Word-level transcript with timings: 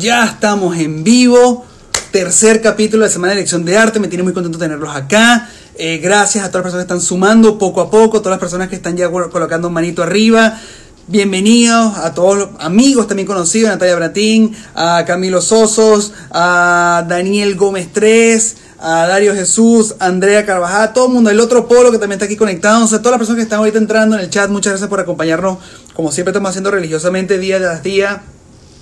Ya 0.00 0.24
estamos 0.24 0.78
en 0.78 1.04
vivo. 1.04 1.66
Tercer 2.10 2.62
capítulo 2.62 3.04
de 3.04 3.10
Semana 3.10 3.34
de 3.34 3.40
Elección 3.40 3.66
de 3.66 3.76
Arte. 3.76 4.00
Me 4.00 4.08
tiene 4.08 4.22
muy 4.22 4.32
contento 4.32 4.56
tenerlos 4.56 4.96
acá. 4.96 5.50
Eh, 5.76 5.98
gracias 5.98 6.42
a 6.42 6.48
todas 6.48 6.64
las 6.64 6.72
personas 6.72 6.86
que 6.86 6.94
están 6.94 7.06
sumando 7.06 7.58
poco 7.58 7.82
a 7.82 7.90
poco, 7.90 8.20
todas 8.20 8.30
las 8.30 8.40
personas 8.40 8.68
que 8.68 8.76
están 8.76 8.96
ya 8.96 9.10
colocando 9.10 9.68
un 9.68 9.74
manito 9.74 10.02
arriba. 10.02 10.58
Bienvenidos 11.06 11.98
a 11.98 12.14
todos 12.14 12.38
los 12.38 12.48
amigos 12.60 13.08
también 13.08 13.26
conocidos, 13.26 13.68
Natalia 13.68 13.96
Bratín, 13.96 14.56
a 14.74 15.04
Camilo 15.06 15.42
Sosos, 15.42 16.14
a 16.30 17.04
Daniel 17.06 17.56
Gómez 17.56 17.90
3, 17.92 18.56
a 18.78 19.06
Dario 19.06 19.34
Jesús, 19.34 19.96
a 19.98 20.06
Andrea 20.06 20.46
Carvajal, 20.46 20.94
todo 20.94 21.08
el 21.08 21.12
mundo, 21.12 21.28
el 21.28 21.40
otro 21.40 21.68
polo 21.68 21.92
que 21.92 21.98
también 21.98 22.16
está 22.16 22.24
aquí 22.24 22.36
conectado, 22.36 22.86
o 22.86 22.88
sea, 22.88 23.00
todas 23.00 23.12
las 23.12 23.18
personas 23.18 23.36
que 23.36 23.42
están 23.42 23.58
ahorita 23.58 23.76
entrando 23.76 24.16
en 24.16 24.22
el 24.22 24.30
chat, 24.30 24.48
muchas 24.48 24.70
gracias 24.70 24.88
por 24.88 25.00
acompañarnos, 25.00 25.58
como 25.92 26.10
siempre 26.10 26.30
estamos 26.30 26.48
haciendo 26.48 26.70
religiosamente 26.70 27.36
día 27.36 27.58
tras 27.58 27.82
día. 27.82 28.22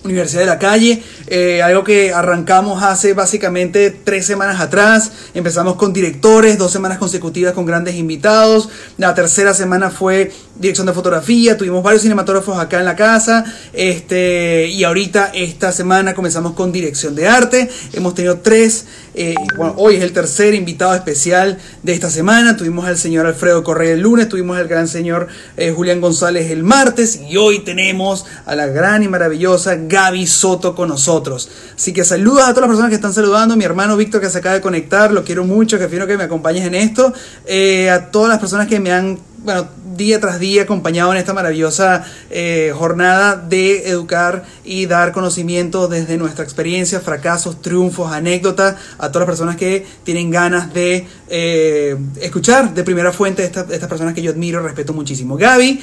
Universidad 0.05 0.43
de 0.43 0.47
la 0.47 0.59
Calle, 0.59 1.03
eh, 1.27 1.61
algo 1.61 1.83
que 1.83 2.13
arrancamos 2.13 2.83
hace 2.83 3.15
básicamente 3.15 3.91
tres 3.91 4.27
semanas 4.27 4.61
atrás. 4.61 5.11
Empezamos 5.35 5.75
con 5.75 5.93
directores, 5.93 6.57
dos 6.57 6.71
semanas 6.71 6.99
consecutivas 6.99 7.53
con 7.53 7.67
grandes 7.67 7.97
invitados. 7.97 8.69
La 8.97 9.15
tercera 9.15 9.55
semana 9.55 9.91
fue 9.91 10.33
dirección 10.57 10.87
de 10.87 10.93
fotografía, 10.93 11.57
tuvimos 11.57 11.83
varios 11.83 12.03
cinematógrafos 12.03 12.59
acá 12.59 12.79
en 12.79 12.85
la 12.85 12.97
casa. 12.97 13.45
Este, 13.73 14.69
y 14.69 14.85
ahorita 14.85 15.31
esta 15.35 15.73
semana 15.73 16.15
comenzamos 16.15 16.53
con 16.53 16.71
dirección 16.71 17.15
de 17.15 17.29
arte. 17.29 17.69
Hemos 17.93 18.15
tenido 18.15 18.39
tres 18.39 18.87
eh, 19.21 19.35
bueno, 19.57 19.75
hoy 19.79 19.97
es 19.97 20.03
el 20.03 20.13
tercer 20.13 20.55
invitado 20.55 20.95
especial 20.95 21.59
de 21.83 21.93
esta 21.93 22.09
semana. 22.09 22.57
Tuvimos 22.57 22.87
al 22.87 22.97
señor 22.97 23.27
Alfredo 23.27 23.65
Correa 23.65 23.95
el 23.95 24.01
lunes, 24.01 24.29
tuvimos 24.29 24.57
al 24.57 24.69
gran 24.69 24.87
señor 24.87 25.27
eh, 25.57 25.73
Julián 25.73 26.01
González 26.01 26.53
el 26.53 26.63
martes 26.63 27.21
y 27.29 27.37
hoy 27.37 27.59
tenemos 27.59 28.27
a 28.47 28.55
la 28.55 28.67
gran 28.69 29.03
y 29.03 29.09
maravillosa 29.09 29.75
Gaby 29.75 30.25
Soto 30.29 30.77
con 30.77 30.89
nosotros. 30.89 31.51
Así 31.75 31.93
que 31.93 32.05
saludos 32.05 32.43
a 32.43 32.55
todas 32.55 32.61
las 32.61 32.69
personas 32.69 32.91
que 32.91 32.95
están 32.95 33.13
saludando. 33.13 33.57
Mi 33.57 33.65
hermano 33.65 33.97
Víctor 33.97 34.21
que 34.21 34.31
se 34.31 34.39
acaba 34.39 34.55
de 34.55 34.61
conectar, 34.61 35.11
lo 35.11 35.25
quiero 35.25 35.45
mucho, 35.45 35.81
que 35.81 35.89
quiero 35.89 36.07
que 36.07 36.17
me 36.17 36.25
acompañes 36.25 36.65
en 36.65 36.77
esto. 36.77 37.13
Eh, 37.45 37.91
a 37.91 38.13
todas 38.13 38.29
las 38.29 38.39
personas 38.39 38.69
que 38.69 38.79
me 38.79 38.93
han 38.93 39.19
bueno, 39.39 39.69
día 39.97 40.21
tras 40.21 40.41
día 40.41 40.63
acompañado 40.63 41.13
en 41.13 41.19
esta 41.19 41.33
maravillosa 41.33 42.05
eh, 42.31 42.73
jornada 42.75 43.37
de 43.37 43.89
educar 43.89 44.45
y 44.65 44.87
dar 44.87 45.13
conocimiento 45.13 45.89
desde 45.89 46.17
nuestra 46.17 46.45
experiencia, 46.45 47.01
fracasos, 47.01 47.63
triunfos, 47.63 48.13
anécdotas, 48.13 48.77
a 48.99 49.09
todas 49.09 49.27
las 49.27 49.37
personas 49.37 49.57
que 49.57 49.87
tienen 50.05 50.31
ganas 50.31 50.73
de 50.75 51.07
eh, 51.29 51.97
escuchar 52.21 52.75
de 52.75 52.85
primera 52.85 53.13
fuente 53.13 53.43
de, 53.43 53.49
estas 53.49 53.89
personas 53.89 54.15
que 54.15 54.23
yo 54.23 54.31
admiro, 54.31 54.63
respeto 54.63 54.93
muchísimo. 54.93 55.37
Gaby 55.37 55.81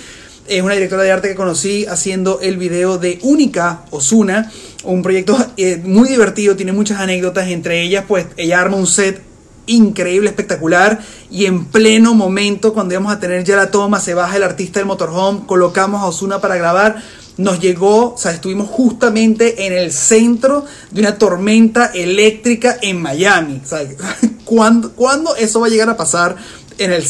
es 0.47 0.61
una 0.61 0.73
directora 0.73 1.03
de 1.03 1.11
arte 1.11 1.29
que 1.29 1.35
conocí 1.35 1.85
haciendo 1.85 2.39
el 2.41 2.57
video 2.57 2.97
de 2.97 3.19
Única 3.23 3.85
Osuna, 3.89 4.51
un 4.83 5.01
proyecto 5.01 5.37
eh, 5.57 5.81
muy 5.83 6.09
divertido, 6.09 6.55
tiene 6.55 6.71
muchas 6.71 6.99
anécdotas, 6.99 7.47
entre 7.47 7.81
ellas 7.81 8.05
pues 8.07 8.27
ella 8.37 8.61
arma 8.61 8.77
un 8.77 8.87
set 8.87 9.34
increíble, 9.67 10.29
espectacular. 10.29 10.99
Y 11.29 11.45
en 11.45 11.65
pleno 11.65 12.13
momento, 12.13 12.73
cuando 12.73 12.93
íbamos 12.93 13.11
a 13.11 13.19
tener 13.19 13.43
ya 13.43 13.55
la 13.55 13.71
toma, 13.71 13.99
se 13.99 14.13
baja 14.13 14.37
el 14.37 14.43
artista 14.43 14.79
del 14.79 14.87
motorhome, 14.87 15.41
colocamos 15.45 16.01
a 16.01 16.07
Osuna 16.07 16.39
para 16.41 16.55
grabar. 16.55 17.01
Nos 17.37 17.59
llegó, 17.59 18.13
o 18.13 18.17
sea, 18.17 18.31
estuvimos 18.31 18.69
justamente 18.69 19.65
en 19.67 19.73
el 19.73 19.91
centro 19.91 20.65
de 20.91 21.01
una 21.01 21.17
tormenta 21.17 21.87
eléctrica 21.87 22.77
en 22.81 23.01
Miami. 23.01 23.61
¿cuándo, 24.45 24.93
¿Cuándo 24.93 25.35
eso 25.35 25.59
va 25.59 25.67
a 25.67 25.69
llegar 25.69 25.89
a 25.89 25.97
pasar? 25.97 26.37
En, 26.77 26.91
el, 26.91 27.03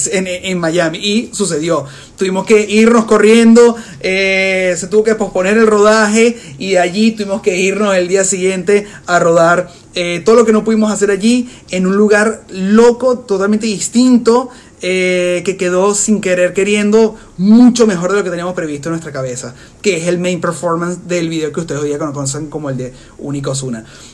en, 0.44 0.60
Miami 0.60 0.98
y 0.98 1.30
sucedió. 1.34 1.86
Tuvimos 2.18 2.46
que 2.46 2.62
irnos 2.62 3.06
corriendo, 3.06 3.76
eh, 4.00 4.76
se 4.78 4.88
tuvo 4.88 5.04
que 5.04 5.16
posponer 5.16 5.58
el 5.58 5.68
rodaje 5.68 6.38
y 6.58 6.72
de 6.72 6.80
allí 6.80 7.12
tuvimos 7.12 7.42
que 7.42 7.58
irnos 7.58 7.96
el 7.96 8.08
día 8.08 8.24
siguiente 8.24 8.88
a 9.06 9.20
rodar 9.20 9.72
eh, 9.96 10.22
todo 10.26 10.36
lo 10.36 10.46
que 10.46 10.52
no 10.52 10.64
pudimos 10.64 10.92
hacer 10.92 11.12
allí 11.12 11.50
en 11.72 11.88
un 11.88 11.96
lugar 11.96 12.44
loco, 12.50 13.20
totalmente 13.20 13.68
distinto. 13.68 14.50
Eh, 14.82 15.42
que 15.46 15.56
quedó 15.58 15.96
sin 15.96 16.22
querer 16.22 16.54
queriendo 16.54 17.16
mucho 17.38 17.88
mejor 17.88 18.12
de 18.12 18.18
lo 18.18 18.24
que 18.24 18.30
teníamos 18.30 18.54
previsto 18.54 18.90
en 18.90 18.92
nuestra 18.92 19.12
cabeza, 19.12 19.56
que 19.82 19.98
es 19.98 20.08
el 20.08 20.20
main 20.20 20.40
performance 20.42 21.08
del 21.08 21.30
video 21.30 21.52
que 21.52 21.62
ustedes 21.62 21.82
hoy 21.82 21.88
día 21.88 21.98
conocen 21.98 22.50
como 22.50 22.70
el 22.70 22.78
de 22.78 22.94
Único. 23.18 23.54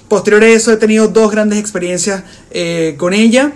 Posterior 0.08 0.44
a 0.44 0.48
eso 0.48 0.72
he 0.72 0.78
tenido 0.78 1.10
dos 1.10 1.32
grandes 1.32 1.60
experiencias 1.60 2.24
con 2.98 3.14
ella. 3.14 3.54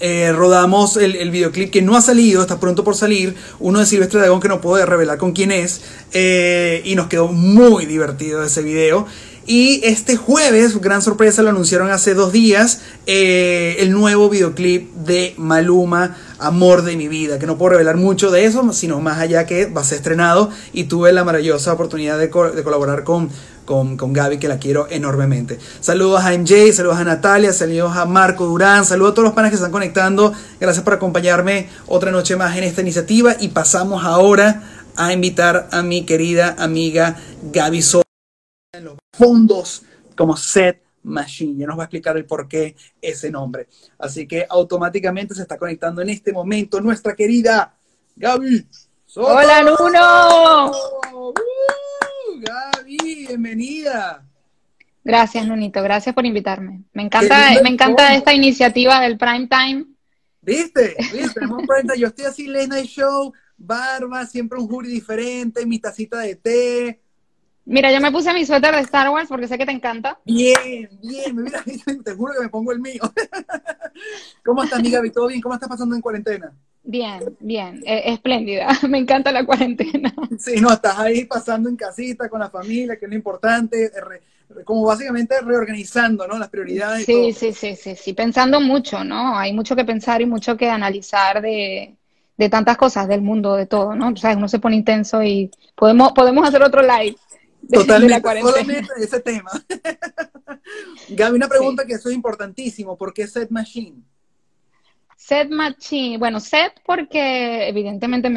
Eh, 0.00 0.32
rodamos 0.32 0.96
el, 0.96 1.30
videoclip 1.30 1.70
que 1.70 1.80
no 1.80 1.96
ha 1.96 2.00
salido, 2.00 2.42
está 2.42 2.60
pronto 2.60 2.84
por 2.84 2.96
salir, 2.96 3.34
uno 3.60 3.78
de 3.78 3.86
Silvestre 3.86 4.20
Dragón 4.20 4.40
que 4.40 4.48
no 4.48 4.60
puedo 4.60 4.84
revelar 4.84 5.16
con 5.16 5.32
quién 5.32 5.52
es, 5.52 5.80
eh, 6.12 6.82
y 6.84 6.96
nos 6.96 7.06
quedó 7.06 7.28
muy 7.28 7.86
divertido 7.86 8.42
ese 8.42 8.62
video. 8.62 9.06
Y 9.46 9.80
este 9.84 10.16
jueves, 10.16 10.80
gran 10.80 11.02
sorpresa, 11.02 11.42
lo 11.42 11.50
anunciaron 11.50 11.90
hace 11.90 12.14
dos 12.14 12.32
días, 12.32 12.80
eh, 13.06 13.76
el 13.78 13.92
nuevo 13.92 14.28
videoclip 14.28 14.92
de 14.94 15.34
Maluma, 15.36 16.16
Amor 16.38 16.82
de 16.82 16.96
mi 16.96 17.06
vida, 17.06 17.38
que 17.38 17.46
no 17.46 17.56
puedo 17.56 17.70
revelar 17.70 17.96
mucho 17.96 18.30
de 18.30 18.44
eso, 18.44 18.72
sino 18.72 19.00
más 19.00 19.18
allá 19.18 19.46
que 19.46 19.66
va 19.66 19.82
a 19.82 19.84
ser 19.84 19.98
estrenado 19.98 20.50
y 20.72 20.84
tuve 20.84 21.12
la 21.12 21.24
maravillosa 21.24 21.72
oportunidad 21.72 22.18
de, 22.18 22.26
de 22.26 22.62
colaborar 22.62 23.04
con 23.04 23.30
con, 23.64 23.96
con 23.96 24.12
Gaby, 24.12 24.38
que 24.38 24.48
la 24.48 24.58
quiero 24.58 24.86
enormemente. 24.88 25.58
Saludos 25.80 26.24
a 26.24 26.32
MJ, 26.32 26.72
saludos 26.72 26.98
a 26.98 27.04
Natalia, 27.04 27.52
saludos 27.52 27.96
a 27.96 28.06
Marco 28.06 28.46
Durán, 28.46 28.84
saludos 28.84 29.10
a 29.10 29.14
todos 29.14 29.24
los 29.24 29.34
panes 29.34 29.50
que 29.50 29.56
están 29.56 29.72
conectando. 29.72 30.32
Gracias 30.60 30.84
por 30.84 30.94
acompañarme 30.94 31.68
otra 31.86 32.12
noche 32.12 32.36
más 32.36 32.56
en 32.56 32.64
esta 32.64 32.80
iniciativa 32.80 33.36
y 33.38 33.48
pasamos 33.48 34.04
ahora 34.04 34.62
a 34.94 35.12
invitar 35.12 35.68
a 35.72 35.82
mi 35.82 36.06
querida 36.06 36.54
amiga 36.58 37.16
Gaby 37.52 37.82
Soto 37.82 38.06
en 38.76 38.84
los 38.84 38.98
fondos 39.12 39.82
como 40.16 40.36
Set 40.36 40.82
Machine. 41.02 41.60
Ya 41.60 41.66
nos 41.66 41.78
va 41.78 41.82
a 41.82 41.86
explicar 41.86 42.16
el 42.16 42.26
por 42.26 42.48
qué 42.48 42.76
ese 43.00 43.30
nombre. 43.30 43.68
Así 43.98 44.26
que 44.26 44.46
automáticamente 44.48 45.34
se 45.34 45.42
está 45.42 45.58
conectando 45.58 46.02
en 46.02 46.10
este 46.10 46.32
momento 46.32 46.80
nuestra 46.80 47.14
querida 47.14 47.74
Gaby. 48.16 48.66
Soto. 49.04 49.28
Hola 49.28 49.62
Nuno. 49.62 50.72
¡Uh! 51.12 51.32
Gaby, 52.40 53.26
bienvenida. 53.28 54.22
Gracias, 55.02 55.46
Nunito, 55.46 55.82
gracias 55.82 56.14
por 56.14 56.26
invitarme. 56.26 56.82
Me 56.92 57.04
encanta, 57.04 57.62
me 57.62 57.68
encanta 57.68 58.14
esta 58.14 58.34
iniciativa 58.34 59.00
del 59.00 59.16
prime 59.16 59.46
time. 59.46 59.86
¿Viste? 60.42 60.96
¿Viste? 61.12 61.40
Yo 61.96 62.08
estoy 62.08 62.24
así, 62.24 62.48
Lena 62.48 62.82
Show, 62.82 63.32
barba, 63.56 64.26
siempre 64.26 64.58
un 64.58 64.68
jury 64.68 64.88
diferente, 64.88 65.64
mi 65.64 65.78
tacita 65.78 66.18
de 66.18 66.34
té. 66.34 67.05
Mira, 67.66 67.92
yo 67.92 68.00
me 68.00 68.12
puse 68.12 68.32
mi 68.32 68.46
suéter 68.46 68.74
de 68.74 68.82
Star 68.82 69.10
Wars 69.10 69.28
porque 69.28 69.48
sé 69.48 69.58
que 69.58 69.66
te 69.66 69.72
encanta. 69.72 70.18
Bien, 70.24 70.88
bien, 71.02 71.34
mira, 71.34 71.64
te 72.04 72.12
juro 72.14 72.32
que 72.32 72.44
me 72.44 72.48
pongo 72.48 72.70
el 72.70 72.78
mío. 72.78 73.02
¿Cómo 74.44 74.62
estás, 74.62 74.78
amiga? 74.78 75.02
¿Todo 75.12 75.26
bien? 75.26 75.40
¿Cómo 75.40 75.54
estás 75.54 75.68
pasando 75.68 75.96
en 75.96 76.00
cuarentena? 76.00 76.52
Bien, 76.84 77.36
bien, 77.40 77.82
e, 77.84 78.12
espléndida. 78.12 78.68
Me 78.88 78.98
encanta 78.98 79.32
la 79.32 79.44
cuarentena. 79.44 80.14
Sí, 80.38 80.60
no, 80.60 80.72
estás 80.72 80.96
ahí 81.00 81.24
pasando 81.24 81.68
en 81.68 81.74
casita 81.74 82.28
con 82.28 82.38
la 82.38 82.48
familia, 82.48 82.96
que 82.96 83.06
es 83.06 83.10
lo 83.10 83.16
importante, 83.16 83.90
como 84.64 84.84
básicamente 84.84 85.34
reorganizando, 85.40 86.28
¿no? 86.28 86.38
Las 86.38 86.48
prioridades. 86.48 87.04
Sí, 87.04 87.32
sí, 87.32 87.52
sí, 87.52 87.74
sí, 87.74 87.96
sí, 87.96 88.12
pensando 88.12 88.60
mucho, 88.60 89.02
¿no? 89.02 89.36
Hay 89.36 89.52
mucho 89.52 89.74
que 89.74 89.84
pensar 89.84 90.22
y 90.22 90.26
mucho 90.26 90.56
que 90.56 90.70
analizar 90.70 91.42
de, 91.42 91.96
de 92.36 92.48
tantas 92.48 92.76
cosas 92.76 93.08
del 93.08 93.22
mundo, 93.22 93.56
de 93.56 93.66
todo, 93.66 93.96
¿no? 93.96 94.10
O 94.10 94.16
sea, 94.16 94.36
uno 94.36 94.46
se 94.46 94.58
pone 94.58 94.76
intenso 94.76 95.22
y 95.24 95.50
podemos, 95.74 96.12
podemos 96.12 96.46
hacer 96.46 96.62
otro 96.62 96.82
live. 96.82 97.16
De, 97.68 97.78
Totalmente, 97.78 98.40
solamente 98.40 98.88
ese 98.98 99.20
tema. 99.20 99.50
Gaby, 101.08 101.36
una 101.36 101.48
pregunta 101.48 101.84
que 101.84 101.94
eso 101.94 102.08
es 102.08 102.14
importantísimo, 102.14 102.96
¿por 102.96 103.12
qué 103.12 103.26
Set 103.26 103.50
Machine? 103.50 103.96
Set 105.16 105.50
Machine, 105.50 106.18
bueno, 106.18 106.38
set 106.38 106.80
porque 106.84 107.68
evidentemente 107.68 108.30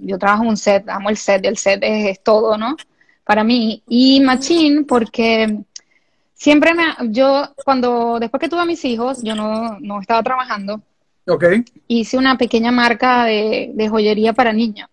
yo 0.00 0.18
trabajo 0.18 0.42
en 0.42 0.48
un 0.48 0.56
set, 0.56 0.88
amo 0.88 1.10
el 1.10 1.16
set, 1.16 1.44
el 1.44 1.56
set 1.56 1.78
es, 1.82 2.20
todo, 2.24 2.58
¿no? 2.58 2.76
Para 3.24 3.44
mí. 3.44 3.84
Y 3.86 4.20
Machine 4.20 4.82
porque 4.82 5.60
siempre 6.34 6.74
me, 6.74 6.84
yo 7.10 7.54
cuando, 7.64 8.18
después 8.18 8.40
que 8.40 8.48
tuve 8.48 8.62
a 8.62 8.66
mis 8.66 8.84
hijos, 8.84 9.22
yo 9.22 9.36
no, 9.36 9.78
no 9.78 10.00
estaba 10.00 10.24
trabajando. 10.24 10.82
Ok. 11.28 11.44
Hice 11.86 12.18
una 12.18 12.36
pequeña 12.36 12.72
marca 12.72 13.26
de, 13.26 13.70
de 13.74 13.88
joyería 13.88 14.32
para 14.32 14.52
niños 14.52 14.88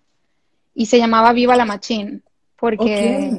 y 0.75 0.85
se 0.85 0.99
llamaba 0.99 1.33
Viva 1.33 1.55
la 1.55 1.65
Machine 1.65 2.21
porque 2.59 3.31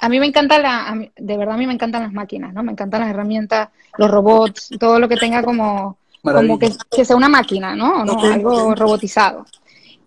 a 0.00 0.08
mí 0.08 0.18
me 0.18 0.26
encanta 0.26 0.58
la, 0.58 1.08
de 1.16 1.36
verdad 1.36 1.54
a 1.54 1.58
mí 1.58 1.66
me 1.66 1.74
encantan 1.74 2.02
las 2.02 2.12
máquinas, 2.12 2.54
¿no? 2.54 2.62
Me 2.62 2.72
encantan 2.72 3.02
las 3.02 3.10
herramientas, 3.10 3.68
los 3.98 4.10
robots, 4.10 4.70
todo 4.78 4.98
lo 4.98 5.08
que 5.08 5.16
tenga 5.16 5.42
como 5.42 5.98
como 6.22 6.58
que, 6.58 7.04
sea 7.04 7.16
una 7.16 7.28
máquina, 7.28 7.74
¿no? 7.74 8.04
no 8.04 8.20
algo 8.20 8.74
robotizado. 8.74 9.46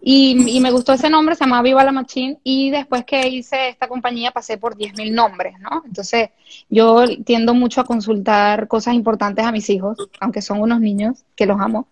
Y, 0.05 0.59
me 0.59 0.69
gustó 0.69 0.91
ese 0.91 1.09
nombre, 1.09 1.33
se 1.33 1.45
llama 1.45 1.61
Viva 1.61 1.83
la 1.83 1.93
Machine, 1.93 2.37
y 2.43 2.71
después 2.71 3.05
que 3.05 3.29
hice 3.29 3.69
esta 3.69 3.87
compañía 3.87 4.31
pasé 4.31 4.57
por 4.57 4.75
10.000 4.75 5.13
nombres, 5.13 5.55
¿no? 5.59 5.81
Entonces 5.85 6.29
yo 6.69 7.05
tiendo 7.23 7.53
mucho 7.53 7.79
a 7.79 7.85
consultar 7.85 8.67
cosas 8.67 8.95
importantes 8.95 9.45
a 9.45 9.51
mis 9.51 9.69
hijos, 9.69 9.97
aunque 10.19 10.41
son 10.41 10.61
unos 10.61 10.81
niños, 10.81 11.23
que 11.37 11.45
los 11.45 11.59
amo, 11.59 11.87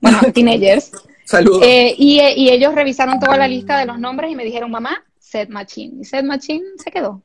bueno, 0.00 0.18
teenagers. 0.34 0.92
Saludos. 1.24 1.62
Eh, 1.64 1.94
y, 1.96 2.20
y, 2.20 2.50
ellos 2.50 2.74
revisaron 2.74 3.18
toda 3.18 3.38
la 3.38 3.48
lista 3.48 3.78
de 3.78 3.86
los 3.86 3.98
nombres 3.98 4.30
y 4.30 4.36
me 4.36 4.44
dijeron, 4.44 4.70
mamá, 4.70 5.02
Set 5.18 5.48
Machine. 5.48 6.02
Y 6.02 6.04
Set 6.04 6.24
Machine 6.24 6.64
se 6.76 6.90
quedó. 6.90 7.22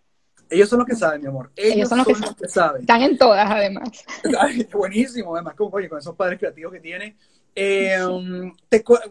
Ellos 0.53 0.69
son 0.69 0.79
los 0.79 0.87
que 0.87 0.95
saben, 0.95 1.21
mi 1.21 1.27
amor. 1.27 1.51
Ellos, 1.55 1.89
son, 1.89 1.97
los, 1.99 2.07
que, 2.07 2.47
saben. 2.47 2.81
Están 2.81 3.01
en 3.01 3.17
todas, 3.17 3.49
además. 3.49 3.89
buenísimo, 4.71 5.35
además, 5.35 5.55
con, 5.55 5.71
con 5.71 5.83
esos 5.83 6.15
padres 6.15 6.39
creativos 6.39 6.71
que 6.71 6.79
tienen. 6.79 7.15
Eh, 7.55 7.99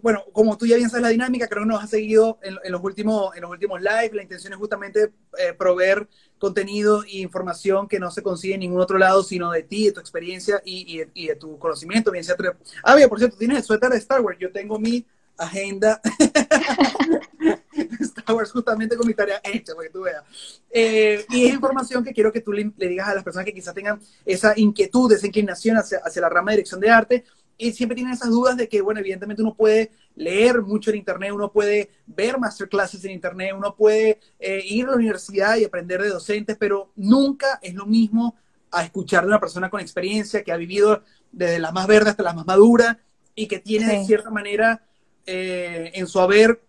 bueno, 0.03 0.25
como 0.33 0.57
tú 0.59 0.67
ya 0.67 0.77
bien 0.77 0.91
sabes 0.91 1.03
la 1.03 1.11
dinámica, 1.11 1.47
creo 1.47 1.63
que 1.63 1.69
nos 1.69 1.83
has 1.83 1.91
seguido 1.91 2.39
en, 2.43 2.73
los, 2.73 2.83
últimos, 2.83 3.35
en 3.37 3.43
los 3.43 3.51
últimos 3.51 3.81
live. 3.81 4.11
La 4.15 4.23
intención 4.23 4.53
es 4.53 4.59
justamente 4.59 5.13
eh, 5.39 5.53
proveer 5.57 6.09
contenido 6.39 7.05
e 7.05 7.19
información 7.19 7.87
que 7.87 8.01
no 8.01 8.11
se 8.11 8.23
consigue 8.23 8.55
en 8.55 8.61
ningún 8.61 8.81
otro 8.81 8.99
lado, 8.99 9.23
sino 9.23 9.51
de 9.53 9.63
ti, 9.63 9.87
de 9.87 9.93
tu 9.93 10.01
experiencia 10.01 10.61
y, 10.65 10.99
de, 10.99 11.37
tu 11.37 11.59
conocimiento. 11.59 12.11
Bien 12.11 12.25
sea 12.25 12.37
Ah, 12.83 12.97
bien, 12.97 13.09
por 13.09 13.19
cierto, 13.19 13.37
tienes 13.37 13.59
el 13.59 13.65
suéter 13.65 13.91
de 13.91 13.99
Star 13.99 14.21
Wars. 14.21 14.39
Yo 14.41 14.51
tengo 14.51 14.79
mi 14.79 15.07
agenda 15.45 16.01
Star 18.01 18.37
Wars 18.37 18.51
justamente 18.51 18.97
con 18.97 19.07
mi 19.07 19.15
tarea 19.15 19.41
hecha, 19.45 19.75
para 19.75 19.89
que 19.89 19.93
tú 19.93 20.03
veas. 20.03 20.25
Eh, 20.71 21.25
y 21.31 21.47
es 21.47 21.55
información 21.55 22.05
que 22.05 22.13
quiero 22.13 22.33
que 22.33 22.41
tú 22.41 22.53
le, 22.53 22.73
digas 22.77 23.09
a 23.09 23.15
las 23.15 23.25
personas 23.25 23.47
que 23.47 23.55
quizás 23.55 23.75
tengan 23.75 24.01
esa 24.25 24.53
inquietud, 24.57 25.13
esa 25.13 25.27
inclinación 25.27 25.77
hacia, 25.77 25.99
hacia 25.99 26.23
la 26.23 26.29
rama 26.29 26.51
de 26.51 26.59
dirección 26.59 26.81
de 26.81 26.91
arte 26.91 27.25
y 27.63 27.73
siempre 27.73 27.95
tienen 27.95 28.15
esas 28.15 28.31
dudas 28.31 28.57
de 28.57 28.69
que, 28.69 28.81
bueno, 28.81 29.01
evidentemente 29.01 29.43
uno 29.43 29.55
puede 29.55 29.93
leer 30.17 30.63
mucho 30.63 30.91
en 30.91 30.97
Internet, 30.97 31.33
uno 31.33 31.53
puede 31.53 31.91
ver 32.07 32.39
masterclasses 32.39 33.05
en 33.05 33.13
Internet, 33.13 33.53
uno 33.57 33.77
puede 33.77 34.19
eh, 34.39 34.63
ir 34.65 34.87
a 34.87 34.91
la 34.91 34.97
universidad 34.97 35.57
y 35.57 35.65
aprender 35.65 36.03
de 36.03 36.09
docentes, 36.09 36.57
pero 36.59 36.93
nunca 36.97 37.59
es 37.63 37.75
lo 37.75 37.87
mismo 37.87 38.37
a 38.71 38.85
escuchar 38.85 39.23
de 39.23 39.29
una 39.29 39.41
persona 39.41 39.71
con 39.71 39.81
experiencia 39.81 40.43
que 40.43 40.51
ha 40.51 40.57
vivido 40.57 41.03
desde 41.31 41.59
la 41.59 41.73
más 41.73 41.87
verde 41.87 42.11
hasta 42.11 42.23
la 42.23 42.33
más 42.33 42.47
madura 42.47 42.99
y 43.35 43.47
que 43.47 43.59
tiene 43.59 43.99
de 43.99 44.05
cierta 44.05 44.31
manera 44.31 44.83
eh, 45.27 45.93
en 45.95 46.07
su 46.07 46.21
haber 46.21 46.61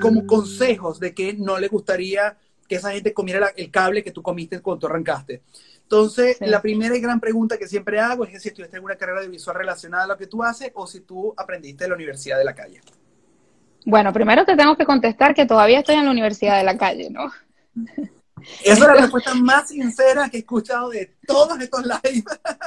como 0.00 0.26
consejos 0.26 1.00
de 1.00 1.14
que 1.14 1.32
no 1.34 1.58
le 1.58 1.68
gustaría 1.68 2.36
que 2.68 2.76
esa 2.76 2.92
gente 2.92 3.14
comiera 3.14 3.52
el 3.56 3.70
cable 3.70 4.04
que 4.04 4.10
tú 4.10 4.22
comiste 4.22 4.60
cuando 4.60 4.80
tú 4.80 4.86
arrancaste. 4.86 5.42
Entonces, 5.82 6.36
la 6.40 6.60
primera 6.60 6.94
y 6.94 7.00
gran 7.00 7.18
pregunta 7.18 7.56
que 7.56 7.66
siempre 7.66 7.98
hago 7.98 8.24
es 8.24 8.42
si 8.42 8.48
estudiaste 8.48 8.76
alguna 8.76 8.96
carrera 8.96 9.22
de 9.22 9.28
visual 9.28 9.56
relacionada 9.56 10.04
a 10.04 10.06
lo 10.08 10.18
que 10.18 10.26
tú 10.26 10.42
haces 10.42 10.70
o 10.74 10.86
si 10.86 11.00
tú 11.00 11.32
aprendiste 11.34 11.84
en 11.84 11.90
la 11.90 11.96
Universidad 11.96 12.36
de 12.36 12.44
la 12.44 12.54
Calle. 12.54 12.82
Bueno, 13.86 14.12
primero 14.12 14.44
te 14.44 14.54
tengo 14.54 14.76
que 14.76 14.84
contestar 14.84 15.34
que 15.34 15.46
todavía 15.46 15.78
estoy 15.78 15.94
en 15.94 16.04
la 16.04 16.10
Universidad 16.10 16.58
de 16.58 16.64
la 16.64 16.76
Calle, 16.76 17.08
¿no? 17.08 17.32
Esa 18.62 18.72
es 18.72 18.80
la 18.80 18.94
respuesta 18.94 19.34
más 19.34 19.68
sincera 19.68 20.28
que 20.28 20.36
he 20.36 20.40
escuchado 20.40 20.90
de 20.90 21.16
todos 21.26 21.58
estos 21.58 21.82
lives 21.84 22.24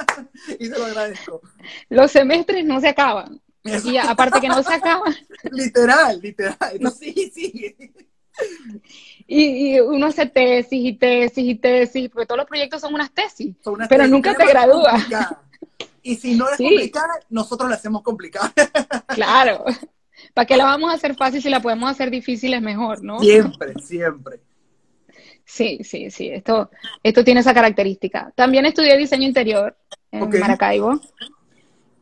y 0.58 0.68
te 0.68 0.78
lo 0.78 0.84
agradezco. 0.86 1.40
Los 1.88 2.10
semestres 2.10 2.64
no 2.64 2.80
se 2.80 2.88
acaban. 2.88 3.40
Y 3.64 3.96
aparte 3.96 4.40
que 4.40 4.48
no 4.48 4.62
se 4.62 4.80
literal, 5.52 6.20
literal. 6.20 6.92
sí, 6.98 7.30
sí 7.32 7.76
y, 9.26 9.80
uno 9.80 10.06
hace 10.06 10.26
tesis 10.26 10.84
y 10.84 10.92
tesis 10.94 11.44
y 11.44 11.54
tesis, 11.54 12.10
porque 12.10 12.26
todos 12.26 12.38
los 12.38 12.46
proyectos 12.46 12.80
son 12.80 12.94
unas 12.94 13.12
tesis, 13.12 13.54
pero 13.88 14.06
nunca 14.06 14.34
te 14.34 14.46
gradúas. 14.46 15.06
Y 16.02 16.16
si 16.16 16.34
no 16.34 16.48
es 16.50 16.56
complicada, 16.56 17.20
nosotros 17.30 17.70
la 17.70 17.76
hacemos 17.76 18.02
complicada. 18.02 18.52
Claro. 19.08 19.64
¿Para 20.34 20.46
qué 20.46 20.56
la 20.56 20.64
vamos 20.64 20.90
a 20.90 20.94
hacer 20.94 21.14
fácil 21.14 21.42
si 21.42 21.50
la 21.50 21.60
podemos 21.60 21.90
hacer 21.90 22.10
difícil 22.10 22.54
es 22.54 22.62
mejor, 22.62 23.02
no? 23.02 23.20
Siempre, 23.20 23.74
siempre. 23.82 24.40
Sí, 25.44 25.80
sí, 25.82 26.10
sí. 26.10 26.28
Esto, 26.28 26.70
esto 27.02 27.24
tiene 27.24 27.40
esa 27.40 27.52
característica. 27.52 28.32
También 28.34 28.64
estudié 28.66 28.96
diseño 28.96 29.26
interior 29.26 29.76
en 30.10 30.28
Maracaibo. 30.40 31.00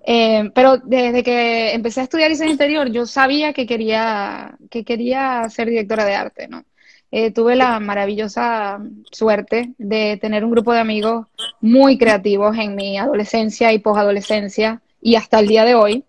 Eh, 0.05 0.51
pero 0.55 0.79
desde 0.79 1.23
que 1.23 1.73
empecé 1.73 2.01
a 2.01 2.05
estudiar 2.05 2.31
diseño 2.31 2.53
interior, 2.53 2.91
yo 2.91 3.07
sabía 3.07 3.53
que 3.53 3.67
quería, 3.67 4.57
que 4.71 4.85
quería 4.85 5.49
ser 5.51 5.69
directora 5.69 6.05
de 6.05 6.15
arte, 6.15 6.49
¿no? 6.49 6.65
Eh, 7.13 7.33
tuve 7.33 7.57
la 7.57 7.81
maravillosa 7.81 8.81
suerte 9.11 9.75
de 9.79 10.17
tener 10.21 10.45
un 10.45 10.53
grupo 10.53 10.73
de 10.73 10.79
amigos 10.79 11.27
muy 11.61 11.99
creativos 11.99 12.57
en 12.57 12.77
mi 12.77 12.99
adolescencia 12.99 13.73
y 13.73 13.81
posadolescencia 13.81 14.81
y 15.03 15.17
hasta 15.17 15.41
el 15.41 15.49
día 15.49 15.65
de 15.65 15.75
hoy, 15.75 16.05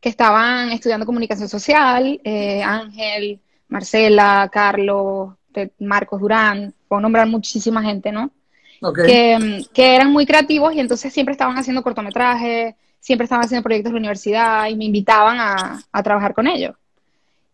que 0.00 0.08
estaban 0.08 0.70
estudiando 0.70 1.06
comunicación 1.06 1.48
social, 1.48 2.20
eh, 2.22 2.62
Ángel, 2.62 3.40
Marcela, 3.68 4.48
Carlos, 4.52 5.34
Marcos 5.80 6.20
Durán, 6.20 6.74
puedo 6.88 7.00
nombrar 7.00 7.26
muchísima 7.26 7.82
gente, 7.82 8.12
¿no? 8.12 8.30
Que, 8.94 9.64
que, 9.72 9.94
eran 9.94 10.12
muy 10.12 10.26
creativos 10.26 10.74
y 10.74 10.80
entonces 10.80 11.12
siempre 11.12 11.32
estaban 11.32 11.56
haciendo 11.56 11.82
cortometrajes, 11.82 12.74
siempre 12.98 13.24
estaban 13.24 13.44
haciendo 13.44 13.62
proyectos 13.62 13.90
de 13.90 13.94
la 13.94 14.00
universidad 14.00 14.68
y 14.68 14.76
me 14.76 14.86
invitaban 14.86 15.38
a, 15.38 15.80
a 15.90 16.02
trabajar 16.02 16.34
con 16.34 16.46
ellos. 16.46 16.74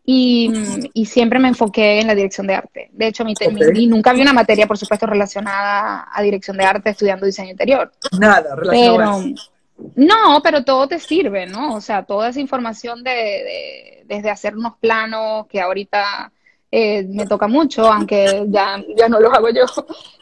Y, 0.05 0.51
y, 0.95 1.05
siempre 1.05 1.39
me 1.39 1.49
enfoqué 1.49 2.01
en 2.01 2.07
la 2.07 2.15
dirección 2.15 2.47
de 2.47 2.55
arte. 2.55 2.89
De 2.93 3.09
hecho, 3.09 3.27
mi, 3.27 3.35
y 3.75 3.87
nunca 3.87 4.15
vi 4.15 4.23
una 4.23 4.33
materia, 4.33 4.67
por 4.67 4.79
supuesto, 4.79 5.05
relacionada 5.05 6.09
a 6.11 6.23
dirección 6.23 6.57
de 6.57 6.65
arte 6.65 6.89
estudiando 6.89 7.27
diseño 7.27 7.51
interior. 7.51 7.93
Nada, 8.19 8.57
relacionado 8.57 9.23
pero, 9.23 9.93
No, 9.97 10.41
pero 10.43 10.65
todo 10.65 10.89
te 10.89 10.99
sirve, 10.99 11.47
¿no? 11.47 11.75
O 11.75 11.83
sea, 11.83 12.05
toda 12.05 12.31
esa 12.31 12.41
información 12.41 13.05
de, 13.05 13.11
de 13.11 14.05
desde 14.07 14.31
hacer 14.31 14.57
unos 14.57 14.77
planos 14.79 15.47
que 15.47 15.61
ahorita 15.61 16.33
eh, 16.70 17.05
me 17.05 17.26
toca 17.26 17.49
mucho, 17.49 17.91
aunque 17.91 18.44
ya, 18.49 18.82
ya 18.97 19.09
no 19.09 19.20
los 19.20 19.32
hago 19.32 19.49
yo, 19.50 19.65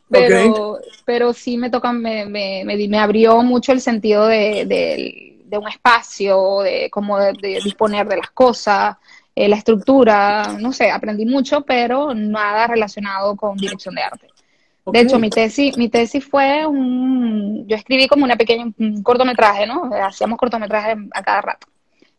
pero, 0.09 0.79
pero 1.05 1.33
sí 1.33 1.57
me 1.57 1.71
toca, 1.71 1.93
me, 1.93 2.25
me, 2.27 2.65
me, 2.65 2.99
abrió 2.99 3.43
mucho 3.43 3.73
el 3.73 3.81
sentido 3.81 4.27
de, 4.27 4.65
de, 4.65 5.59
un 5.59 5.69
espacio, 5.69 6.61
de 6.61 6.89
cómo 6.91 7.19
de, 7.19 7.61
disponer 7.65 8.07
de 8.07 8.19
las 8.19 8.31
cosas, 8.31 8.97
eh, 9.35 9.49
la 9.49 9.57
estructura, 9.57 10.57
no 10.61 10.73
sé, 10.73 10.91
aprendí 10.91 11.27
mucho, 11.27 11.63
pero 11.63 12.15
nada 12.15 12.67
relacionado 12.69 13.35
con 13.35 13.57
dirección 13.57 13.95
de 13.95 14.03
arte. 14.03 14.29
De 14.87 15.01
hecho, 15.01 15.19
mi 15.19 15.31
tesis, 15.31 15.77
mi 15.77 15.89
tesis 15.89 16.25
fue 16.25 16.65
un, 16.65 17.67
yo 17.67 17.75
escribí 17.75 18.07
como 18.07 18.25
una 18.25 18.37
pequeña, 18.37 18.71
un 18.79 19.03
cortometraje, 19.03 19.67
¿no? 19.67 19.91
Hacíamos 19.93 20.39
cortometrajes 20.39 20.97
a 21.13 21.23
cada 21.25 21.41
rato. 21.41 21.67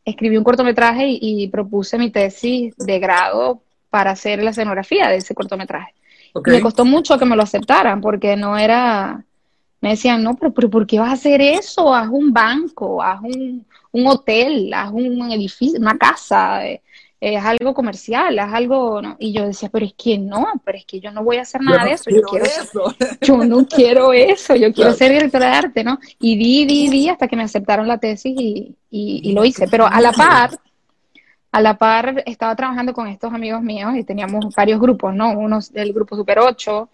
Escribí 0.03 0.35
un 0.35 0.43
cortometraje 0.43 1.05
y 1.07 1.47
propuse 1.47 1.97
mi 1.97 2.11
tesis 2.11 2.75
de 2.75 2.99
grado 2.99 3.61
para 3.89 4.11
hacer 4.11 4.43
la 4.43 4.51
escenografía 4.51 5.09
de 5.09 5.17
ese 5.17 5.33
cortometraje. 5.33 5.93
Me 6.45 6.61
costó 6.61 6.85
mucho 6.85 7.17
que 7.17 7.25
me 7.25 7.35
lo 7.35 7.43
aceptaran 7.43 8.01
porque 8.01 8.35
no 8.35 8.57
era, 8.57 9.23
me 9.81 9.89
decían, 9.89 10.23
no, 10.23 10.35
pero, 10.35 10.69
¿por 10.69 10.85
qué 10.85 10.99
vas 10.99 11.09
a 11.09 11.13
hacer 11.13 11.41
eso? 11.41 11.93
Haz 11.93 12.09
un 12.11 12.31
banco, 12.31 13.01
haz 13.01 13.21
un, 13.21 13.65
un 13.91 14.07
hotel, 14.07 14.71
haz 14.73 14.91
un 14.91 15.31
edificio, 15.31 15.79
una 15.79 15.97
casa, 15.97 16.67
eh, 16.67 16.81
es 17.19 17.43
algo 17.43 17.73
comercial, 17.73 18.37
haz 18.37 18.53
algo, 18.53 19.01
¿no? 19.01 19.15
y 19.19 19.33
yo 19.33 19.47
decía, 19.47 19.69
pero 19.69 19.85
es 19.85 19.93
que 19.93 20.19
no, 20.19 20.61
pero 20.63 20.77
es 20.77 20.85
que 20.85 20.99
yo 20.99 21.11
no 21.11 21.23
voy 21.23 21.37
a 21.37 21.41
hacer 21.41 21.61
nada 21.61 21.83
de 21.83 21.93
eso, 21.93 22.11
yo 22.11 22.21
quiero 22.21 22.45
eso. 22.45 22.95
yo 23.21 23.37
no 23.37 23.65
quiero 23.65 24.13
eso, 24.13 24.55
yo 24.55 24.71
quiero 24.71 24.93
ser 24.93 25.13
directora 25.13 25.47
de 25.47 25.55
arte, 25.55 25.83
¿no? 25.83 25.97
Y 26.19 26.37
di, 26.37 26.65
di, 26.65 26.89
di 26.89 27.09
hasta 27.09 27.27
que 27.27 27.35
me 27.35 27.43
aceptaron 27.43 27.87
la 27.87 27.97
tesis 27.97 28.35
y, 28.37 28.75
y 28.91 29.31
lo 29.33 29.43
hice, 29.43 29.67
pero 29.67 29.87
a 29.87 29.99
la 29.99 30.11
par 30.11 30.51
a 31.51 31.61
la 31.61 31.77
par 31.77 32.23
estaba 32.25 32.55
trabajando 32.55 32.93
con 32.93 33.07
estos 33.07 33.33
amigos 33.33 33.61
míos 33.61 33.93
y 33.95 34.03
teníamos 34.03 34.53
varios 34.55 34.79
grupos, 34.79 35.13
¿no? 35.13 35.31
Uno 35.31 35.59
del 35.71 35.93
grupo 35.93 36.15
Super 36.15 36.39
8, 36.39 36.89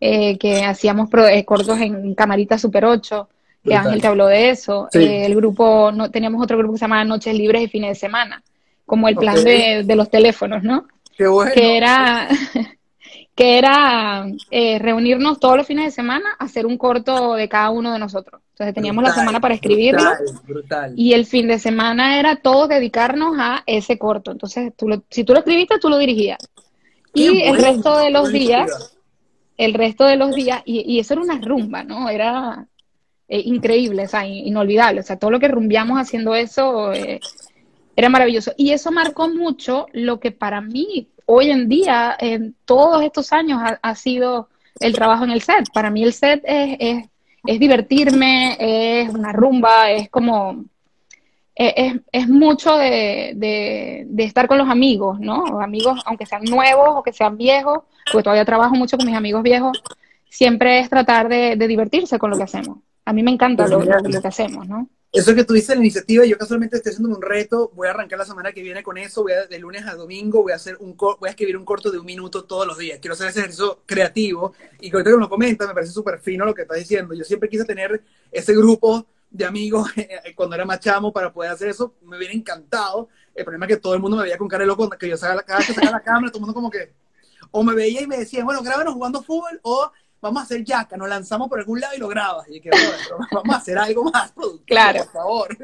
eh, 0.00 0.38
que 0.38 0.64
hacíamos 0.64 1.08
eh, 1.30 1.44
cortos 1.44 1.78
en 1.80 2.14
camarita 2.14 2.58
Super 2.58 2.84
8, 2.84 3.28
que 3.64 3.74
Ángel 3.74 4.00
te 4.00 4.06
habló 4.06 4.26
de 4.26 4.50
eso. 4.50 4.88
Eh, 4.92 5.24
el 5.26 5.34
grupo, 5.34 5.90
no, 5.92 6.10
teníamos 6.10 6.42
otro 6.42 6.58
grupo 6.58 6.74
que 6.74 6.78
se 6.78 6.84
llamaba 6.84 7.04
Noches 7.04 7.34
Libres 7.34 7.62
y 7.62 7.68
Fines 7.68 7.90
de 7.90 7.94
Semana, 7.94 8.42
como 8.84 9.08
el 9.08 9.16
plan 9.16 9.42
de, 9.42 9.82
de, 9.84 9.96
los 9.96 10.10
teléfonos, 10.10 10.62
¿no? 10.62 10.86
Qué 11.16 11.26
bueno. 11.26 11.52
Que 11.52 11.76
era, 11.76 12.28
que 13.36 13.58
era 13.58 14.26
eh, 14.50 14.78
reunirnos 14.78 15.38
todos 15.38 15.58
los 15.58 15.66
fines 15.66 15.84
de 15.84 15.90
semana, 15.90 16.30
hacer 16.38 16.64
un 16.64 16.78
corto 16.78 17.34
de 17.34 17.50
cada 17.50 17.68
uno 17.68 17.92
de 17.92 17.98
nosotros. 17.98 18.40
Entonces 18.52 18.74
teníamos 18.74 19.04
la 19.04 19.12
semana 19.12 19.40
para 19.40 19.52
escribirlo 19.52 20.00
y 20.96 21.12
el 21.12 21.26
fin 21.26 21.46
de 21.46 21.58
semana 21.58 22.18
era 22.18 22.36
todos 22.36 22.70
dedicarnos 22.70 23.36
a 23.38 23.62
ese 23.66 23.98
corto. 23.98 24.30
Entonces, 24.30 24.72
tú 24.74 25.02
si 25.10 25.24
tú 25.24 25.34
lo 25.34 25.40
escribiste, 25.40 25.78
tú 25.78 25.90
lo 25.90 25.98
dirigías. 25.98 26.38
y 27.12 27.42
el 27.42 27.58
resto 27.58 27.98
de 27.98 28.10
los 28.10 28.32
días, 28.32 28.96
el 29.58 29.74
resto 29.74 30.04
de 30.04 30.16
los 30.16 30.34
días, 30.34 30.62
y, 30.64 30.98
eso 30.98 31.12
era 31.12 31.22
una 31.22 31.38
rumba, 31.38 31.82
¿no? 31.82 32.08
Era 32.08 32.66
eh, 33.28 33.42
increíble, 33.44 34.04
o 34.04 34.08
sea, 34.08 34.26
inolvidable. 34.26 35.00
O 35.00 35.04
sea, 35.04 35.18
todo 35.18 35.30
lo 35.30 35.40
que 35.40 35.48
rumbiamos 35.48 35.98
haciendo 35.98 36.34
eso 36.34 36.90
eh, 36.94 37.20
era 37.94 38.08
maravilloso. 38.08 38.52
Y 38.56 38.70
eso 38.70 38.90
marcó 38.92 39.28
mucho 39.28 39.88
lo 39.92 40.20
que 40.20 40.30
para 40.30 40.62
mí 40.62 41.10
hoy 41.26 41.50
en 41.50 41.68
día, 41.68 42.16
en 42.18 42.54
todos 42.64 43.02
estos 43.02 43.32
años, 43.32 43.60
ha, 43.82 43.94
sido 43.94 44.48
el 44.80 44.94
trabajo 44.94 45.24
en 45.24 45.30
el 45.30 45.42
set. 45.42 45.66
Para 45.72 45.90
mí 45.90 46.02
el 46.02 46.12
set 46.12 46.42
es, 46.44 47.04
es, 47.44 47.60
divertirme, 47.60 48.56
es 48.58 49.08
una 49.10 49.32
rumba, 49.32 49.90
es 49.90 50.08
como... 50.08 50.64
Es, 51.58 51.94
es 52.12 52.28
mucho 52.28 52.76
de, 52.76 53.32
de, 53.34 54.24
estar 54.24 54.46
con 54.46 54.58
los 54.58 54.68
amigos, 54.68 55.18
¿no? 55.20 55.58
Amigos, 55.62 56.02
aunque 56.04 56.26
sean 56.26 56.44
nuevos 56.44 56.88
o 56.96 57.02
que 57.02 57.14
sean 57.14 57.38
viejos, 57.38 57.78
porque 58.12 58.24
todavía 58.24 58.44
trabajo 58.44 58.74
mucho 58.74 58.98
con 58.98 59.06
mis 59.06 59.16
amigos 59.16 59.42
viejos, 59.42 59.82
siempre 60.28 60.80
es 60.80 60.90
tratar 60.90 61.30
de, 61.30 61.56
divertirse 61.56 62.18
con 62.18 62.30
lo 62.30 62.36
que 62.36 62.42
hacemos. 62.42 62.78
A 63.06 63.14
mí 63.14 63.22
me 63.22 63.30
encanta 63.30 63.66
lo, 63.68 63.80
lo, 63.80 64.20
que 64.20 64.28
hacemos, 64.28 64.68
¿no? 64.68 64.88
Eso 65.12 65.34
que 65.34 65.44
tú 65.44 65.54
dices, 65.54 65.74
la 65.74 65.82
iniciativa, 65.82 66.26
yo 66.26 66.36
casualmente 66.36 66.76
estoy 66.76 66.90
haciendo 66.90 67.16
un 67.16 67.22
reto, 67.22 67.70
voy 67.74 67.88
a 67.88 67.92
arrancar 67.92 68.18
la 68.18 68.24
semana 68.24 68.52
que 68.52 68.62
viene 68.62 68.82
con 68.82 68.98
eso, 68.98 69.22
voy 69.22 69.32
a, 69.32 69.46
de 69.46 69.58
lunes 69.58 69.86
a 69.86 69.94
domingo, 69.94 70.42
voy 70.42 70.52
a 70.52 70.56
hacer 70.56 70.76
un 70.78 70.96
voy 70.96 71.16
a 71.28 71.30
escribir 71.30 71.56
un 71.56 71.64
corto 71.64 71.90
de 71.90 71.98
un 71.98 72.04
minuto 72.04 72.44
todos 72.44 72.66
los 72.66 72.76
días. 72.76 72.98
Quiero 73.00 73.14
hacer 73.14 73.28
ese 73.28 73.40
ejercicio 73.40 73.80
creativo 73.86 74.52
y 74.80 74.92
ahorita 74.92 75.10
que 75.10 75.16
me 75.16 75.22
lo 75.22 75.38
me 75.38 75.74
parece 75.74 75.92
súper 75.92 76.18
fino 76.18 76.44
lo 76.44 76.54
que 76.54 76.62
estás 76.62 76.78
diciendo. 76.78 77.14
Yo 77.14 77.24
siempre 77.24 77.48
quise 77.48 77.64
tener 77.64 78.02
ese 78.30 78.54
grupo 78.54 79.06
de 79.30 79.44
amigos 79.44 79.88
cuando 80.36 80.54
era 80.54 80.64
más 80.64 80.80
chamo 80.80 81.12
para 81.12 81.32
poder 81.32 81.52
hacer 81.52 81.68
eso, 81.68 81.94
me 82.02 82.16
hubiera 82.16 82.34
encantado. 82.34 83.08
El 83.34 83.44
problema 83.44 83.66
es 83.66 83.74
que 83.74 83.80
todo 83.80 83.94
el 83.94 84.00
mundo 84.00 84.16
me 84.16 84.24
veía 84.24 84.38
con 84.38 84.48
cara 84.48 84.64
de 84.64 84.68
loco, 84.68 84.88
que 84.90 85.08
yo 85.08 85.18
cada 85.18 85.36
vez 85.36 85.66
que 85.66 85.74
sacaba 85.74 85.92
la 85.92 86.00
cámara, 86.04 86.30
todo 86.30 86.38
el 86.38 86.40
mundo 86.42 86.54
como 86.54 86.70
que, 86.70 86.92
o 87.50 87.62
me 87.62 87.74
veía 87.74 88.02
y 88.02 88.06
me 88.06 88.18
decía, 88.18 88.44
bueno, 88.44 88.62
grábanos 88.62 88.94
jugando 88.94 89.22
fútbol, 89.22 89.60
o 89.62 89.90
vamos 90.20 90.40
a 90.40 90.44
hacer 90.44 90.64
yaca, 90.64 90.96
nos 90.96 91.08
lanzamos 91.08 91.48
por 91.48 91.58
algún 91.58 91.80
lado 91.80 91.94
y 91.94 91.98
lo 91.98 92.08
grabas. 92.08 92.46
Y 92.48 92.60
que, 92.60 92.70
vamos 93.32 93.54
a 93.54 93.58
hacer 93.58 93.78
algo 93.78 94.04
más 94.04 94.32
productivo, 94.32 94.64
claro. 94.66 95.04
por 95.04 95.12
favor. 95.12 95.56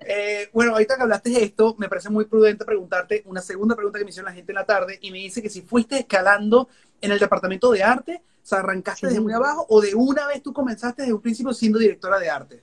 Eh, 0.00 0.48
bueno, 0.52 0.72
ahorita 0.72 0.96
que 0.96 1.02
hablaste 1.02 1.30
de 1.30 1.44
esto, 1.44 1.74
me 1.78 1.88
parece 1.88 2.10
muy 2.10 2.24
prudente 2.26 2.64
preguntarte 2.64 3.22
una 3.26 3.40
segunda 3.40 3.74
pregunta 3.74 3.98
que 3.98 4.04
me 4.04 4.10
hicieron 4.10 4.30
la 4.30 4.34
gente 4.34 4.52
en 4.52 4.56
la 4.56 4.66
tarde 4.66 4.98
y 5.00 5.10
me 5.10 5.18
dice 5.18 5.42
que 5.42 5.50
si 5.50 5.62
fuiste 5.62 5.98
escalando 5.98 6.68
en 7.00 7.12
el 7.12 7.18
departamento 7.18 7.70
de 7.70 7.82
arte, 7.82 8.22
o 8.42 8.46
sea, 8.46 8.58
arrancaste 8.58 9.06
desde 9.06 9.20
muy 9.20 9.32
abajo 9.32 9.66
o 9.68 9.80
de 9.80 9.94
una 9.94 10.26
vez 10.26 10.42
tú 10.42 10.52
comenzaste 10.52 11.02
desde 11.02 11.14
un 11.14 11.22
principio 11.22 11.52
siendo 11.54 11.78
directora 11.78 12.18
de 12.18 12.28
arte. 12.28 12.62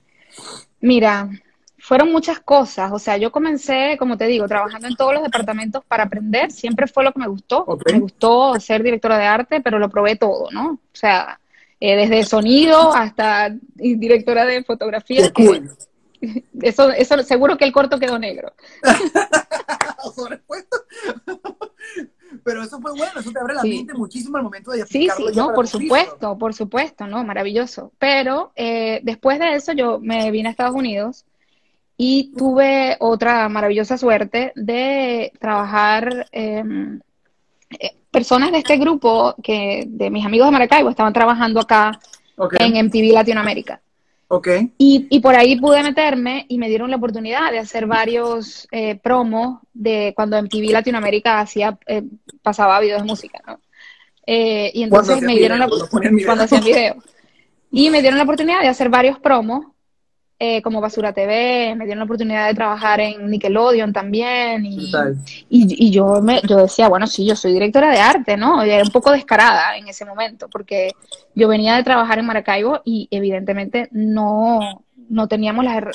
Mira, 0.80 1.28
fueron 1.82 2.12
muchas 2.12 2.38
cosas. 2.38 2.92
O 2.92 3.00
sea, 3.00 3.16
yo 3.16 3.32
comencé, 3.32 3.96
como 3.98 4.16
te 4.16 4.26
digo, 4.26 4.46
trabajando 4.46 4.86
en 4.86 4.94
todos 4.94 5.14
los 5.14 5.24
departamentos 5.24 5.84
para 5.84 6.04
aprender. 6.04 6.52
Siempre 6.52 6.86
fue 6.86 7.02
lo 7.02 7.12
que 7.12 7.18
me 7.18 7.26
gustó. 7.26 7.66
Me 7.86 7.98
gustó 7.98 8.60
ser 8.60 8.84
directora 8.84 9.18
de 9.18 9.26
arte, 9.26 9.60
pero 9.60 9.80
lo 9.80 9.90
probé 9.90 10.14
todo, 10.14 10.48
¿no? 10.52 10.74
O 10.74 10.78
sea, 10.92 11.40
eh, 11.80 11.96
desde 11.96 12.22
sonido 12.22 12.94
hasta 12.94 13.52
directora 13.74 14.46
de 14.46 14.62
fotografía. 14.62 15.32
eso, 16.62 16.92
eso 16.92 17.22
seguro 17.24 17.58
que 17.58 17.64
el 17.64 17.72
corto 17.72 17.98
quedó 17.98 18.16
negro. 18.16 18.52
pero 22.44 22.62
eso 22.62 22.80
fue 22.80 22.92
bueno, 22.92 23.18
eso 23.18 23.32
te 23.32 23.40
abre 23.40 23.54
la 23.54 23.64
mente 23.64 23.92
muchísimo 23.94 24.36
al 24.36 24.44
momento 24.44 24.70
de 24.70 24.86
Sí, 24.86 25.08
sí, 25.16 25.24
no, 25.34 25.52
por 25.52 25.66
supuesto, 25.66 26.38
por 26.38 26.54
supuesto, 26.54 27.08
no, 27.08 27.24
maravilloso. 27.24 27.90
Pero 27.98 28.52
eh, 28.54 29.00
después 29.02 29.40
de 29.40 29.54
eso 29.54 29.72
yo 29.72 29.98
me 29.98 30.30
vine 30.30 30.48
a 30.48 30.52
Estados 30.52 30.76
Unidos 30.76 31.24
y 32.04 32.32
tuve 32.36 32.96
otra 32.98 33.48
maravillosa 33.48 33.96
suerte 33.96 34.50
de 34.56 35.30
trabajar, 35.38 36.26
em, 36.32 36.98
eh, 37.78 37.92
personas 38.10 38.50
de 38.50 38.58
este 38.58 38.76
grupo, 38.76 39.36
que 39.40 39.84
de 39.86 40.10
mis 40.10 40.26
amigos 40.26 40.48
de 40.48 40.50
Maracaibo, 40.50 40.90
estaban 40.90 41.12
trabajando 41.12 41.60
acá 41.60 42.00
en 42.58 42.76
MTV 42.76 43.12
Latinoamérica. 43.12 43.80
Okay. 44.26 44.72
Y, 44.78 45.06
y, 45.10 45.20
por 45.20 45.36
ahí 45.36 45.60
pude 45.60 45.80
meterme 45.84 46.44
y 46.48 46.58
me 46.58 46.68
dieron 46.68 46.90
la 46.90 46.96
oportunidad 46.96 47.52
de 47.52 47.60
hacer 47.60 47.86
varios 47.86 48.66
eh, 48.72 48.96
promos 48.96 49.60
de 49.72 50.12
cuando 50.16 50.42
MTV 50.42 50.72
Latinoamérica 50.72 51.38
hacía, 51.38 51.78
eh, 51.86 52.02
pasaba 52.42 52.80
videos 52.80 53.02
de 53.02 53.06
música, 53.06 53.40
¿no? 53.46 53.60
y 54.26 54.82
entonces 54.82 55.20
me 55.20 55.36
dieron 55.36 55.58
la 55.60 55.68
cuando 55.68 56.44
hacían 56.44 56.64
video. 56.64 56.96
Y 57.70 57.90
me 57.90 58.00
dieron 58.00 58.18
la 58.18 58.24
oportunidad 58.24 58.60
de 58.60 58.68
hacer 58.68 58.88
varios 58.88 59.18
promos 59.20 59.71
eh, 60.44 60.60
como 60.60 60.80
Basura 60.80 61.12
TV, 61.12 61.76
me 61.76 61.84
dieron 61.84 62.00
la 62.00 62.04
oportunidad 62.04 62.48
de 62.48 62.54
trabajar 62.54 62.98
en 62.98 63.30
Nickelodeon 63.30 63.92
también. 63.92 64.66
Y, 64.66 64.90
y, 65.48 65.90
yo, 65.92 66.20
me, 66.20 66.40
yo 66.48 66.56
decía, 66.56 66.88
bueno, 66.88 67.06
sí, 67.06 67.24
yo 67.24 67.36
soy 67.36 67.52
directora 67.52 67.92
de 67.92 68.00
arte, 68.00 68.36
¿no? 68.36 68.66
Y 68.66 68.70
era 68.70 68.82
un 68.82 68.90
poco 68.90 69.12
descarada 69.12 69.76
en 69.76 69.86
ese 69.86 70.04
momento, 70.04 70.48
porque 70.48 70.90
yo 71.36 71.46
venía 71.46 71.76
de 71.76 71.84
trabajar 71.84 72.18
en 72.18 72.26
Maracaibo 72.26 72.80
y 72.84 73.06
evidentemente 73.12 73.88
no, 73.92 74.84
no 75.08 75.28
teníamos 75.28 75.64
la, 75.64 75.92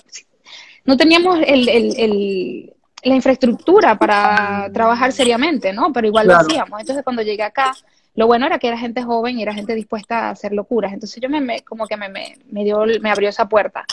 no 0.85 0.95
teníamos 0.95 1.39
el, 1.45 1.67
el, 1.67 2.73
la 3.03 3.15
infraestructura 3.15 3.99
para 3.99 4.71
trabajar 4.71 5.11
seriamente, 5.11 5.73
¿no? 5.73 5.91
Pero 5.91 6.07
igual 6.07 6.25
lo 6.25 6.37
hacíamos. 6.37 6.79
Entonces 6.79 7.03
cuando 7.03 7.21
llegué 7.21 7.43
acá, 7.43 7.73
lo 8.15 8.27
bueno 8.27 8.45
era 8.45 8.59
que 8.59 8.69
era 8.69 8.77
gente 8.77 9.03
joven 9.03 9.39
y 9.39 9.43
era 9.43 9.53
gente 9.53 9.75
dispuesta 9.75 10.19
a 10.19 10.29
hacer 10.29 10.53
locuras. 10.53 10.93
Entonces 10.93 11.21
yo 11.21 11.27
me, 11.27 11.59
como 11.63 11.85
que 11.85 11.97
me, 11.97 12.07
me, 12.07 12.37
me, 12.49 12.63
dio, 12.63 12.85
me 13.01 13.11
abrió 13.11 13.27
esa 13.27 13.49
puerta. 13.49 13.85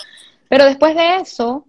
Pero 0.55 0.67
después 0.67 0.95
de 0.95 1.17
eso, 1.17 1.67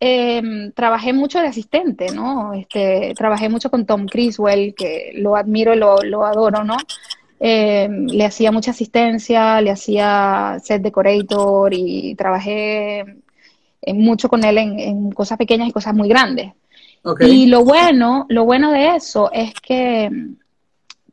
em, 0.00 0.72
trabajé 0.72 1.12
mucho 1.12 1.38
de 1.38 1.46
asistente, 1.46 2.08
¿no? 2.12 2.52
Este, 2.52 3.14
trabajé 3.14 3.48
mucho 3.48 3.70
con 3.70 3.86
Tom 3.86 4.06
Criswell, 4.06 4.74
que 4.74 5.12
lo 5.14 5.36
admiro 5.36 5.72
y 5.72 5.78
lo, 5.78 6.24
adoro, 6.24 6.64
¿no? 6.64 6.76
Em, 7.38 8.06
le 8.06 8.24
hacía 8.24 8.50
mucha 8.50 8.72
asistencia, 8.72 9.60
le 9.60 9.70
hacía 9.70 10.58
set 10.60 10.82
decorator 10.82 11.72
y 11.72 12.16
trabajé 12.16 13.04
mucho 13.94 14.28
con 14.28 14.42
él 14.42 14.58
en, 14.58 15.12
cosas 15.12 15.38
pequeñas 15.38 15.68
y 15.68 15.72
cosas 15.72 15.94
muy 15.94 16.08
grandes. 16.08 16.54
Y 17.20 17.46
lo 17.46 17.64
bueno, 17.64 18.26
lo 18.30 18.44
bueno 18.44 18.72
de 18.72 18.96
eso 18.96 19.30
es 19.32 19.54
que 19.54 20.10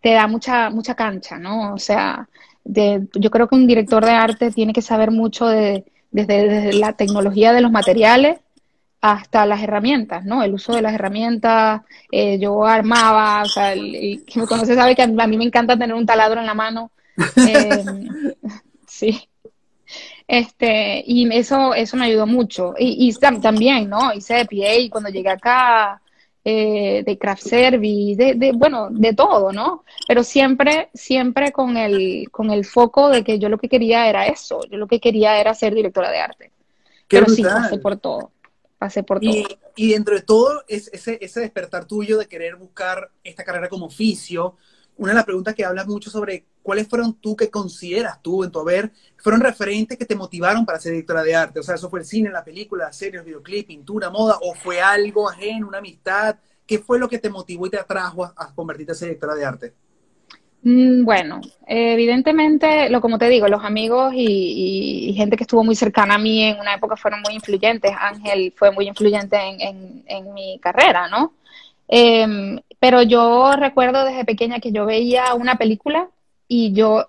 te 0.02 0.12
da 0.12 0.26
mucha, 0.26 0.72
mucha 0.72 0.96
cancha, 0.96 1.38
¿no? 1.38 1.76
O 1.76 1.78
sea, 1.78 2.28
yo 2.66 3.30
creo 3.30 3.48
que 3.48 3.56
un 3.56 3.68
director 3.68 4.04
de 4.04 4.12
arte 4.12 4.50
tiene 4.50 4.74
que 4.74 4.82
saber 4.82 5.12
mucho 5.12 5.46
de, 5.46 5.86
desde, 6.12 6.74
la 6.74 6.94
tecnología 6.94 7.54
de 7.54 7.62
los 7.62 7.72
materiales 7.72 8.40
hasta 9.02 9.46
las 9.46 9.62
herramientas, 9.62 10.26
¿no? 10.26 10.44
El 10.44 10.54
uso 10.54 10.74
de 10.74 10.82
las 10.82 10.94
herramientas, 10.94 11.82
eh, 12.12 12.40
yo 12.40 12.66
armaba, 12.66 13.44
o 13.44 13.46
sea, 13.46 13.74
el, 13.74 14.24
que 14.26 14.40
me 14.40 14.48
conoce 14.48 14.76
sabe 14.76 14.96
que 14.96 15.04
a 15.04 15.08
mí, 15.08 15.38
me 15.38 15.44
encanta 15.44 15.78
tener 15.78 15.96
un 15.96 16.06
taladro 16.06 16.40
en 16.40 16.48
la 16.48 16.56
mano. 16.56 16.92
Em, 17.36 18.34
sí. 18.88 19.30
Este, 20.28 21.04
y 21.06 21.32
eso, 21.36 21.76
eso 21.76 21.98
me 21.98 22.06
ayudó 22.06 22.26
mucho. 22.26 22.74
Y, 22.80 23.08
y 23.10 23.40
también, 23.40 23.90
¿no? 23.90 24.12
Hice 24.14 24.46
PA 24.46 24.90
cuando 24.90 25.10
llegué 25.10 25.30
acá, 25.30 26.02
eh, 26.48 27.02
de 27.04 27.18
craft 27.18 27.42
service, 27.42 28.24
de, 28.24 28.36
de, 28.36 28.52
bueno, 28.52 28.90
de 28.92 29.16
todo, 29.16 29.52
¿no? 29.52 29.84
Pero 30.08 30.24
siempre, 30.24 30.90
siempre 30.94 31.52
con 31.52 31.76
el, 31.76 32.30
con 32.30 32.52
el 32.52 32.66
foco 32.66 33.10
de 33.10 33.24
que 33.24 33.40
yo 33.40 33.50
lo 33.50 33.58
que 33.58 33.68
quería 33.68 34.08
era 34.08 34.28
eso, 34.28 34.62
yo 34.70 34.78
lo 34.78 34.86
que 34.86 35.00
quería 35.00 35.40
era 35.40 35.56
ser 35.56 35.74
directora 35.74 36.12
de 36.12 36.20
arte. 36.20 36.52
Pero 37.08 37.28
sí, 37.30 37.42
pasé 37.42 37.80
por 37.80 37.98
todo, 37.98 38.32
pasé 38.78 39.02
por 39.02 39.20
todo. 39.20 39.34
Y 39.76 39.92
dentro 39.92 40.14
de 40.14 40.22
todo, 40.22 40.64
ese, 40.68 41.18
ese 41.20 41.40
despertar 41.40 41.86
tuyo 41.86 42.20
de 42.20 42.28
querer 42.28 42.58
buscar 42.58 43.10
esta 43.24 43.44
carrera 43.44 43.68
como 43.68 43.88
oficio, 43.88 44.56
una 44.98 45.12
de 45.12 45.16
las 45.16 45.26
preguntas 45.26 45.54
que 45.54 45.66
hablas 45.66 45.88
mucho 45.88 46.10
sobre 46.10 46.46
cuáles 46.62 46.88
fueron 46.88 47.14
tú 47.16 47.36
que 47.36 47.50
consideras 47.50 48.22
tú 48.22 48.44
en 48.44 48.52
tu 48.52 48.60
haber, 48.60 48.92
fueron 49.18 49.42
referentes 49.42 49.98
que 49.98 50.06
te 50.06 50.16
motivaron 50.16 50.66
para 50.66 50.80
ser 50.80 50.94
directora 50.94 51.24
de 51.24 51.36
arte. 51.36 51.60
O 51.60 51.64
sea, 51.64 51.76
eso 51.76 51.90
fue 51.90 52.00
el 52.00 52.06
cine, 52.06 52.30
la 52.30 52.44
película, 52.44 52.86
la 52.86 52.94
serie, 52.94 53.20
el 53.20 53.26
videoclip, 53.26 53.68
pintura, 53.68 54.10
moda, 54.10 54.38
o 54.42 54.54
fue 54.54 54.82
algo 54.82 55.30
ajeno, 55.30 55.68
una 55.68 55.80
amistad. 55.80 56.38
¿Qué 56.66 56.80
fue 56.80 56.98
lo 56.98 57.10
que 57.10 57.20
te 57.20 57.30
motivó 57.30 57.68
y 57.68 57.70
te 57.70 57.80
atrajo 57.80 58.24
a, 58.24 58.54
convertirte 58.56 58.94
en 58.94 59.00
directora 59.00 59.36
de 59.36 59.46
arte? 59.46 59.74
Mm, 60.64 61.04
bueno, 61.04 61.42
evidentemente, 61.68 62.90
lo 62.90 63.00
como 63.02 63.20
te 63.20 63.30
digo, 63.30 63.48
los 63.48 63.64
amigos 63.64 64.14
y, 64.16 65.14
gente 65.16 65.38
que 65.38 65.44
estuvo 65.44 65.64
muy 65.64 65.76
cercana 65.76 66.16
a 66.16 66.18
mí 66.18 66.42
en 66.42 66.60
una 66.60 66.74
época 66.74 66.96
fueron 66.96 67.22
muy 67.22 67.36
influyentes. 67.36 67.92
Ángel 68.00 68.54
fue 68.56 68.72
muy 68.72 68.88
influyente 68.88 69.38
en, 69.38 70.04
en 70.08 70.34
mi 70.34 70.58
carrera, 70.60 71.08
¿no? 71.10 71.34
Eh, 71.88 72.60
pero 72.80 73.02
yo 73.02 73.56
recuerdo 73.56 74.06
desde 74.06 74.26
pequeña 74.26 74.60
que 74.60 74.72
yo 74.72 74.86
veía 74.86 75.34
una 75.34 75.56
película 75.56 76.10
y 76.48 76.74
yo, 76.74 77.08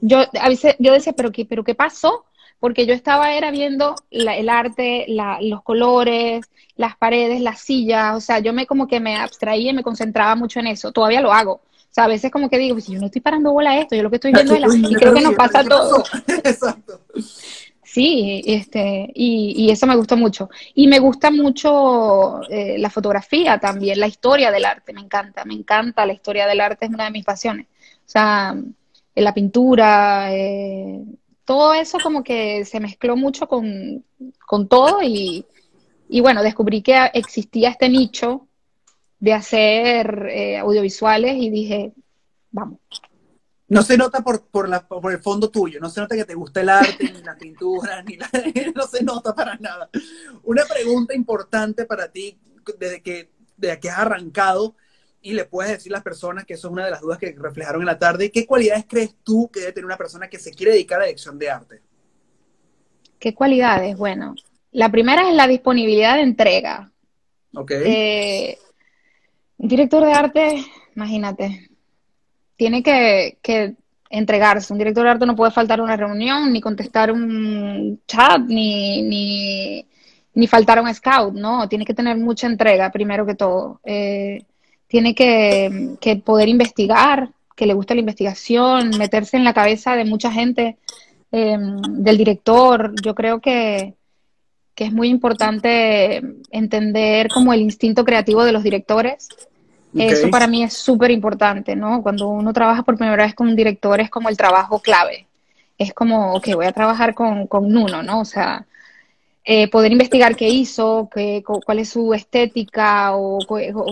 yo, 0.00 0.18
a 0.40 0.48
veces, 0.48 0.76
yo 0.78 0.92
decía, 0.92 1.14
¿pero 1.14 1.32
qué, 1.32 1.44
pero 1.44 1.64
qué 1.64 1.74
pasó? 1.74 2.24
Porque 2.60 2.86
yo 2.86 2.94
estaba 2.94 3.34
era 3.34 3.50
viendo 3.50 3.96
el 4.10 4.48
arte, 4.48 5.04
la, 5.08 5.38
los 5.42 5.62
colores, 5.62 6.46
las 6.76 6.96
paredes, 6.96 7.40
las 7.40 7.60
sillas, 7.60 8.16
o 8.16 8.20
sea, 8.20 8.38
yo 8.38 8.52
me 8.52 8.66
como 8.66 8.86
que 8.86 9.00
me 9.00 9.16
abstraía 9.16 9.70
y 9.70 9.74
me 9.74 9.82
concentraba 9.82 10.36
mucho 10.36 10.60
en 10.60 10.68
eso. 10.68 10.92
Todavía 10.92 11.20
lo 11.20 11.32
hago. 11.32 11.54
O 11.54 11.60
sea, 11.96 12.04
a 12.04 12.08
veces 12.08 12.30
como 12.30 12.48
que 12.48 12.58
digo, 12.58 12.74
pues 12.74 12.84
si 12.84 12.92
yo 12.92 13.00
no 13.00 13.06
estoy 13.06 13.22
parando 13.22 13.52
bola 13.52 13.70
a 13.70 13.80
esto, 13.80 13.96
yo 13.96 14.02
lo 14.02 14.10
que 14.10 14.16
estoy 14.16 14.32
viendo 14.32 14.54
es 14.54 14.60
la... 14.60 14.68
Y 14.68 14.94
creo 14.94 15.14
que 15.14 15.22
nos 15.22 15.34
pasa 15.34 15.64
todo. 15.64 16.04
Exacto. 16.28 17.00
Sí, 17.96 18.42
este, 18.44 19.10
y, 19.14 19.70
eso 19.70 19.86
me 19.86 19.96
gusta 19.96 20.16
mucho. 20.16 20.50
Y 20.74 20.86
me 20.86 20.98
gusta 20.98 21.30
mucho 21.30 22.42
eh, 22.50 22.76
la 22.78 22.90
fotografía 22.90 23.58
también, 23.58 23.98
la 24.00 24.06
historia 24.06 24.50
del 24.50 24.66
arte, 24.66 24.92
me 24.92 25.00
encanta, 25.00 25.46
me 25.46 25.54
encanta 25.54 26.04
la 26.04 26.12
historia 26.12 26.46
del 26.46 26.60
arte, 26.60 26.84
es 26.84 26.90
una 26.92 27.04
de 27.06 27.10
mis 27.12 27.24
pasiones. 27.24 27.66
O 27.68 28.04
sea, 28.04 28.54
la 29.14 29.32
pintura, 29.32 30.28
eh, 30.30 31.06
todo 31.46 31.72
eso 31.72 31.96
como 32.02 32.22
que 32.22 32.66
se 32.66 32.80
mezcló 32.80 33.16
mucho 33.16 33.48
con, 33.48 34.04
todo 34.68 35.02
y, 35.02 35.46
y, 36.10 36.20
bueno, 36.20 36.42
descubrí 36.42 36.82
que 36.82 37.10
existía 37.14 37.70
este 37.70 37.88
nicho 37.88 38.46
de 39.20 39.32
hacer 39.32 40.28
eh, 40.30 40.58
audiovisuales 40.58 41.34
y 41.38 41.48
dije, 41.48 41.92
vamos. 42.50 42.78
No 43.68 43.82
se 43.82 43.96
nota 43.96 44.22
por, 44.22 44.46
por, 44.46 44.68
la, 44.68 44.86
por 44.86 45.10
el 45.12 45.18
fondo 45.18 45.50
tuyo, 45.50 45.80
no 45.80 45.90
se 45.90 46.00
nota 46.00 46.14
que 46.14 46.24
te 46.24 46.34
gusta 46.34 46.60
el 46.60 46.68
arte, 46.68 47.12
ni 47.12 47.22
la 47.22 47.36
pintura, 47.36 48.00
ni 48.02 48.16
la, 48.16 48.30
no 48.74 48.86
se 48.86 49.02
nota 49.02 49.34
para 49.34 49.56
nada. 49.56 49.90
Una 50.44 50.64
pregunta 50.64 51.14
importante 51.14 51.84
para 51.84 52.10
ti, 52.12 52.38
desde 52.78 53.02
que, 53.02 53.30
desde 53.56 53.80
que 53.80 53.90
has 53.90 53.98
arrancado, 53.98 54.76
y 55.20 55.32
le 55.32 55.44
puedes 55.44 55.72
decir 55.72 55.92
a 55.92 55.96
las 55.96 56.04
personas, 56.04 56.44
que 56.44 56.54
eso 56.54 56.68
es 56.68 56.72
una 56.72 56.84
de 56.84 56.92
las 56.92 57.00
dudas 57.00 57.18
que 57.18 57.34
reflejaron 57.36 57.82
en 57.82 57.86
la 57.86 57.98
tarde, 57.98 58.30
¿qué 58.30 58.46
cualidades 58.46 58.84
crees 58.88 59.16
tú 59.24 59.50
que 59.52 59.58
debe 59.58 59.72
tener 59.72 59.86
una 59.86 59.96
persona 59.96 60.28
que 60.28 60.38
se 60.38 60.52
quiere 60.52 60.70
dedicar 60.70 60.98
a 60.98 61.00
la 61.00 61.06
dirección 61.06 61.36
de 61.36 61.50
arte? 61.50 61.82
¿Qué 63.18 63.34
cualidades? 63.34 63.96
Bueno, 63.96 64.36
La 64.70 64.92
primera 64.92 65.28
es 65.28 65.34
la 65.34 65.48
disponibilidad 65.48 66.14
de 66.14 66.22
entrega. 66.22 66.92
Ok. 67.54 67.72
Eh, 67.72 68.58
director 69.58 70.04
de 70.04 70.12
arte, 70.12 70.64
imagínate, 70.94 71.70
tiene 72.56 72.82
que, 72.82 73.76
entregarse. 74.08 74.72
Un 74.72 74.78
director 74.78 75.04
de 75.04 75.10
arte 75.10 75.26
no 75.26 75.36
puede 75.36 75.50
faltar 75.50 75.80
una 75.80 75.96
reunión, 75.96 76.52
ni 76.52 76.60
contestar 76.60 77.10
un 77.10 78.00
chat, 78.06 78.40
ni, 78.40 79.02
ni, 79.02 79.84
ni 80.34 80.46
faltar 80.46 80.78
a 80.78 80.82
un 80.82 80.94
scout, 80.94 81.34
¿no? 81.34 81.68
Tiene 81.68 81.84
que 81.84 81.94
tener 81.94 82.16
mucha 82.16 82.46
entrega, 82.46 82.90
primero 82.90 83.26
que 83.26 83.34
todo. 83.34 83.80
Eh, 83.84 84.44
tiene 84.86 85.14
que, 85.14 86.22
poder 86.24 86.48
investigar, 86.48 87.30
que 87.56 87.66
le 87.66 87.74
guste 87.74 87.94
la 87.94 88.00
investigación, 88.00 88.90
meterse 88.98 89.36
en 89.36 89.44
la 89.44 89.54
cabeza 89.54 89.96
de 89.96 90.04
mucha 90.04 90.30
gente, 90.30 90.76
em, 91.32 91.80
del 91.82 92.18
director. 92.18 92.94
Yo 93.02 93.14
creo 93.14 93.40
que, 93.40 93.94
que 94.74 94.84
es 94.84 94.92
muy 94.92 95.08
importante 95.08 96.22
entender 96.50 97.28
como 97.28 97.52
el 97.52 97.62
instinto 97.62 98.04
creativo 98.04 98.44
de 98.44 98.52
los 98.52 98.62
directores. 98.62 99.28
Eso 99.94 100.30
para 100.30 100.46
mí 100.46 100.62
es 100.62 100.74
súper 100.74 101.10
importante, 101.10 101.74
¿no? 101.74 102.02
Cuando 102.02 102.28
uno 102.28 102.52
trabaja 102.52 102.82
por 102.82 102.96
primera 102.96 103.24
vez 103.24 103.34
con 103.34 103.48
un 103.48 103.56
director 103.56 104.00
es 104.00 104.10
como 104.10 104.28
el 104.28 104.36
trabajo 104.36 104.80
clave. 104.80 105.26
Es 105.78 105.92
como, 105.92 106.34
ok, 106.34 106.48
voy 106.54 106.66
a 106.66 106.72
trabajar 106.72 107.14
con, 107.14 107.46
con 107.46 107.68
Nuno, 107.68 108.02
¿no? 108.02 108.20
O 108.20 108.24
sea, 108.24 108.66
eh, 109.48 109.68
poder 109.68 109.92
investigar 109.92 110.34
qué 110.34 110.48
hizo, 110.48 111.08
qué, 111.14 111.44
cuál 111.44 111.78
es 111.78 111.90
su 111.90 112.12
estética 112.12 113.14
o, 113.14 113.38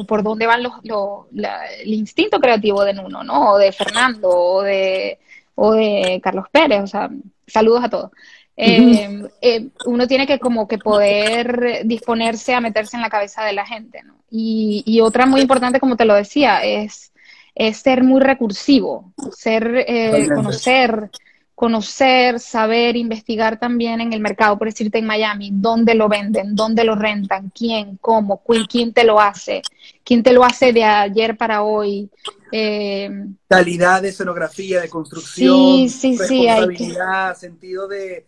por 0.04 0.24
dónde 0.24 0.46
van 0.46 0.64
los, 0.64 0.72
el 0.82 1.94
instinto 1.94 2.40
creativo 2.40 2.84
de 2.84 2.92
Nuno, 2.92 3.22
¿no? 3.22 3.52
O 3.52 3.58
de 3.58 3.70
Fernando 3.70 4.30
o 4.30 4.62
de, 4.62 5.20
o 5.54 5.72
de 5.72 6.20
Carlos 6.24 6.46
Pérez, 6.50 6.82
o 6.82 6.86
sea, 6.88 7.08
saludos 7.46 7.84
a 7.84 7.88
todos. 7.88 8.10
Eh, 8.56 9.28
eh, 9.40 9.68
uno 9.86 10.06
tiene 10.06 10.26
que 10.26 10.38
como 10.38 10.68
que 10.68 10.78
poder 10.78 11.82
disponerse 11.84 12.54
a 12.54 12.60
meterse 12.60 12.96
en 12.96 13.02
la 13.02 13.10
cabeza 13.10 13.44
de 13.44 13.52
la 13.52 13.66
gente, 13.66 14.02
¿no? 14.04 14.14
Y, 14.30 14.82
y 14.86 15.00
otra 15.00 15.26
muy 15.26 15.40
importante, 15.40 15.80
como 15.80 15.96
te 15.96 16.04
lo 16.04 16.14
decía, 16.14 16.62
es, 16.64 17.12
es 17.54 17.76
ser 17.78 18.04
muy 18.04 18.20
recursivo, 18.20 19.12
ser, 19.32 19.86
conocer 20.34 21.10
conocer, 21.54 22.40
saber, 22.40 22.96
investigar 22.96 23.58
también 23.58 24.00
en 24.00 24.12
el 24.12 24.20
mercado, 24.20 24.58
por 24.58 24.68
decirte 24.68 24.98
en 24.98 25.06
Miami, 25.06 25.50
dónde 25.52 25.94
lo 25.94 26.08
venden, 26.08 26.54
dónde 26.54 26.84
lo 26.84 26.96
rentan, 26.96 27.52
quién, 27.54 27.96
cómo, 28.00 28.42
quién 28.68 28.92
te 28.92 29.04
lo 29.04 29.20
hace, 29.20 29.62
quién 30.02 30.22
te 30.22 30.32
lo 30.32 30.44
hace 30.44 30.72
de 30.72 30.82
ayer 30.82 31.36
para 31.36 31.62
hoy. 31.62 32.10
Eh, 32.50 33.08
Calidad 33.48 34.02
de 34.02 34.08
escenografía, 34.08 34.80
de 34.80 34.88
construcción, 34.88 35.84
responsabilidad, 35.84 37.36
sentido 37.36 37.86
de, 37.86 38.26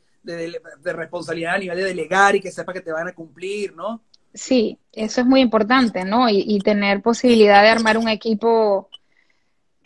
responsabilidad 0.83 1.55
a 1.55 1.59
nivel 1.59 1.79
de 1.79 1.85
delegar 1.85 2.37
y 2.37 2.41
que 2.41 2.51
sepa 2.51 2.73
que 2.73 2.81
te 2.81 2.93
van 2.93 3.09
a 3.09 3.15
cumplir, 3.15 3.75
¿no? 3.75 4.03
Sí, 4.35 4.79
eso 4.93 5.23
es 5.23 5.27
muy 5.27 5.41
importante, 5.41 6.05
¿no? 6.05 6.29
y 6.29 6.59
tener 6.61 7.01
posibilidad 7.01 7.63
de 7.63 7.71
armar 7.71 7.97
un 7.97 8.09
equipo 8.09 8.91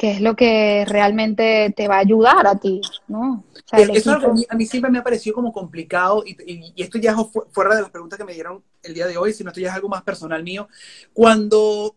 que 0.01 0.13
es 0.13 0.23
lo 0.23 0.35
que 0.35 0.87
realmente 0.89 1.75
te 1.77 1.87
va 1.87 1.97
a 1.97 1.99
ayudar 1.99 2.47
a 2.47 2.59
ti, 2.59 2.81
¿no? 3.07 3.45
Eso 3.71 4.13
a 4.49 4.55
mí, 4.55 4.65
siempre 4.65 4.91
me 4.91 4.99
ha 4.99 5.05
parecido 5.05 5.35
como 5.35 5.53
complicado 5.53 6.25
y, 6.25 6.73
esto 6.83 6.97
ya 6.97 7.11
es 7.11 7.17
fuera 7.53 7.77
de 7.77 7.83
las 7.83 7.91
preguntas 7.91 8.19
que 8.19 8.25
me 8.25 8.33
dieron 8.33 8.65
el 8.83 8.95
día 8.95 9.07
de 9.07 9.19
hoy, 9.19 9.35
sino 9.35 9.51
esto 9.51 9.61
ya 9.61 9.69
es 9.69 9.75
algo 9.75 9.91
más 9.91 10.03
personal 10.03 10.43
mío. 10.43 10.69
Cuando 11.13 11.97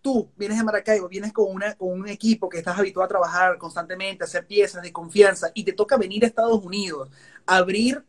tú 0.00 0.30
vienes 0.36 0.56
de 0.56 0.62
Maracaibo, 0.62 1.08
vienes 1.08 1.32
con, 1.32 1.52
una, 1.52 1.74
con 1.74 1.88
un 1.88 2.08
equipo 2.08 2.48
que 2.48 2.58
estás 2.58 2.78
habituado 2.78 3.06
a 3.06 3.08
trabajar 3.08 3.58
constantemente, 3.58 4.22
a 4.22 4.26
hacer 4.26 4.46
piezas 4.46 4.80
de 4.80 4.92
confianza 4.92 5.50
y 5.52 5.64
te 5.64 5.72
toca 5.72 5.96
venir 5.96 6.22
a 6.22 6.28
Estados 6.28 6.64
Unidos, 6.64 7.08
abrir 7.56 8.04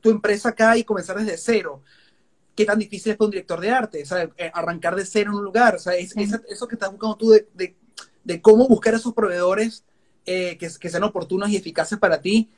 tu 0.00 0.10
empresa 0.10 0.50
acá 0.50 0.76
y 0.76 0.84
comenzar 0.84 1.18
desde 1.18 1.36
cero. 1.36 1.82
¿Qué 2.54 2.64
tan 2.64 2.78
difícil 2.78 3.12
es 3.12 3.18
para 3.18 3.26
un 3.26 3.30
director 3.30 3.60
de 3.60 3.70
arte? 3.70 4.02
O 4.02 4.16
eh, 4.16 4.50
arrancar 4.52 4.94
de 4.94 5.06
cero 5.06 5.30
en 5.30 5.38
un 5.38 5.44
lugar. 5.44 5.76
O 5.76 5.78
sea, 5.78 5.94
eso 5.94 6.68
que 6.68 6.74
estás 6.74 6.90
buscando 6.90 7.16
tú 7.16 7.30
de, 7.30 7.48
de 7.54 7.76
de 8.24 8.40
cómo 8.40 8.66
buscar 8.68 8.94
esos 8.94 9.12
proveedores 9.14 9.84
eh, 10.26 10.56
que, 10.58 10.68
sean 10.70 11.02
oportunos 11.04 11.50
y 11.50 11.56
eficaces 11.56 11.98
para 11.98 12.20
ti. 12.20 12.48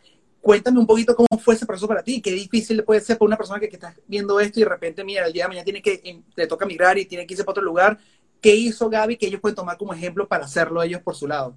Cuéntame 0.40 0.78
un 0.78 0.86
poquito 0.86 1.16
cómo 1.16 1.40
fue 1.40 1.54
ese 1.54 1.64
proceso 1.64 1.88
para 1.88 2.02
ti, 2.02 2.20
qué 2.20 2.30
difícil 2.30 2.84
puede 2.84 3.00
ser 3.00 3.16
para 3.16 3.26
una 3.26 3.36
persona 3.36 3.58
que, 3.58 3.68
que 3.68 3.76
está 3.76 3.94
viendo 4.06 4.38
esto 4.40 4.60
y 4.60 4.64
de 4.64 4.68
repente, 4.68 5.02
mira, 5.02 5.26
el 5.26 5.32
día 5.32 5.44
de 5.44 5.48
mañana 5.48 5.64
tiene 5.64 5.80
que, 5.80 6.22
le 6.36 6.46
toca 6.46 6.66
migrar 6.66 6.98
y 6.98 7.06
tiene 7.06 7.26
que 7.26 7.32
irse 7.32 7.44
para 7.44 7.52
otro 7.52 7.64
lugar. 7.64 7.98
¿Qué 8.42 8.54
hizo 8.54 8.90
Gaby 8.90 9.16
que 9.16 9.26
ellos 9.26 9.40
pueden 9.40 9.56
tomar 9.56 9.78
como 9.78 9.94
ejemplo 9.94 10.28
para 10.28 10.44
hacerlo 10.44 10.82
ellos 10.82 11.00
por 11.00 11.14
su 11.14 11.26
lado? 11.26 11.56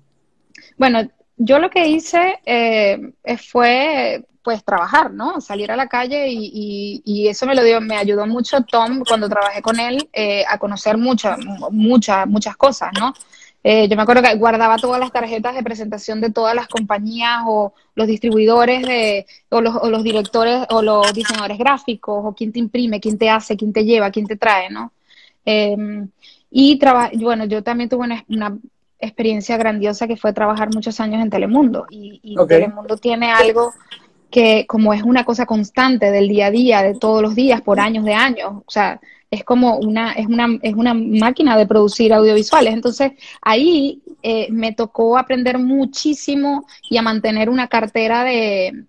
Bueno, 0.77 1.11
yo 1.35 1.59
lo 1.59 1.69
que 1.69 1.89
hice 1.89 2.39
eh, 2.45 3.11
fue 3.51 4.25
pues 4.47 4.63
trabajar, 4.63 5.11
¿no? 5.11 5.41
Salir 5.41 5.73
a 5.73 5.75
la 5.75 5.89
calle 5.89 6.27
y, 6.29 7.27
eso 7.27 7.45
me 7.45 7.53
lo 7.53 7.65
dio, 7.65 7.81
me 7.81 7.97
ayudó 7.97 8.25
mucho 8.25 8.61
Tom 8.61 9.03
cuando 9.05 9.27
trabajé 9.27 9.61
con 9.61 9.77
él 9.77 10.07
eh, 10.13 10.45
a 10.47 10.57
conocer 10.57 10.97
muchas, 10.97 11.37
muchas, 11.69 12.25
muchas 12.25 12.55
cosas, 12.55 12.91
¿no? 12.97 13.13
Eh, 13.61 13.89
yo 13.89 13.97
me 13.97 14.03
acuerdo 14.03 14.21
que 14.21 14.33
guardaba 14.35 14.77
todas 14.77 15.01
las 15.01 15.11
tarjetas 15.11 15.53
de 15.53 15.63
presentación 15.63 16.21
de 16.21 16.29
todas 16.29 16.55
las 16.55 16.69
compañías 16.69 17.41
o 17.45 17.73
los 17.93 18.07
distribuidores 18.07 18.83
de, 18.83 19.25
o, 19.49 19.59
los, 19.59 20.01
directores 20.01 20.65
o 20.69 20.81
los 20.81 21.13
diseñadores 21.13 21.57
gráficos 21.57 22.21
o 22.23 22.33
quién 22.33 22.53
te 22.53 22.59
imprime, 22.59 23.01
quién 23.01 23.17
te 23.17 23.29
hace, 23.29 23.57
quién 23.57 23.73
te 23.73 23.83
lleva, 23.83 24.11
quién 24.11 24.27
te 24.27 24.37
trae, 24.37 24.69
¿no? 24.69 24.93
Em, 25.43 26.07
y 26.49 26.79
bueno, 27.15 27.43
yo 27.43 27.63
también 27.63 27.89
tuve 27.89 28.07
una, 28.29 28.57
experiencia 28.99 29.57
grandiosa 29.57 30.07
que 30.07 30.17
fue 30.17 30.33
trabajar 30.33 30.73
muchos 30.73 30.99
años 30.99 31.21
en 31.21 31.29
Telemundo 31.29 31.85
y, 31.91 32.35
Telemundo 32.47 32.97
tiene 32.97 33.31
algo 33.31 33.71
que 34.29 34.65
como 34.67 34.93
es 34.93 35.03
una 35.03 35.23
cosa 35.23 35.45
constante 35.45 36.11
del 36.11 36.27
día 36.27 36.47
a 36.47 36.51
día, 36.51 36.83
de 36.83 36.95
todos 36.95 37.21
los 37.21 37.35
días, 37.35 37.61
por 37.61 37.79
años 37.79 38.03
de 38.05 38.13
años, 38.13 38.51
o 38.65 38.71
sea, 38.71 38.99
es 39.29 39.43
como 39.43 39.77
una, 39.77 40.13
es 40.13 40.27
una, 40.27 40.47
es 40.61 40.73
una 40.73 40.93
máquina 40.93 41.57
de 41.57 41.67
producir 41.67 42.13
audiovisuales. 42.13 42.73
Entonces, 42.73 43.11
ahí 43.41 44.01
eh, 44.23 44.47
me 44.51 44.73
tocó 44.73 45.17
aprender 45.17 45.57
muchísimo 45.57 46.65
y 46.89 46.97
a 46.97 47.01
mantener 47.01 47.49
una 47.49 47.67
cartera 47.67 48.23
de, 48.23 48.85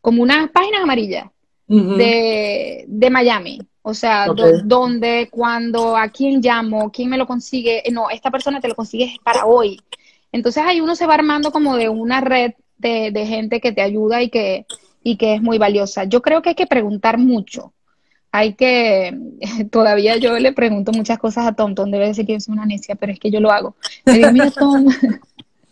como 0.00 0.22
unas 0.22 0.50
páginas 0.50 0.82
amarillas 0.82 1.26
de, 1.66 2.84
de, 2.88 3.10
Miami. 3.10 3.60
O 3.82 3.94
sea, 3.94 4.26
dónde, 4.64 5.28
cuándo, 5.30 5.96
a 5.96 6.08
quién 6.08 6.40
llamo, 6.40 6.90
quién 6.90 7.08
me 7.08 7.16
lo 7.16 7.26
consigue. 7.26 7.84
No, 7.92 8.10
esta 8.10 8.30
persona 8.30 8.60
te 8.60 8.66
lo 8.66 8.74
consigue 8.74 9.16
para 9.22 9.46
hoy. 9.46 9.80
Entonces 10.32 10.64
ahí 10.66 10.80
uno 10.80 10.96
se 10.96 11.06
va 11.06 11.14
armando 11.14 11.52
como 11.52 11.76
de 11.76 11.88
una 11.88 12.20
red 12.20 12.52
de, 12.80 13.10
de 13.10 13.26
gente 13.26 13.60
que 13.60 13.72
te 13.72 13.82
ayuda 13.82 14.22
y 14.22 14.30
que, 14.30 14.66
y 15.02 15.16
que 15.16 15.34
es 15.34 15.42
muy 15.42 15.58
valiosa. 15.58 16.04
Yo 16.04 16.22
creo 16.22 16.42
que 16.42 16.50
hay 16.50 16.54
que 16.54 16.66
preguntar 16.66 17.18
mucho 17.18 17.72
hay 18.32 18.54
que, 18.54 19.16
todavía 19.70 20.16
yo 20.16 20.38
le 20.38 20.52
pregunto 20.52 20.92
muchas 20.92 21.18
cosas 21.18 21.46
a 21.46 21.52
Tom, 21.52 21.74
Tom 21.74 21.90
debe 21.90 22.08
decir 22.08 22.26
que 22.26 22.34
yo 22.34 22.40
soy 22.40 22.52
una 22.52 22.66
necia, 22.66 22.94
pero 22.94 23.12
es 23.12 23.18
que 23.18 23.30
yo 23.30 23.40
lo 23.40 23.50
hago. 23.50 23.74
Le 24.04 24.14
digo, 24.14 24.32
mira 24.32 24.50
Tom, 24.50 24.86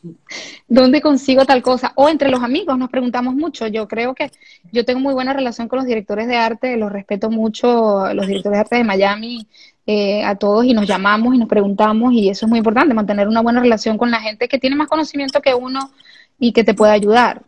¿dónde 0.69 1.01
consigo 1.01 1.45
tal 1.45 1.63
cosa? 1.63 1.93
O 1.95 2.09
entre 2.09 2.31
los 2.31 2.43
amigos 2.43 2.79
nos 2.79 2.91
preguntamos 2.91 3.35
mucho. 3.35 3.67
Yo 3.67 3.87
creo 3.87 4.15
que 4.15 4.31
yo 4.73 4.85
tengo 4.85 5.01
muy 5.01 5.15
buena 5.15 5.33
relación 5.33 5.69
con 5.69 5.79
los 5.79 5.87
directores 5.87 6.27
de 6.27 6.37
arte, 6.37 6.77
los 6.77 6.91
respeto 6.91 7.31
mucho, 7.31 8.13
los 8.13 8.27
directores 8.27 8.57
de 8.57 8.61
arte 8.61 8.77
de 8.77 8.85
Miami, 8.85 9.47
eh, 9.87 10.23
a 10.25 10.35
todos 10.35 10.65
y 10.67 10.75
nos 10.75 10.87
llamamos 10.87 11.35
y 11.35 11.39
nos 11.39 11.49
preguntamos 11.49 12.13
y 12.13 12.29
eso 12.29 12.45
es 12.45 12.51
muy 12.51 12.59
importante, 12.59 12.93
mantener 12.93 13.27
una 13.27 13.41
buena 13.41 13.61
relación 13.61 13.97
con 13.97 14.11
la 14.11 14.21
gente 14.21 14.47
que 14.49 14.59
tiene 14.59 14.77
más 14.77 14.89
conocimiento 14.89 15.41
que 15.41 15.55
uno 15.55 15.91
y 16.39 16.53
que 16.53 16.65
te 16.65 16.75
pueda 16.75 16.93
ayudar. 16.93 17.43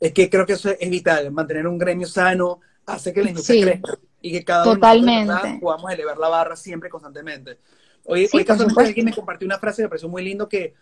Es 0.00 0.12
que 0.12 0.28
creo 0.28 0.46
que 0.46 0.54
eso 0.54 0.70
es 0.70 0.90
vital, 0.90 1.30
mantener 1.30 1.66
un 1.66 1.78
gremio 1.78 2.06
sano 2.06 2.60
hace 2.86 3.12
que 3.12 3.22
la 3.22 3.30
industria 3.30 3.80
crezca 3.80 3.98
y 4.20 4.32
que 4.32 4.44
cada 4.44 4.64
Totalmente. 4.64 5.32
uno 5.32 5.60
podamos 5.60 5.92
elevar 5.92 6.18
la 6.18 6.28
barra 6.28 6.56
siempre 6.56 6.88
constantemente. 6.88 7.58
Hoy, 8.04 8.26
sí, 8.26 8.38
hoy 8.38 8.46
alguien 8.78 9.06
me 9.06 9.14
compartió 9.14 9.46
una 9.46 9.58
frase 9.58 9.76
que 9.76 9.82
me 9.84 9.88
pareció 9.90 10.08
muy 10.08 10.24
lindo 10.24 10.48
que 10.48 10.74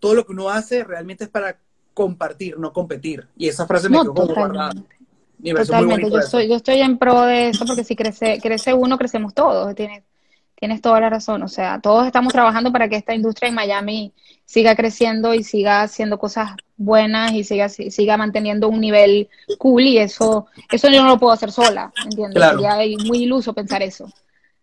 todo 0.00 0.14
lo 0.14 0.26
que 0.26 0.32
uno 0.32 0.50
hace 0.50 0.82
realmente 0.82 1.24
es 1.24 1.30
para 1.30 1.58
compartir, 1.92 2.58
no 2.58 2.72
competir. 2.72 3.28
Y 3.36 3.48
esa 3.48 3.66
frase 3.66 3.88
me 3.88 4.00
quedó 4.00 4.12
como 4.12 4.34
guardada. 4.34 4.72
Totalmente, 5.56 6.10
yo 6.10 6.18
estoy, 6.18 6.48
yo 6.48 6.56
estoy 6.56 6.80
en 6.80 6.98
pro 6.98 7.22
de 7.22 7.50
eso 7.50 7.64
porque 7.66 7.84
si 7.84 7.94
crece, 7.94 8.40
crece 8.40 8.72
uno, 8.72 8.98
crecemos 8.98 9.34
todos. 9.34 9.74
Tienes, 9.74 10.02
tienes 10.64 10.80
toda 10.80 10.98
la 10.98 11.10
razón. 11.10 11.42
O 11.42 11.48
sea, 11.48 11.78
todos 11.78 12.06
estamos 12.06 12.32
trabajando 12.32 12.72
para 12.72 12.88
que 12.88 12.96
esta 12.96 13.14
industria 13.14 13.50
en 13.50 13.54
Miami 13.54 14.14
siga 14.46 14.74
creciendo 14.74 15.34
y 15.34 15.44
siga 15.44 15.82
haciendo 15.82 16.18
cosas 16.18 16.52
buenas 16.78 17.32
y 17.32 17.44
siga, 17.44 17.68
siga 17.68 18.16
manteniendo 18.16 18.70
un 18.70 18.80
nivel 18.80 19.28
cool 19.58 19.82
y 19.82 19.98
eso, 19.98 20.46
eso 20.72 20.88
yo 20.88 21.02
no 21.02 21.08
lo 21.08 21.18
puedo 21.18 21.34
hacer 21.34 21.52
sola, 21.52 21.92
¿entiendes? 22.02 22.42
Sería 22.42 22.76
muy 23.04 23.24
iluso 23.24 23.52
pensar 23.52 23.82
eso. 23.82 24.10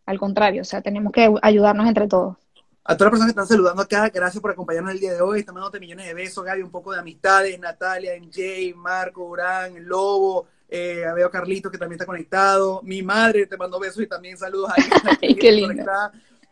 Al 0.07 0.17
contrario, 0.17 0.63
o 0.63 0.65
sea, 0.65 0.81
tenemos 0.81 1.13
que 1.13 1.31
ayudarnos 1.43 1.87
entre 1.87 2.07
todos. 2.07 2.35
A 2.83 2.97
todas 2.97 3.11
las 3.13 3.19
personas 3.19 3.27
que 3.27 3.39
están 3.39 3.47
saludando 3.47 3.83
acá, 3.83 4.09
gracias 4.09 4.41
por 4.41 4.49
acompañarnos 4.49 4.93
el 4.93 4.99
día 4.99 5.13
de 5.13 5.21
hoy. 5.21 5.41
Estamos 5.41 5.59
mandándote 5.59 5.79
millones 5.79 6.07
de 6.07 6.15
besos, 6.15 6.43
Gaby, 6.43 6.63
un 6.63 6.71
poco 6.71 6.93
de 6.93 6.99
amistades, 6.99 7.59
Natalia, 7.59 8.13
MJ, 8.19 8.75
Marco, 8.75 9.23
Urán, 9.23 9.85
Lobo, 9.85 10.47
eh, 10.71 11.03
veo 11.13 11.27
a 11.27 11.31
Carlito 11.31 11.69
que 11.69 11.77
también 11.77 11.97
está 11.97 12.05
conectado, 12.05 12.81
mi 12.83 13.03
madre 13.03 13.45
te 13.45 13.57
mandó 13.57 13.79
besos 13.79 14.01
y 14.01 14.07
también 14.07 14.37
saludos 14.37 14.71
ahí. 14.73 15.35
Qué 15.35 15.51
lindo. 15.51 15.83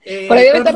Eh, 0.03 0.27
Por 0.27 0.37
ahí 0.37 0.43
debe 0.43 0.57
estar 0.59 0.75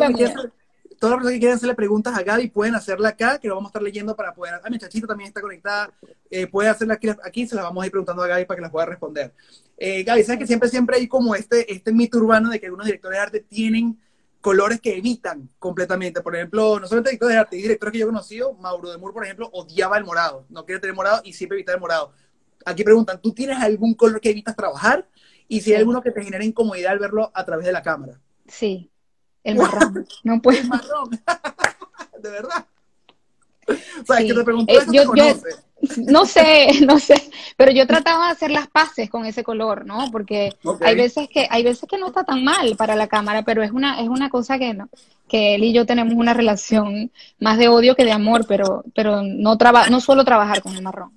todas 1.03 1.17
las 1.17 1.17
personas 1.17 1.33
que 1.33 1.39
quieran 1.39 1.57
hacerle 1.57 1.75
preguntas 1.75 2.17
a 2.17 2.23
Gaby 2.23 2.47
pueden 2.47 2.75
hacerla 2.75 3.09
acá, 3.09 3.37
que 3.37 3.49
lo 3.49 3.55
vamos 3.55 3.67
a 3.67 3.71
estar 3.71 3.81
leyendo 3.81 4.15
para 4.15 4.33
poder. 4.33 4.53
Ah, 4.63 4.69
mi 4.69 4.79
chachita 4.79 5.05
también 5.05 5.27
está 5.27 5.41
conectada. 5.41 5.91
Eh, 6.31 6.47
puede 6.47 6.69
hacerla 6.69 6.93
aquí, 6.93 7.09
aquí, 7.09 7.45
se 7.45 7.55
las 7.55 7.65
vamos 7.65 7.83
a 7.83 7.85
ir 7.85 7.91
preguntando 7.91 8.23
a 8.23 8.27
Gaby 8.27 8.45
para 8.45 8.55
que 8.55 8.61
las 8.61 8.71
pueda 8.71 8.85
responder. 8.85 9.33
Eh, 9.77 10.03
Gaby, 10.03 10.23
¿sabes 10.23 10.39
que 10.39 10.47
siempre, 10.47 10.69
siempre 10.69 10.95
hay 10.95 11.09
como 11.09 11.35
este, 11.35 11.69
este 11.73 11.91
mito 11.91 12.19
urbano 12.19 12.49
de 12.49 12.57
que 12.57 12.67
algunos 12.67 12.85
directores 12.85 13.17
de 13.17 13.21
arte 13.21 13.39
tienen 13.41 13.99
colores 14.39 14.79
que 14.79 14.97
evitan 14.97 15.49
completamente. 15.59 16.21
Por 16.21 16.35
ejemplo, 16.35 16.79
no 16.79 16.87
solamente 16.87 17.11
directores 17.11 17.35
de 17.35 17.39
arte, 17.39 17.55
hay 17.57 17.61
directores 17.63 17.91
que 17.91 17.99
yo 17.99 18.05
he 18.05 18.09
conocido, 18.09 18.53
Mauro 18.53 18.89
de 18.91 18.97
Moore, 18.97 19.13
por 19.13 19.23
ejemplo, 19.25 19.49
odiaba 19.51 19.97
el 19.97 20.05
morado, 20.05 20.45
no 20.49 20.65
quiere 20.65 20.79
tener 20.79 20.95
morado 20.95 21.21
y 21.23 21.33
siempre 21.33 21.57
evita 21.57 21.73
el 21.73 21.79
morado. 21.79 22.13
Aquí 22.65 22.83
preguntan, 22.83 23.21
¿tú 23.21 23.33
tienes 23.33 23.57
algún 23.57 23.93
color 23.93 24.19
que 24.21 24.29
evitas 24.29 24.55
trabajar? 24.55 25.07
Y 25.47 25.61
si 25.61 25.71
hay 25.73 25.79
alguno 25.79 26.01
que 26.01 26.11
te 26.11 26.23
genera 26.23 26.43
incomodidad 26.43 26.93
al 26.93 26.99
verlo 26.99 27.31
a 27.33 27.45
través 27.45 27.65
de 27.65 27.71
la 27.71 27.81
cámara. 27.81 28.19
Sí, 28.47 28.89
el 29.43 29.57
marrón. 29.57 30.07
No 30.23 30.41
puedo. 30.41 30.59
El 30.59 30.67
marrón. 30.67 31.09
de 32.21 32.29
verdad. 32.29 32.65
O 33.67 34.05
sea, 34.05 34.19
es 34.19 34.33
que 34.33 34.43
te 34.43 34.73
eh, 34.73 34.85
yo, 34.91 35.13
no 35.97 36.25
sé, 36.25 36.67
no 36.85 36.99
sé, 36.99 37.15
pero 37.57 37.71
yo 37.71 37.85
trataba 37.87 38.27
de 38.27 38.31
hacer 38.31 38.51
las 38.51 38.67
paces 38.67 39.09
con 39.09 39.25
ese 39.25 39.43
color, 39.43 39.85
¿no? 39.85 40.09
Porque 40.11 40.55
hay 40.81 40.95
veces 40.95 41.27
que 41.29 41.47
hay 41.49 41.63
veces 41.63 41.87
que 41.89 41.97
no 41.97 42.07
está 42.07 42.23
tan 42.23 42.43
mal 42.43 42.75
para 42.77 42.95
la 42.95 43.07
cámara, 43.07 43.43
pero 43.43 43.63
es 43.63 43.71
una 43.71 44.01
es 44.01 44.07
una 44.07 44.29
cosa 44.29 44.57
que 44.57 44.73
no 44.73 44.89
que 45.27 45.55
él 45.55 45.63
y 45.63 45.73
yo 45.73 45.85
tenemos 45.85 46.13
una 46.13 46.33
relación 46.33 47.11
más 47.39 47.57
de 47.57 47.67
odio 47.67 47.95
que 47.95 48.05
de 48.05 48.11
amor, 48.11 48.45
pero 48.47 48.83
pero 48.95 49.21
no 49.23 49.57
traba, 49.57 49.87
no 49.89 49.99
suelo 49.99 50.23
trabajar 50.23 50.61
con 50.61 50.75
el 50.75 50.81
marrón. 50.81 51.11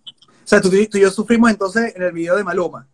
O 0.46 0.48
sea, 0.48 0.60
tú, 0.60 0.70
tú 0.70 0.98
y 0.98 1.00
yo 1.00 1.10
sufrimos 1.10 1.50
entonces 1.50 1.96
en 1.96 2.04
el 2.04 2.12
video 2.12 2.36
de 2.36 2.44
Maluma. 2.44 2.86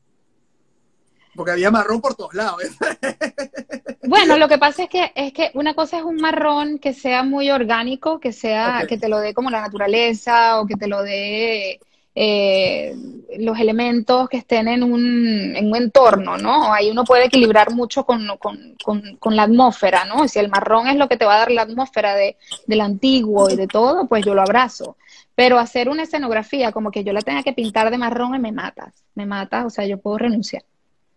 Porque 1.37 1.53
había 1.53 1.71
marrón 1.71 2.01
por 2.01 2.15
todos 2.15 2.35
lados. 2.35 2.63
Bueno, 4.05 4.37
lo 4.37 4.49
que 4.49 4.59
pasa 4.59 4.83
es 4.83 4.89
que 4.91 5.13
es 5.15 5.33
que 5.33 5.53
una 5.55 5.75
cosa 5.75 5.97
es 5.97 6.03
un 6.03 6.17
marrón 6.17 6.81
que 6.81 6.93
sea 6.93 7.23
muy 7.23 7.51
orgánico, 7.51 8.19
que 8.19 8.33
sea 8.33 8.85
que 8.89 8.99
te 8.99 9.09
lo 9.09 9.21
dé 9.21 9.33
como 9.33 9.49
la 9.49 9.61
naturaleza 9.61 10.61
o 10.61 10.67
que 10.67 10.75
te 10.75 10.89
lo 10.89 11.03
dé 11.05 11.79
eh, 12.15 12.95
los 13.39 13.59
elementos 13.59 14.29
que 14.29 14.39
estén 14.39 14.69
en 14.69 14.83
un, 14.83 15.57
en 15.57 15.67
un 15.69 15.77
entorno, 15.77 16.37
¿no? 16.37 16.75
Ahí 16.75 16.91
uno 16.91 17.05
puede 17.05 17.27
equilibrar 17.27 17.73
mucho 17.73 18.05
con, 18.05 18.27
con, 18.39 18.77
con, 19.19 19.37
la 19.37 19.45
atmósfera, 19.45 20.05
¿no? 20.05 20.29
Si 20.29 20.39
el 20.39 20.51
marrón 20.51 20.89
es 20.89 20.97
lo 20.97 21.09
que 21.09 21.17
te 21.17 21.25
va 21.25 21.37
a 21.37 21.39
dar 21.39 21.53
la 21.53 21.63
atmósfera 21.63 22.15
de, 22.15 22.37
del 22.67 22.83
antiguo 22.83 23.49
y 23.49 23.57
de 23.57 23.67
todo, 23.67 24.07
pues 24.09 24.25
yo 24.27 24.35
lo 24.35 24.43
abrazo. 24.43 24.97
Pero 25.35 25.59
hacer 25.59 25.89
una 25.89 26.03
escenografía 26.03 26.73
como 26.73 26.91
que 26.91 27.05
yo 27.05 27.13
la 27.13 27.23
tenga 27.23 27.43
que 27.43 27.53
pintar 27.53 27.91
de 27.91 27.99
marrón 27.99 28.41
me 28.41 28.53
matas, 28.53 29.05
me 29.15 29.27
matas, 29.27 29.65
o 29.65 29.71
sea, 29.71 29.87
yo 29.87 29.99
puedo 29.99 30.19
renunciar. 30.19 30.65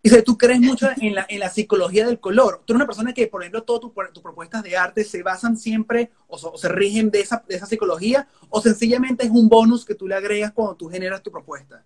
Dice, 0.05 0.21
tú 0.21 0.37
crees 0.37 0.59
mucho 0.59 0.87
en 1.01 1.15
la, 1.15 1.25
en 1.27 1.39
la 1.39 1.49
psicología 1.49 2.05
del 2.05 2.19
color. 2.19 2.61
Tú 2.63 2.73
eres 2.73 2.75
una 2.75 2.85
persona 2.85 3.11
que, 3.11 3.25
por 3.25 3.41
ejemplo, 3.41 3.63
todas 3.63 3.81
tus 4.13 4.21
propuestas 4.21 4.61
de 4.61 4.77
arte 4.77 5.03
se 5.03 5.23
basan 5.23 5.57
siempre 5.57 6.11
o, 6.27 6.57
se 6.57 6.69
rigen 6.69 7.09
de 7.09 7.21
esa, 7.21 7.43
de 7.47 7.55
esa 7.55 7.65
psicología 7.65 8.27
o 8.49 8.61
sencillamente 8.61 9.25
es 9.25 9.31
un 9.31 9.49
bonus 9.49 9.83
que 9.83 9.95
tú 9.95 10.07
le 10.07 10.13
agregas 10.13 10.51
cuando 10.51 10.75
tú 10.75 10.89
generas 10.89 11.23
tu 11.23 11.31
propuesta. 11.31 11.83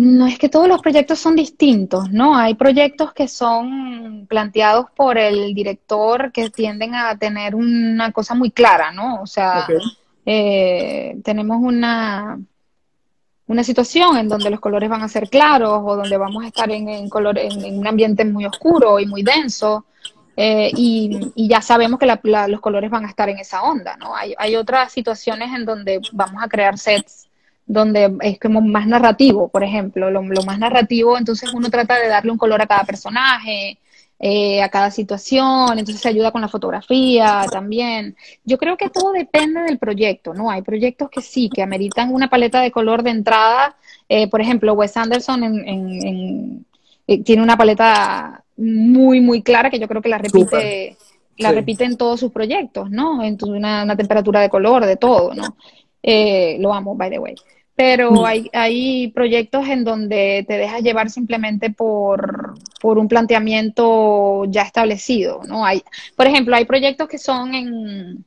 No, 0.00 0.26
es 0.26 0.38
que 0.38 0.48
todos 0.48 0.66
los 0.66 0.80
proyectos 0.80 1.18
son 1.18 1.36
distintos, 1.36 2.10
¿no? 2.10 2.34
Hay 2.34 2.54
proyectos 2.54 3.12
que 3.12 3.28
son 3.28 4.26
planteados 4.26 4.86
por 4.96 5.18
el 5.18 5.52
director 5.52 6.32
que 6.32 6.48
tienden 6.48 6.94
a 6.94 7.18
tener 7.18 7.54
una 7.54 8.10
cosa 8.10 8.34
muy 8.34 8.50
clara, 8.50 8.92
¿no? 8.92 9.20
O 9.20 9.26
sea, 9.26 9.66
eh, 10.24 11.18
tenemos 11.22 11.58
una, 11.60 12.40
una 13.46 13.62
situación 13.62 14.16
en 14.16 14.30
donde 14.30 14.48
los 14.48 14.58
colores 14.58 14.88
van 14.88 15.02
a 15.02 15.08
ser 15.08 15.28
claros 15.28 15.82
o 15.84 15.96
donde 15.96 16.16
vamos 16.16 16.44
a 16.44 16.46
estar 16.46 16.70
en, 16.70 17.06
color, 17.10 17.38
en, 17.38 17.78
un 17.78 17.86
ambiente 17.86 18.24
muy 18.24 18.46
oscuro 18.46 18.98
y 19.00 19.04
muy 19.04 19.22
denso. 19.22 19.84
Eh, 20.34 20.70
y, 20.74 21.46
ya 21.46 21.60
sabemos 21.60 22.00
que 22.00 22.06
los 22.06 22.60
colores 22.62 22.90
van 22.90 23.04
a 23.04 23.08
estar 23.10 23.28
en 23.28 23.36
esa 23.36 23.64
onda, 23.64 23.98
¿no? 23.98 24.16
Hay, 24.16 24.34
hay 24.38 24.56
otras 24.56 24.92
situaciones 24.92 25.54
en 25.54 25.66
donde 25.66 26.00
vamos 26.12 26.42
a 26.42 26.48
crear 26.48 26.78
sets 26.78 27.29
donde 27.70 28.12
es 28.22 28.40
como 28.40 28.60
más 28.60 28.88
narrativo, 28.88 29.48
por 29.48 29.62
ejemplo, 29.62 30.10
lo, 30.10 30.22
lo, 30.22 30.42
más 30.42 30.58
narrativo, 30.58 31.16
entonces 31.16 31.54
uno 31.54 31.70
trata 31.70 32.00
de 32.00 32.08
darle 32.08 32.32
un 32.32 32.38
color 32.38 32.60
a 32.60 32.66
cada 32.66 32.82
personaje, 32.82 33.78
eh, 34.18 34.60
a 34.60 34.68
cada 34.68 34.90
situación, 34.90 35.78
entonces 35.78 36.00
se 36.00 36.08
ayuda 36.08 36.32
con 36.32 36.40
la 36.40 36.48
fotografía 36.48 37.46
también. 37.48 38.16
Yo 38.44 38.58
creo 38.58 38.76
que 38.76 38.90
todo 38.90 39.12
depende 39.12 39.60
del 39.62 39.78
proyecto, 39.78 40.34
¿no? 40.34 40.50
Hay 40.50 40.62
proyectos 40.62 41.10
que 41.10 41.22
sí, 41.22 41.48
que 41.48 41.62
ameritan 41.62 42.12
una 42.12 42.28
paleta 42.28 42.60
de 42.60 42.72
color 42.72 43.04
de 43.04 43.10
entrada. 43.10 43.76
Eh, 44.08 44.28
por 44.28 44.40
ejemplo, 44.40 44.72
Wes 44.72 44.96
Anderson 44.96 45.44
en, 45.44 46.66
eh, 47.06 47.22
tiene 47.22 47.40
una 47.40 47.56
paleta 47.56 48.42
muy, 48.56 49.20
muy 49.20 49.42
clara 49.42 49.70
que 49.70 49.78
yo 49.78 49.86
creo 49.86 50.02
que 50.02 50.08
la 50.08 50.18
repite, 50.18 50.96
la 51.38 51.52
repite 51.52 51.84
en 51.84 51.96
todos 51.96 52.18
sus 52.18 52.32
proyectos, 52.32 52.90
¿no? 52.90 53.22
En 53.22 53.38
una, 53.46 53.84
una 53.84 53.96
temperatura 53.96 54.40
de 54.40 54.50
color, 54.50 54.86
de 54.86 54.96
todo, 54.96 55.34
¿no? 55.34 55.56
lo 56.02 56.74
amo, 56.74 56.96
by 56.96 57.10
the 57.10 57.18
way 57.20 57.36
pero 57.80 58.12
mm. 58.12 58.24
hay, 58.26 58.50
hay 58.52 59.08
proyectos 59.08 59.66
en 59.66 59.84
donde 59.84 60.44
te 60.46 60.58
dejas 60.58 60.82
llevar 60.82 61.08
simplemente 61.08 61.70
por, 61.70 62.52
un 62.82 63.08
planteamiento 63.08 64.44
ya 64.48 64.62
establecido, 64.62 65.40
¿no? 65.48 65.64
Hay, 65.64 65.82
por 66.14 66.26
ejemplo, 66.26 66.54
hay 66.54 66.66
proyectos 66.66 67.08
que 67.08 67.16
son 67.16 67.54
en 67.54 68.22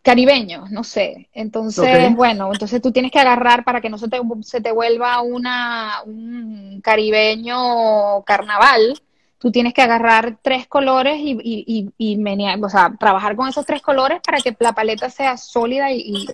caribeños, 0.00 0.70
no 0.70 0.84
sé. 0.84 1.28
Entonces, 1.34 2.14
bueno, 2.14 2.50
entonces 2.50 2.80
tú 2.80 2.92
tienes 2.92 3.12
que 3.12 3.20
agarrar 3.20 3.62
para 3.62 3.82
que 3.82 3.90
no 3.90 3.98
se 3.98 4.08
te, 4.08 4.20
se 4.40 4.62
te 4.62 4.72
vuelva 4.72 5.20
una, 5.20 5.96
un 6.06 6.80
caribeño 6.82 8.22
carnaval, 8.24 8.98
tú 9.36 9.52
tienes 9.52 9.74
que 9.74 9.82
agarrar 9.82 10.38
tres 10.40 10.66
colores 10.66 11.18
y, 11.18 11.36
y, 11.42 11.92
y, 11.98 12.62
o 12.62 12.68
sea, 12.70 12.94
trabajar 12.98 13.36
con 13.36 13.48
esos 13.48 13.66
tres 13.66 13.82
colores 13.82 14.20
para 14.24 14.38
que 14.38 14.56
la 14.60 14.72
paleta 14.72 15.10
sea 15.10 15.36
sólida 15.36 15.92
y, 15.92 16.26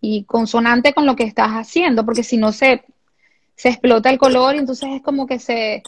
y 0.00 0.24
consonante 0.24 0.94
con 0.94 1.06
lo 1.06 1.16
que 1.16 1.24
estás 1.24 1.50
haciendo, 1.50 2.04
porque 2.04 2.22
si 2.22 2.36
no 2.36 2.52
se, 2.52 2.84
se 3.54 3.68
explota 3.68 4.10
el 4.10 4.18
color 4.18 4.54
y 4.54 4.58
entonces 4.58 4.88
es 4.90 5.02
como 5.02 5.26
que 5.26 5.38
se 5.38 5.82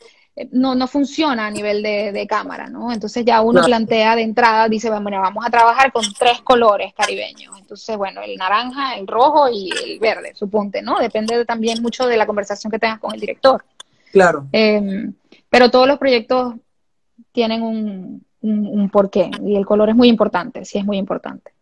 no, 0.51 0.75
no 0.75 0.87
funciona 0.87 1.47
a 1.47 1.51
nivel 1.51 1.83
de, 1.83 2.27
cámara, 2.29 2.69
¿no? 2.69 2.91
Entonces 2.91 3.25
ya 3.25 3.43
uno 3.43 3.63
plantea 3.63 4.17
de 4.17 4.23
entrada, 4.23 4.69
dice, 4.69 4.89
bueno, 4.89 5.21
vamos 5.21 5.45
a 5.47 5.51
trabajar 5.51 5.93
con 5.93 6.05
tres 6.19 6.41
colores 6.41 6.95
caribeños. 6.95 7.55
Entonces, 7.59 7.97
bueno, 7.97 8.23
el 8.23 8.37
naranja, 8.37 8.97
el 8.97 9.07
rojo 9.07 9.49
y 9.51 9.71
el 9.85 9.99
verde, 9.99 10.33
suponte, 10.35 10.81
¿no? 10.81 10.99
Depende 10.99 11.45
también 11.45 11.83
mucho 11.83 12.07
de 12.07 12.17
la 12.17 12.27
conversación 12.27 12.71
que 12.71 12.79
tengas 12.79 12.99
con 12.99 13.13
el 13.13 13.21
director. 13.21 13.63
Claro. 14.11 14.47
Em, 14.53 15.13
pero 15.51 15.71
todos 15.71 15.87
los 15.87 15.99
proyectos 15.99 16.55
tienen 17.31 17.63
un, 17.63 18.25
un, 18.41 18.67
un 18.67 18.91
porqué 18.91 19.31
y 19.45 19.57
el 19.57 19.67
color 19.67 19.91
es 19.91 19.97
muy 19.97 20.09
importante, 20.09 20.65
sí 20.65 20.79
es 20.79 20.85
muy 20.85 20.97
importante. 20.97 21.53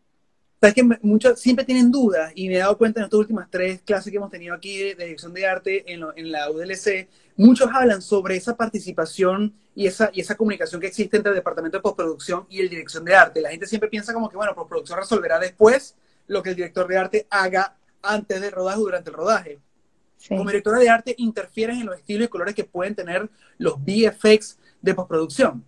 Sabes 0.61 0.75
que 0.75 0.83
muchos 1.01 1.41
siempre 1.41 1.65
tienen 1.65 1.91
dudas 1.91 2.33
y 2.35 2.49
me 2.49 2.57
he 2.57 2.59
dado 2.59 2.77
cuenta 2.77 3.01
en 3.01 3.05
estas 3.05 3.19
últimas 3.19 3.49
tres 3.51 3.81
clases 3.81 4.11
que 4.11 4.19
hemos 4.19 4.31
tenido 4.31 4.55
aquí 4.55 4.77
de, 4.77 4.95
dirección 4.95 5.33
de 5.33 5.47
arte 5.47 5.91
en, 5.91 6.03
en, 6.17 6.31
la 6.31 6.51
UDLC, 6.51 7.09
muchos 7.37 7.71
hablan 7.73 8.03
sobre 8.03 8.37
esa 8.37 8.55
participación 8.55 9.55
y 9.75 9.87
esa, 9.87 10.11
y 10.13 10.21
esa 10.21 10.37
comunicación 10.37 10.79
que 10.79 10.89
existe 10.89 11.17
entre 11.17 11.31
el 11.31 11.37
departamento 11.37 11.79
de 11.79 11.83
postproducción 11.83 12.45
y 12.51 12.61
el 12.61 12.69
dirección 12.69 13.07
de 13.07 13.15
arte. 13.15 13.41
La 13.41 13.49
gente 13.49 13.67
siempre 13.67 13.89
piensa 13.89 14.13
como 14.13 14.29
que, 14.29 14.37
bueno, 14.37 14.55
postproducción 14.55 14.99
resolverá 14.99 15.39
después 15.39 15.97
lo 16.27 16.43
que 16.43 16.51
el 16.51 16.57
director 16.57 16.87
de 16.87 16.99
arte 16.99 17.27
haga 17.31 17.79
antes 18.03 18.39
del 18.43 18.53
rodaje 18.53 18.79
o 18.81 18.83
durante 18.83 19.09
el 19.09 19.17
rodaje. 19.17 19.59
Como 20.29 20.45
directora 20.45 20.79
de 20.79 20.91
arte, 20.91 21.15
interfieren 21.17 21.81
en 21.81 21.87
los 21.87 21.97
estilos 21.97 22.27
y 22.27 22.29
colores 22.29 22.55
que 22.55 22.65
pueden 22.65 22.95
tener 22.95 23.31
los 23.57 23.77
VFX 23.79 24.59
de 24.83 24.95
postproducción. 24.95 25.65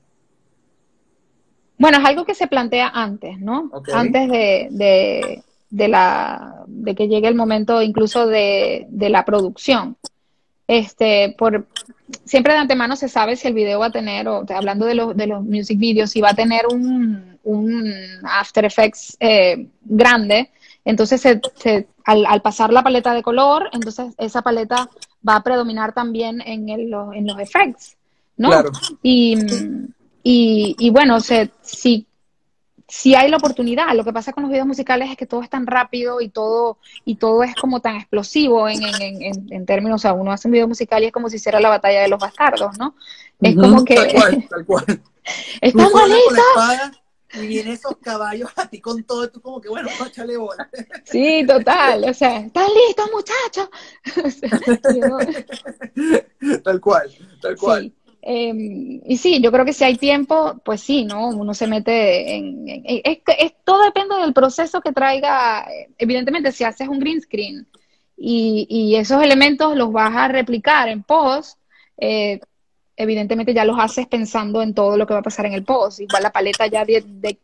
Bueno, 1.82 1.98
es 1.98 2.04
algo 2.04 2.24
que 2.24 2.36
se 2.36 2.46
plantea 2.46 2.92
antes, 2.94 3.40
¿no? 3.40 3.68
Antes 3.92 4.28
de, 4.30 5.42
de, 5.68 5.88
la, 5.88 6.62
de 6.68 6.94
que 6.94 7.08
llegue 7.08 7.26
el 7.26 7.34
momento 7.34 7.82
incluso 7.82 8.28
de, 8.28 8.86
de 8.88 9.08
la 9.10 9.24
producción. 9.24 9.96
Este, 10.68 11.34
por, 11.36 11.66
siempre 12.24 12.52
de 12.52 12.60
antemano 12.60 12.94
se 12.94 13.08
sabe 13.08 13.34
si 13.34 13.48
el 13.48 13.54
video 13.54 13.80
va 13.80 13.86
a 13.86 13.90
tener, 13.90 14.28
o 14.28 14.44
hablando 14.54 14.86
de, 14.86 14.94
los 14.94 15.16
de 15.16 15.26
los 15.26 15.42
music 15.42 15.76
videos, 15.76 16.12
si 16.12 16.20
va 16.20 16.30
a 16.30 16.34
tener 16.34 16.68
un, 16.68 17.36
un 17.42 17.92
After 18.22 18.64
Effects 18.64 19.16
eh, 19.18 19.66
grande, 19.80 20.50
entonces 20.84 21.20
se, 21.20 21.88
al, 22.04 22.26
al, 22.26 22.42
pasar 22.42 22.72
la 22.72 22.84
paleta 22.84 23.12
de 23.12 23.24
color, 23.24 23.68
entonces 23.72 24.14
esa 24.18 24.42
paleta 24.42 24.88
va 25.28 25.34
a 25.34 25.42
predominar 25.42 25.92
también 25.92 26.42
en, 26.42 26.68
el, 26.68 26.94
en 27.12 27.26
los 27.26 27.40
effects, 27.40 27.96
¿no? 28.36 28.50
Claro. 28.50 28.70
Y, 29.02 29.36
y, 30.22 30.76
y 30.78 30.90
bueno, 30.90 31.16
o 31.16 31.20
si, 31.20 32.06
si 32.88 33.14
hay 33.14 33.30
la 33.30 33.38
oportunidad, 33.38 33.94
lo 33.94 34.04
que 34.04 34.12
pasa 34.12 34.32
con 34.32 34.42
los 34.42 34.50
videos 34.50 34.66
musicales 34.66 35.10
es 35.10 35.16
que 35.16 35.26
todo 35.26 35.42
es 35.42 35.50
tan 35.50 35.66
rápido 35.66 36.20
y 36.20 36.28
todo, 36.28 36.78
y 37.04 37.16
todo 37.16 37.42
es 37.42 37.54
como 37.54 37.80
tan 37.80 37.96
explosivo 37.96 38.68
en, 38.68 38.82
en, 38.82 39.52
en, 39.52 39.66
términos, 39.66 40.00
o 40.00 40.02
sea, 40.02 40.12
uno 40.12 40.32
hace 40.32 40.48
un 40.48 40.52
video 40.52 40.68
musical 40.68 41.02
y 41.02 41.06
es 41.06 41.12
como 41.12 41.28
si 41.28 41.36
hiciera 41.36 41.60
la 41.60 41.70
batalla 41.70 42.02
de 42.02 42.08
los 42.08 42.20
bastardos, 42.20 42.78
¿no? 42.78 42.94
Es 43.40 43.56
como 43.56 43.84
que... 43.84 43.94
Tal 43.94 44.12
cual, 44.12 44.48
tal 44.50 44.66
cual. 44.66 45.02
¿Estamos 45.60 46.08
listos? 46.08 47.00
y 47.34 47.46
vienen 47.46 47.72
esos 47.72 47.96
caballos 47.98 48.50
a 48.56 48.68
ti 48.68 48.80
con 48.80 49.02
todo, 49.04 49.30
tú 49.30 49.40
como 49.40 49.60
que 49.60 49.68
bueno, 49.68 49.88
échale 50.06 50.36
bola. 50.36 50.68
Sí, 51.04 51.44
total, 51.46 52.04
o 52.08 52.14
sea, 52.14 52.40
¿estás 52.40 52.68
listo, 52.68 53.04
muchachos? 53.12 53.70
tal 56.62 56.80
cual, 56.80 57.10
tal 57.40 57.56
cual. 57.56 57.82
Sí. 57.84 58.01
Em, 58.24 59.00
y 59.04 59.16
sí, 59.16 59.40
yo 59.42 59.50
creo 59.50 59.64
que 59.64 59.72
si 59.72 59.82
hay 59.82 59.96
tiempo, 59.96 60.60
pues 60.64 60.80
sí, 60.80 61.04
¿no? 61.04 61.28
Uno 61.28 61.54
se 61.54 61.66
mete 61.66 62.36
en... 62.36 62.64
es, 62.84 63.54
todo 63.64 63.82
depende 63.82 64.14
del 64.16 64.32
proceso 64.32 64.80
que 64.80 64.92
traiga. 64.92 65.66
Evidentemente, 65.98 66.52
si 66.52 66.62
haces 66.62 66.88
un 66.88 67.00
green 67.00 67.20
screen 67.20 67.66
y, 68.16 68.66
y 68.70 68.96
esos 68.96 69.22
elementos 69.22 69.76
los 69.76 69.90
vas 69.92 70.14
a 70.14 70.28
replicar 70.28 70.88
en 70.88 71.02
post, 71.02 71.58
eh, 71.98 72.40
evidentemente 72.96 73.54
ya 73.54 73.64
los 73.64 73.78
haces 73.78 74.06
pensando 74.06 74.62
en 74.62 74.74
todo 74.74 74.96
lo 74.96 75.06
que 75.06 75.14
va 75.14 75.20
a 75.20 75.24
pasar 75.24 75.46
en 75.46 75.54
el 75.54 75.64
post. 75.64 76.00
Igual 76.00 76.22
la 76.22 76.30
paleta 76.30 76.68
ya 76.68 76.84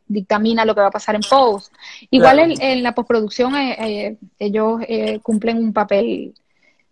dictamina 0.07 0.65
lo 0.65 0.77
que 0.77 0.81
va 0.83 0.89
a 0.89 0.93
pasar 0.93 1.17
en 1.17 1.23
post. 1.29 1.73
Igual 2.11 2.57
en, 2.61 2.83
la 2.85 2.95
postproducción 2.95 3.57
eh, 3.57 3.77
eh, 3.81 4.17
ellos 4.39 4.81
cumplen 5.23 5.59
un 5.59 5.73
papel 5.73 6.35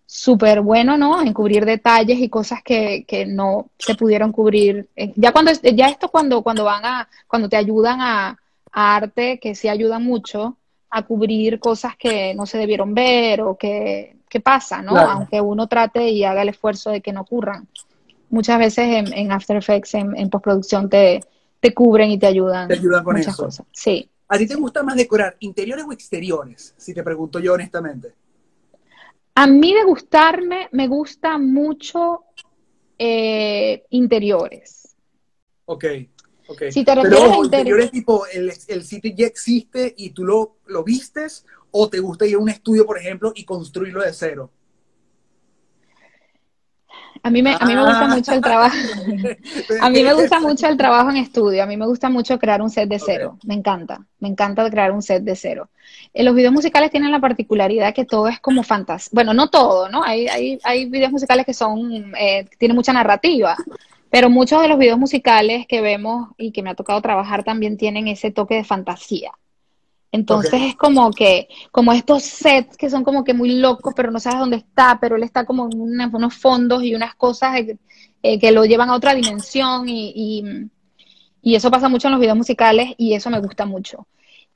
súper 0.07 0.61
bueno, 0.61 0.97
¿no? 0.97 1.21
En 1.21 1.33
cubrir 1.33 1.64
detalles 1.64 2.19
y 2.21 2.29
cosas 2.29 2.62
que, 2.62 3.05
que 3.07 3.27
no 3.27 3.71
se 3.77 3.97
pudieron 3.97 4.31
cubrir. 4.31 4.88
Eh, 4.95 5.12
ya 5.16 5.33
cuando 5.33 5.51
ya 5.53 5.88
esto 5.88 6.09
cuando 6.09 6.42
cuando 6.42 6.64
van 6.64 6.85
a 6.85 7.09
cuando 7.27 7.49
te 7.49 7.57
ayudan 7.57 8.01
a, 8.01 8.38
arte 8.79 9.38
que 9.40 9.55
sí 9.55 9.69
ayudan 9.69 10.05
mucho 10.05 10.59
a 10.90 11.01
cubrir 11.01 11.59
cosas 11.59 11.97
que 11.97 12.35
no 12.35 12.45
se 12.45 12.59
debieron 12.59 12.92
ver 12.92 13.40
o 13.40 13.57
que, 13.57 14.19
que 14.29 14.40
pasa, 14.40 14.83
¿no? 14.83 14.95
Aunque 14.99 15.40
uno 15.40 15.66
trate 15.66 16.11
y 16.11 16.25
haga 16.25 16.42
el 16.42 16.51
esfuerzo 16.51 16.90
de 16.90 17.01
que 17.01 17.11
no 17.11 17.23
ocurran. 17.23 17.66
Muchas 18.29 18.59
veces 18.59 18.87
en, 18.87 19.12
en 19.14 19.33
After 19.33 19.57
Effects, 19.57 19.95
en, 19.95 20.29
postproducción, 20.29 20.90
te, 20.90 21.21
te 21.59 21.73
cubren 21.73 22.11
y 22.11 22.19
te 22.19 22.27
ayudan. 22.27 22.69
Te 22.69 22.75
ayudan 22.75 23.03
con 23.03 23.16
muchas 23.16 23.33
eso. 23.33 23.45
cosas. 23.45 23.66
Sí. 23.73 24.11
¿A 24.29 24.37
ti 24.37 24.47
te 24.47 24.57
gusta 24.57 24.83
más 24.83 24.97
decorar 24.97 25.37
interiores 25.40 25.87
o 25.88 25.92
exteriores? 25.92 26.75
Si 26.77 26.92
te 26.92 27.03
pregunto 27.03 27.38
yo 27.38 27.55
honestamente. 27.55 28.12
A 29.38 29.46
mí 29.46 29.75
de 29.75 29.85
gustarme, 29.85 30.68
me 30.72 30.88
gusta 30.88 31.37
mucho 31.37 32.25
eh, 32.99 33.85
interiores. 33.90 34.96
Ok, 35.66 35.85
ok. 36.46 36.62
Si 36.70 36.83
te 36.83 36.94
refieres 36.94 37.20
Pero, 37.20 37.33
a 37.35 37.44
interiores, 37.44 37.90
tipo, 37.90 38.25
el, 38.33 38.83
sitio 38.83 39.12
ya 39.14 39.27
existe 39.27 39.94
y 39.94 40.11
tú 40.11 40.25
lo, 40.25 40.57
lo 40.64 40.83
vistes, 40.83 41.44
o 41.70 41.90
te 41.90 41.99
gusta 41.99 42.25
ir 42.25 42.37
a 42.37 42.38
un 42.38 42.49
estudio, 42.49 42.87
por 42.87 42.96
ejemplo, 42.96 43.33
y 43.35 43.44
construirlo 43.44 44.03
de 44.03 44.14
cero. 44.14 44.51
A 47.22 47.31
mí 47.31 47.42
me, 47.42 47.57
a 47.59 47.66
mí 47.66 47.74
me 47.74 47.85
gusta 47.85 48.09
mucho 48.09 48.33
el 48.33 48.40
trabajo. 48.40 48.76
a 49.81 49.90
mí 49.90 50.02
me 50.02 50.14
gusta 50.14 50.40
mucho 50.40 50.66
el 50.68 50.76
trabajo 50.76 51.11
en 51.11 51.16
estudio. 51.16 51.62
A 51.62 51.66
mí 51.66 51.76
me 51.76 51.87
gusta 51.87 52.09
mucho 52.09 52.38
crear 52.38 52.62
un 52.62 52.70
set 52.70 52.88
de 52.88 52.98
cero. 52.98 53.38
Me 53.44 53.55
encanta. 53.55 54.00
Me 54.20 54.29
encanta 54.29 54.68
crear 54.70 54.92
un 54.92 55.02
set 55.02 55.22
de 55.22 55.37
cero. 55.37 55.68
En 56.14 56.24
los 56.24 56.35
videos 56.35 56.52
musicales 56.52 56.90
tienen 56.90 57.12
la 57.12 57.20
particularidad 57.20 57.94
que 57.94 58.05
todo 58.05 58.29
es 58.29 58.40
como 58.40 58.62
fantasía. 58.62 59.11
Bueno, 59.12 59.35
no 59.35 59.48
todo, 59.48 59.88
¿no? 59.88 60.02
Hay, 60.02 60.26
hay, 60.29 60.59
hay 60.64 60.87
videos 60.87 61.12
musicales 61.12 61.46
que 61.46 61.55
son, 61.55 62.14
eh, 62.18 62.48
tienen 62.59 62.76
mucha 62.76 62.92
narrativa. 62.92 63.57
Pero 64.11 64.31
muchos 64.31 64.62
de 64.62 64.68
los 64.68 64.79
videos 64.79 64.98
musicales 64.98 65.66
que 65.66 65.81
vemos 65.81 66.31
y 66.38 66.52
que 66.52 66.62
me 66.62 66.70
ha 66.70 66.74
tocado 66.74 67.00
trabajar 67.02 67.44
también 67.44 67.76
tienen 67.76 68.09
ese 68.09 68.31
toque 68.31 68.55
de 68.55 68.64
fantasía. 68.64 69.33
Entonces 70.16 70.62
es 70.62 70.76
como 70.76 71.11
que, 71.11 71.46
como 71.70 71.92
estos 71.92 72.22
sets 72.22 72.76
que 72.79 72.88
son 72.88 73.05
como 73.05 73.22
que 73.22 73.35
muy 73.35 73.59
locos, 73.59 73.92
pero 73.94 74.11
no 74.11 74.18
sabes 74.18 74.40
dónde 74.40 74.57
está, 74.57 74.98
pero 74.98 75.16
él 75.16 75.22
está 75.22 75.44
como 75.44 75.68
en 75.70 75.79
unos 76.14 76.35
fondos 76.35 76.83
y 76.83 76.94
unas 76.94 77.14
cosas 77.14 77.61
eh, 78.22 78.38
que 78.38 78.50
lo 78.50 78.64
llevan 78.64 78.88
a 78.88 78.94
otra 78.94 79.14
dimensión 79.14 79.88
y, 79.90 80.40
y, 81.42 81.55
eso 81.55 81.70
pasa 81.70 81.88
mucho 81.88 82.09
en 82.09 82.12
los 82.12 82.20
videos 82.20 82.37
musicales 82.37 82.94
y 82.96 83.12
eso 83.12 83.29
me 83.29 83.40
gusta 83.40 83.66
mucho. 83.66 84.07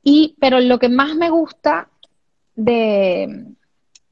Y, 0.03 0.35
pero 0.41 0.61
lo 0.61 0.79
que 0.79 0.89
más 0.89 1.15
me 1.15 1.29
gusta 1.29 1.89
de 2.57 3.47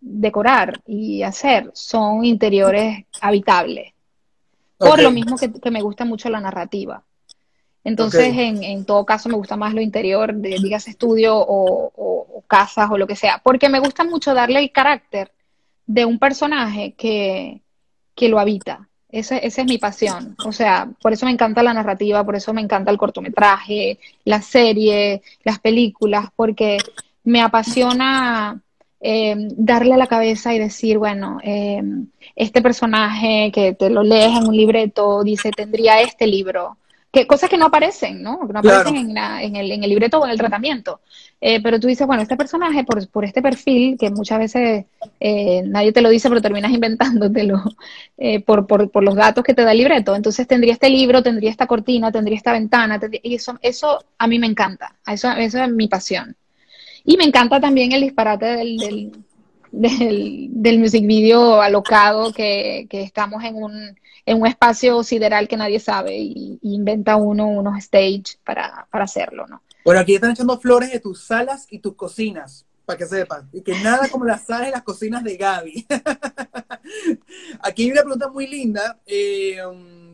decorar 0.00 0.80
y 0.86 1.22
hacer 1.22 1.70
son 1.72 2.24
interiores 2.26 3.06
habitables. 3.22 3.94
Por 4.76 5.02
lo 5.02 5.10
mismo 5.10 5.36
que, 5.36 5.50
que 5.50 5.70
me 5.70 5.82
gusta 5.82 6.04
mucho 6.04 6.28
la 6.28 6.40
narrativa. 6.40 7.02
Entonces, 7.88 8.36
en, 8.36 8.62
en, 8.62 8.84
todo 8.84 9.06
caso, 9.06 9.30
me 9.30 9.36
gusta 9.36 9.56
más 9.56 9.72
lo 9.72 9.80
interior, 9.80 10.34
de, 10.34 10.58
digas 10.62 10.88
estudio 10.88 11.34
o, 11.36 12.44
casas 12.46 12.90
o 12.90 12.98
lo 12.98 13.06
que 13.06 13.16
sea, 13.16 13.40
porque 13.42 13.68
me 13.68 13.78
gusta 13.78 14.04
mucho 14.04 14.32
darle 14.32 14.60
el 14.60 14.72
carácter 14.72 15.32
de 15.86 16.04
un 16.04 16.18
personaje 16.18 16.92
que, 16.92 17.62
que 18.14 18.28
lo 18.28 18.38
habita. 18.38 18.88
Esa, 19.10 19.38
esa 19.38 19.62
es 19.62 19.66
mi 19.66 19.78
pasión. 19.78 20.36
O 20.44 20.52
sea, 20.52 20.90
por 21.00 21.14
eso 21.14 21.24
me 21.24 21.32
encanta 21.32 21.62
la 21.62 21.72
narrativa, 21.72 22.24
por 22.24 22.36
eso 22.36 22.52
me 22.52 22.60
encanta 22.60 22.90
el 22.90 22.98
cortometraje, 22.98 23.98
la 24.24 24.42
serie, 24.42 25.22
las 25.44 25.58
películas, 25.58 26.26
porque 26.36 26.76
me 27.24 27.40
apasiona 27.40 28.62
eh, 29.00 29.34
darle 29.56 29.94
a 29.94 29.98
la 29.98 30.08
cabeza 30.08 30.54
y 30.54 30.58
decir, 30.58 30.98
bueno, 30.98 31.38
eh, 31.42 31.82
este 32.36 32.60
personaje 32.60 33.50
que 33.52 33.72
te 33.72 33.88
lo 33.88 34.02
lees 34.02 34.36
en 34.36 34.46
un 34.46 34.56
libreto 34.56 35.22
dice, 35.22 35.50
tendría 35.50 36.02
este 36.02 36.26
libro 36.26 36.76
que 37.10 37.26
cosas 37.26 37.48
que 37.48 37.56
no 37.56 37.66
aparecen, 37.66 38.22
¿no? 38.22 38.46
Que 38.46 38.52
no 38.52 38.58
aparecen 38.58 38.96
en, 38.96 39.16
en, 39.16 39.56
el, 39.56 39.72
en, 39.72 39.82
el, 39.82 39.90
libreto 39.90 40.20
o 40.20 40.24
en 40.24 40.30
el 40.30 40.38
tratamiento. 40.38 41.00
Eh, 41.40 41.62
pero 41.62 41.80
tú 41.80 41.86
dices, 41.86 42.06
bueno, 42.06 42.22
este 42.22 42.36
personaje, 42.36 42.84
por, 42.84 43.08
por 43.08 43.24
este 43.24 43.40
perfil, 43.40 43.96
que 43.98 44.10
muchas 44.10 44.38
veces 44.38 44.84
eh, 45.20 45.62
nadie 45.64 45.92
te 45.92 46.02
lo 46.02 46.10
dice, 46.10 46.28
pero 46.28 46.42
terminas 46.42 46.70
inventándotelo 46.72 47.62
eh, 48.18 48.40
por, 48.40 48.66
por, 48.66 48.90
por, 48.90 49.02
los 49.02 49.14
datos 49.14 49.42
que 49.42 49.54
te 49.54 49.62
da 49.62 49.72
el 49.72 49.78
libreto. 49.78 50.14
Entonces 50.14 50.46
tendría 50.46 50.74
este 50.74 50.90
libro, 50.90 51.22
tendría 51.22 51.50
esta 51.50 51.66
cortina, 51.66 52.12
tendría 52.12 52.36
esta 52.36 52.52
ventana, 52.52 53.00
y 53.22 53.34
eso, 53.34 53.58
eso 53.62 54.04
a 54.18 54.26
mí 54.26 54.38
me 54.38 54.46
encanta. 54.46 54.96
Eso, 55.06 55.30
eso 55.32 55.62
es 55.62 55.70
mi 55.70 55.88
pasión. 55.88 56.36
Y 57.04 57.16
me 57.16 57.24
encanta 57.24 57.58
también 57.58 57.92
el 57.92 58.02
disparate 58.02 58.44
del, 58.44 58.76
del, 58.76 59.12
del, 59.72 60.48
del 60.50 60.78
music 60.78 61.06
video 61.06 61.60
alocado, 61.60 62.32
que, 62.32 62.86
que 62.88 63.02
estamos 63.02 63.42
en 63.44 63.56
un 63.56 63.96
en 64.28 64.42
un 64.42 64.46
espacio 64.46 65.02
sideral 65.02 65.48
que 65.48 65.56
nadie 65.56 65.80
sabe 65.80 66.18
y, 66.18 66.58
inventa 66.60 67.16
uno 67.16 67.48
unos 67.48 67.78
stage 67.78 68.38
para, 68.44 68.86
hacerlo, 68.90 69.46
¿no? 69.46 69.62
Bueno, 69.84 70.00
aquí 70.00 70.14
están 70.14 70.32
echando 70.32 70.60
flores 70.60 70.92
de 70.92 71.00
tus 71.00 71.22
salas 71.22 71.66
y 71.70 71.78
tus 71.78 71.94
cocinas, 71.94 72.66
para 72.84 72.98
que 72.98 73.06
sepan. 73.06 73.48
Y 73.52 73.62
que 73.62 73.78
nada 73.80 74.08
como 74.10 74.26
las 74.26 74.44
salas 74.44 74.68
y 74.68 74.72
las 74.72 74.82
cocinas 74.82 75.24
de 75.24 75.36
Gaby. 75.38 75.86
aquí 77.60 77.84
hay 77.84 77.90
una 77.92 78.02
pregunta 78.02 78.28
muy 78.28 78.46
linda 78.46 79.00
eh, 79.06 79.62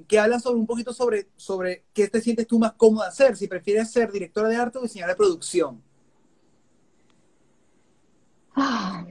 que 0.07 0.19
habla 0.19 0.39
sobre 0.39 0.61
un 0.61 0.67
poquito 0.67 0.93
sobre, 0.93 1.27
sobre 1.37 1.83
qué 1.93 2.07
te 2.07 2.21
sientes 2.21 2.47
tú 2.47 2.61
más 2.61 2.75
cómoda 2.75 3.09
hacer, 3.09 3.37
si 3.37 3.49
prefieres 3.49 3.91
ser 3.91 4.13
directora 4.13 4.49
de 4.49 4.57
arte 4.57 4.79
o 4.79 4.83
diseñadora 4.83 5.15
de 5.15 5.19
producción. 5.19 5.83
Ah, 8.55 9.05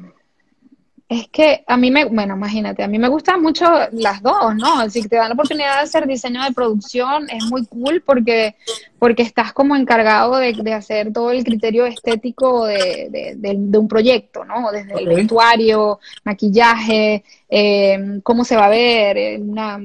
es 1.14 1.28
que 1.28 1.64
a 1.68 1.78
mí 1.78 1.92
me, 1.92 2.06
bueno, 2.06 2.36
imagínate, 2.36 2.82
a 2.82 2.88
mí 2.88 2.98
me 2.98 3.08
gustan 3.08 3.42
mucho 3.42 3.66
las 3.92 4.22
dos, 4.22 4.56
¿no? 4.56 4.90
Si 4.90 5.08
te 5.08 5.16
dan 5.16 5.30
la 5.30 5.34
oportunidad 5.34 5.76
de 5.76 5.84
hacer 5.84 6.08
diseño 6.08 6.44
de 6.44 6.52
producción, 6.52 7.30
es 7.30 7.44
muy 7.46 7.66
cool 7.68 8.02
porque, 8.04 8.56
porque 8.98 9.22
estás 9.22 9.54
como 9.54 9.76
encargado 9.76 10.38
de, 10.38 10.74
hacer 10.74 11.14
todo 11.14 11.32
el 11.32 11.44
criterio 11.44 11.86
estético 11.86 12.66
de, 12.66 13.78
un 13.78 13.88
proyecto, 13.88 14.44
¿no? 14.44 14.72
Desde 14.72 14.94
el 14.96 15.08
vestuario, 15.08 16.00
maquillaje, 16.24 17.24
eh, 17.48 18.20
cómo 18.24 18.44
se 18.44 18.56
va 18.56 18.66
a 18.66 18.70
ver, 18.70 19.18
eh, 19.18 19.38
una, 19.40 19.80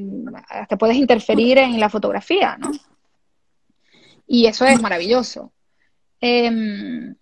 hasta 0.48 0.78
puedes 0.78 0.96
interferir 0.96 1.58
en 1.58 1.78
la 1.78 1.90
fotografía, 1.90 2.56
¿no? 2.56 2.70
Y 4.26 4.46
eso 4.46 4.64
es 4.64 4.80
maravilloso. 4.80 5.52
Em, 6.20 7.14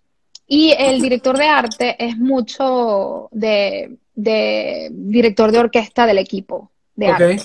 y 0.47 0.73
el 0.77 1.01
director 1.01 1.37
de 1.37 1.45
arte 1.45 1.95
es 2.03 2.17
mucho 2.17 3.27
de, 3.31 3.97
director 4.15 5.51
de 5.51 5.59
orquesta 5.59 6.05
del 6.05 6.19
equipo 6.19 6.71
de 6.95 7.07
arte. 7.07 7.41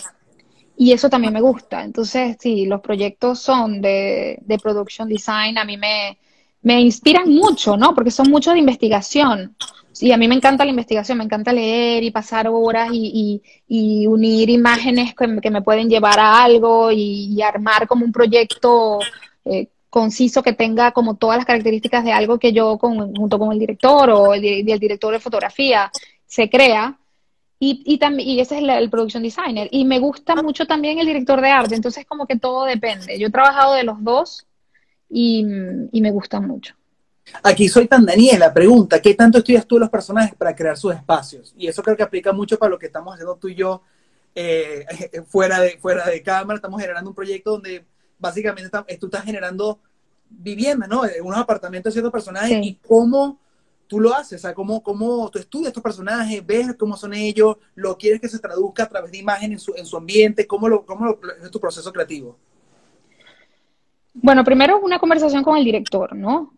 Y 0.77 0.93
eso 0.93 1.11
también 1.11 1.33
me 1.33 1.41
gusta. 1.41 1.83
Entonces, 1.85 2.37
sí, 2.41 2.67
los 2.67 2.81
proyectos 2.81 3.41
son 3.41 3.81
de, 3.81 4.39
de 4.41 4.59
production 4.59 5.09
design, 5.09 5.59
a 5.59 5.65
mí 5.65 5.77
me, 5.77 6.19
me 6.63 6.81
inspiran 6.81 7.29
mucho, 7.29 7.77
¿no? 7.77 7.95
Porque 7.95 8.11
son 8.11 8.31
mucho 8.31 8.53
de 8.53 8.61
investigación. 8.61 9.57
Y 10.01 10.13
a 10.13 10.17
mí 10.17 10.27
me 10.27 10.35
encanta 10.35 10.65
la 10.65 10.71
investigación, 10.71 11.19
me 11.19 11.25
encanta 11.25 11.53
leer 11.53 12.03
y 12.03 12.11
pasar 12.11 12.49
horas 12.49 12.89
y, 12.93 13.43
y, 13.69 14.07
unir 14.07 14.49
imágenes 14.49 15.15
que, 15.15 15.51
me 15.51 15.63
pueden 15.63 15.89
llevar 15.89 16.19
a 16.19 16.43
algo 16.43 16.91
y, 16.91 17.41
armar 17.43 17.87
como 17.87 18.05
un 18.05 18.13
proyecto 18.13 19.01
eh, 19.45 19.69
conciso 19.93 20.43
que 20.43 20.55
tenga 20.55 20.93
como 20.93 21.17
todas 21.17 21.37
las 21.37 21.45
características 21.45 22.03
de 22.03 22.13
algo 22.13 22.39
que 22.39 22.55
yo 22.55 22.79
junto 22.79 23.39
con 23.39 23.53
el 23.53 23.59
director 23.59 24.09
o 24.09 24.33
el, 24.33 24.41
director 24.41 25.13
de 25.13 25.21
fotografía 25.21 25.93
se 26.25 26.49
crea. 26.49 26.99
Y, 27.59 27.83
y, 27.85 27.99
también, 27.99 28.27
y 28.27 28.41
ese 28.41 28.57
es 28.57 28.65
el, 28.67 28.89
production 28.89 29.23
designer. 29.23 29.69
Y 29.71 29.85
me 29.85 29.99
gusta 29.99 30.35
mucho 30.37 30.67
también 30.67 30.99
el 30.99 31.07
director 31.07 31.43
de 31.43 31.51
arte, 31.51 31.75
entonces 31.75 32.07
como 32.07 32.27
que 32.27 32.39
todo 32.39 32.65
depende. 32.65 33.19
Yo 33.19 33.27
he 33.27 33.31
trabajado 33.31 33.75
de 33.75 33.85
los 33.85 34.03
dos 34.03 34.47
y, 35.11 35.45
me 35.45 36.11
gusta 36.11 36.41
mucho. 36.41 36.75
Aquí 37.43 37.69
soy 37.69 37.87
tan 37.87 38.07
Daniela, 38.07 38.53
pregunta, 38.53 39.01
¿qué 39.03 39.13
tanto 39.13 39.39
estudias 39.39 39.67
tú 39.67 39.79
los 39.79 39.91
personajes 39.91 40.35
para 40.35 40.57
crear 40.57 40.79
sus 40.79 40.95
espacios? 40.95 41.53
Y 41.59 41.67
eso 41.67 41.83
creo 41.83 41.99
que 41.99 42.03
aplica 42.03 42.33
mucho 42.33 42.59
para 42.59 42.71
lo 42.71 42.79
que 42.79 42.87
estamos 42.87 43.13
haciendo 43.13 43.37
tú 43.37 43.49
y 43.49 43.57
yo 43.57 43.83
eh, 44.35 44.87
fuera, 45.29 45.61
de, 45.61 45.77
fuera 45.77 46.07
de 46.07 46.23
cámara. 46.23 46.57
Estamos 46.57 46.81
generando 46.81 47.11
un 47.11 47.15
proyecto 47.15 47.51
donde 47.51 47.85
básicamente 48.23 48.71
tú 48.99 49.07
estás 49.07 49.25
generando 49.25 49.81
viviendas, 50.31 50.89
¿no? 50.89 51.03
Unos 51.23 51.39
apartamentos 51.39 51.91
de 51.91 52.01
ciertos 52.01 52.13
personajes 52.13 52.59
y 52.63 52.75
cómo 52.77 53.39
tú 53.87 54.01
lo 54.01 54.15
haces, 54.15 54.41
o 54.41 54.43
sea, 54.43 54.55
cómo, 54.55 54.83
cómo 54.83 55.29
tú 55.29 55.39
estudias 55.39 55.69
estos 55.69 55.83
personajes, 55.83 56.47
ves 56.47 56.75
cómo 56.79 56.97
son 56.97 57.13
ellos, 57.13 57.57
lo 57.75 57.99
quieres 57.99 58.21
que 58.21 58.29
se 58.29 58.39
traduzca 58.39 58.85
a 58.85 58.89
través 58.89 59.13
de 59.13 59.19
imagen 59.19 59.53
en 59.53 59.59
su, 59.59 59.75
en 59.77 59.85
su 59.85 59.99
ambiente, 59.99 60.47
cómo, 60.47 60.67
lo, 60.67 60.87
cómo 60.87 61.05
lo, 61.05 61.21
es 61.45 61.51
tu 61.51 61.61
proceso 61.61 61.93
creativo. 61.93 62.39
Bueno, 64.15 64.45
primero 64.45 64.79
una 64.79 64.99
conversación 64.99 65.43
con 65.43 65.59
el 65.59 65.65
director, 65.65 66.15
¿no? 66.17 66.55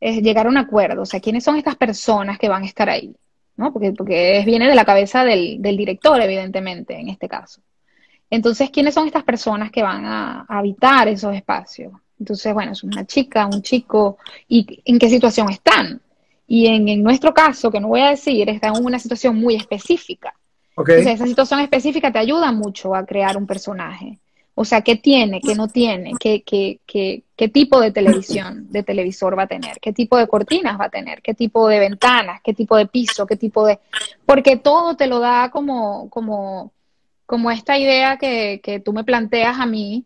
Es 0.00 0.20
llegar 0.22 0.46
a 0.46 0.48
un 0.48 0.56
acuerdo, 0.56 1.02
o 1.02 1.06
sea, 1.06 1.20
¿quiénes 1.20 1.44
son 1.44 1.56
estas 1.56 1.76
personas 1.76 2.38
que 2.38 2.48
van 2.48 2.64
a 2.64 2.66
estar 2.66 2.88
ahí? 2.88 3.14
¿No? 3.54 3.72
Porque, 3.72 3.92
porque 3.92 4.42
viene 4.44 4.66
de 4.66 4.74
la 4.74 4.84
cabeza 4.84 5.24
del, 5.24 5.62
del 5.62 5.76
director, 5.76 6.20
evidentemente, 6.20 6.98
en 6.98 7.10
este 7.10 7.28
caso. 7.28 7.60
Entonces, 8.32 8.70
¿quiénes 8.70 8.94
son 8.94 9.06
estas 9.06 9.24
personas 9.24 9.70
que 9.70 9.82
van 9.82 10.06
a, 10.06 10.46
habitar 10.48 11.06
esos 11.06 11.34
espacios? 11.34 11.92
Entonces, 12.18 12.54
bueno, 12.54 12.72
es 12.72 12.82
una 12.82 13.04
chica, 13.04 13.44
un 13.44 13.60
chico, 13.60 14.16
y 14.48 14.80
en 14.86 14.98
qué 14.98 15.10
situación 15.10 15.50
están. 15.50 16.00
Y 16.46 16.66
en, 16.66 17.02
nuestro 17.02 17.34
caso, 17.34 17.70
que 17.70 17.78
no 17.78 17.88
voy 17.88 18.00
a 18.00 18.08
decir, 18.08 18.48
están 18.48 18.74
en 18.76 18.86
una 18.86 18.98
situación 18.98 19.36
muy 19.36 19.56
específica. 19.56 20.32
Entonces, 20.74 21.08
esa 21.08 21.26
situación 21.26 21.60
específica 21.60 22.10
te 22.10 22.20
ayuda 22.20 22.52
mucho 22.52 22.94
a 22.94 23.04
crear 23.04 23.36
un 23.36 23.46
personaje. 23.46 24.18
O 24.54 24.64
sea, 24.64 24.80
¿qué 24.80 24.96
tiene, 24.96 25.42
qué 25.42 25.54
no 25.54 25.68
tiene? 25.68 26.12
¿Qué, 26.18 26.42
qué, 26.42 26.80
qué, 26.86 27.24
qué 27.36 27.48
tipo 27.48 27.82
de 27.82 27.92
televisión, 27.92 28.72
de 28.72 28.82
televisor 28.82 29.38
va 29.38 29.42
a 29.42 29.46
tener? 29.46 29.78
¿Qué 29.78 29.92
tipo 29.92 30.16
de 30.16 30.26
cortinas 30.26 30.80
va 30.80 30.86
a 30.86 30.90
tener? 30.90 31.20
¿Qué 31.20 31.34
tipo 31.34 31.68
de 31.68 31.80
ventanas? 31.80 32.40
¿Qué 32.42 32.54
tipo 32.54 32.78
de 32.78 32.86
piso? 32.86 33.26
¿Qué 33.26 33.36
tipo 33.36 33.66
de...? 33.66 33.78
Porque 34.24 34.56
todo 34.56 34.96
te 34.96 35.06
lo 35.06 35.18
da 35.18 35.50
como, 35.50 36.08
como 36.08 36.72
como 37.32 37.50
esta 37.50 37.78
idea 37.78 38.18
que, 38.18 38.60
que 38.62 38.78
tú 38.78 38.92
me 38.92 39.04
planteas 39.04 39.58
a 39.58 39.64
mí, 39.64 40.04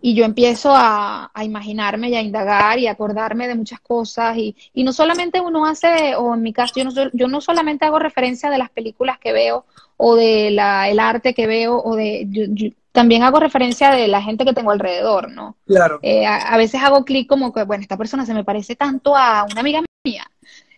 y 0.00 0.14
yo 0.14 0.24
empiezo 0.24 0.72
a, 0.72 1.32
a, 1.34 1.44
imaginarme 1.44 2.08
y 2.08 2.14
a 2.14 2.22
indagar 2.22 2.78
y 2.78 2.86
a 2.86 2.92
acordarme 2.92 3.48
de 3.48 3.56
muchas 3.56 3.80
cosas. 3.80 4.36
Y, 4.36 4.54
y 4.72 4.84
no 4.84 4.92
solamente 4.92 5.40
uno 5.40 5.66
hace, 5.66 6.14
o 6.14 6.34
en 6.34 6.42
mi 6.42 6.52
caso, 6.52 6.74
yo 6.76 6.84
no, 6.84 6.92
yo 7.12 7.26
no 7.26 7.40
solamente 7.40 7.84
hago 7.84 7.98
referencia 7.98 8.48
de 8.48 8.58
las 8.58 8.70
películas 8.70 9.18
que 9.18 9.32
veo 9.32 9.64
o 9.96 10.14
de 10.14 10.52
la, 10.52 10.88
el 10.88 11.00
arte 11.00 11.34
que 11.34 11.48
veo, 11.48 11.82
o 11.82 11.96
de, 11.96 12.76
también 12.92 13.24
hago 13.24 13.40
referencia 13.40 13.90
de 13.90 14.06
la 14.06 14.22
gente 14.22 14.44
que 14.44 14.52
tengo 14.52 14.70
alrededor, 14.70 15.32
¿no? 15.32 15.56
Claro. 15.66 15.98
Eh, 16.02 16.24
a, 16.24 16.54
a, 16.54 16.56
veces 16.58 16.80
hago 16.80 17.04
clic 17.04 17.28
como 17.28 17.52
que, 17.52 17.64
bueno, 17.64 17.82
esta 17.82 17.96
persona 17.96 18.24
se 18.24 18.34
me 18.34 18.44
parece 18.44 18.76
tanto 18.76 19.16
a 19.16 19.44
una 19.50 19.60
amiga 19.60 19.82
mía. 20.04 20.30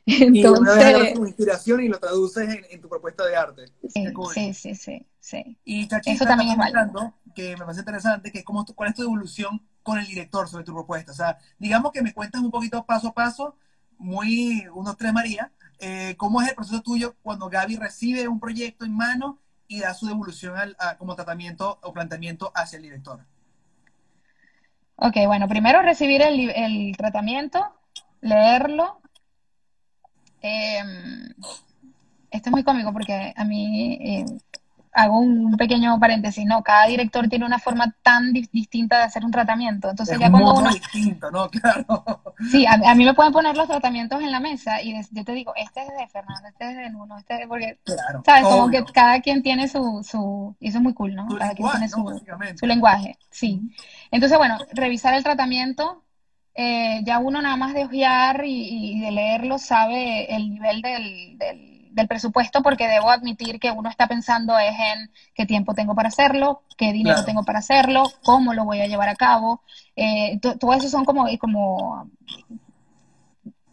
Entonces, 0.06 1.10
y 1.10 1.14
como 1.14 1.26
inspiración 1.26 1.82
y 1.82 1.88
lo 1.88 1.98
traduces 1.98 2.60
en, 2.70 2.80
tu 2.80 2.88
propuesta 2.88 3.24
de 3.24 3.36
arte. 3.36 3.64
Sí, 3.88 4.52
sí, 4.52 4.74
sí, 4.74 5.06
sí, 5.18 5.58
Y 5.64 5.88
Eso 6.04 6.26
también 6.26 6.50
es 6.50 6.56
válido. 6.58 7.14
Que 7.34 7.56
me 7.56 7.64
parece 7.64 7.80
interesante, 7.80 8.30
que 8.30 8.40
es 8.40 8.44
como, 8.44 8.66
cuál 8.66 8.90
es 8.90 8.96
tu 8.96 9.02
evolución 9.02 9.62
con 9.82 9.98
el 9.98 10.06
director 10.06 10.46
sobre 10.48 10.64
tu 10.64 10.74
propuesta. 10.74 11.12
O 11.12 11.14
sea, 11.14 11.38
digamos 11.58 11.90
que 11.90 12.02
me 12.02 12.12
cuentas 12.12 12.42
un 12.42 12.50
poquito 12.50 12.84
paso 12.84 13.08
a 13.08 13.14
paso, 13.14 13.56
muy 13.96 14.66
unos 14.74 14.96
tres 14.98 15.12
María, 15.12 15.50
eh, 15.78 16.14
cómo 16.18 16.42
es 16.42 16.48
el 16.48 16.54
proceso 16.54 16.82
tuyo 16.82 17.16
cuando 17.22 17.48
Gaby 17.48 17.76
recibe 17.76 18.28
un 18.28 18.40
proyecto 18.40 18.84
en 18.84 18.94
mano 18.94 19.38
y 19.68 19.80
da 19.80 19.94
su 19.94 20.06
devolución 20.06 20.56
al, 20.56 20.76
como 20.98 21.14
tratamiento 21.14 21.78
o 21.82 21.92
planteamiento 21.92 22.52
hacia 22.54 22.76
el 22.76 22.82
director. 22.82 23.20
Ok, 24.96 25.16
bueno, 25.26 25.48
primero 25.48 25.80
recibir 25.82 26.22
el, 26.22 26.50
el 26.50 26.96
tratamiento, 26.96 27.74
leerlo, 28.20 29.00
eh, 30.44 30.82
esto 32.30 32.48
es 32.48 32.52
muy 32.52 32.64
cómico 32.64 32.92
porque 32.92 33.32
a 33.34 33.44
mí 33.44 33.98
eh, 34.00 34.26
hago 34.94 35.18
un 35.18 35.56
pequeño 35.56 35.98
paréntesis, 35.98 36.44
¿no? 36.46 36.62
Cada 36.62 36.86
director 36.86 37.28
tiene 37.28 37.44
una 37.44 37.58
forma 37.58 37.94
tan 38.02 38.32
distinta 38.32 38.98
de 38.98 39.04
hacer 39.04 39.24
un 39.24 39.30
tratamiento. 39.30 39.90
Entonces 39.90 40.18
ya 40.18 40.30
cuando 40.30 40.54
uno... 40.54 40.70
distinto, 40.70 41.30
¿no? 41.30 41.50
Claro. 41.64 42.04
Sí, 42.50 42.64
a, 42.66 42.94
mí 42.94 43.04
me 43.04 43.14
pueden 43.14 43.32
poner 43.32 43.56
los 43.56 43.66
tratamientos 43.66 44.20
en 44.22 44.30
la 44.30 44.40
mesa 44.40 44.82
y 44.82 44.94
yo 45.10 45.24
te 45.24 45.32
digo, 45.32 45.52
este 45.56 45.82
es 45.82 45.88
de 45.88 46.06
Fernando, 46.08 46.48
este 46.48 46.70
es 46.70 46.76
de 46.76 46.90
Nuno, 46.90 47.18
este 47.18 47.42
es 47.42 47.48
porque, 47.48 47.78
claro, 47.84 48.22
¿sabes? 48.24 48.44
Como 48.44 48.70
que 48.70 48.84
cada 48.92 49.20
quien 49.20 49.42
tiene 49.42 49.68
su, 49.68 50.06
su... 50.08 50.54
Y 50.60 50.68
eso 50.68 50.78
es 50.78 50.82
muy 50.84 50.94
cool, 50.94 51.14
¿no? 51.14 51.26
cada 51.38 51.54
quien 51.54 51.70
tiene 51.70 51.88
su, 51.88 52.22
su 52.56 52.66
lenguaje, 52.66 53.18
sí. 53.30 53.62
Entonces, 54.10 54.38
bueno, 54.38 54.58
revisar 54.72 55.14
el 55.14 55.24
tratamiento, 55.24 56.03
eh, 56.54 57.00
ya 57.04 57.18
uno 57.18 57.42
nada 57.42 57.56
más 57.56 57.74
de 57.74 57.84
ojear 57.84 58.42
y, 58.44 59.00
de 59.00 59.10
leerlo 59.10 59.58
sabe 59.58 60.34
el 60.34 60.50
nivel 60.50 60.82
del, 60.82 61.38
del, 61.38 62.08
presupuesto 62.08 62.62
porque 62.62 62.86
debo 62.88 63.10
admitir 63.10 63.58
que 63.58 63.70
uno 63.70 63.88
está 63.88 64.06
pensando 64.06 64.58
es 64.58 64.74
en 64.74 65.10
qué 65.34 65.46
tiempo 65.46 65.74
tengo 65.74 65.94
para 65.94 66.08
hacerlo, 66.08 66.62
qué 66.76 66.92
dinero 66.92 67.24
tengo 67.24 67.44
para 67.44 67.60
hacerlo, 67.60 68.04
cómo 68.24 68.52
lo 68.52 68.64
voy 68.64 68.80
a 68.80 68.86
llevar 68.86 69.08
a 69.08 69.14
cabo. 69.14 69.62
Eh, 69.96 70.38
todo 70.40 70.74
eso 70.74 70.88
son 70.88 71.04
como, 71.04 71.26
como 71.38 72.10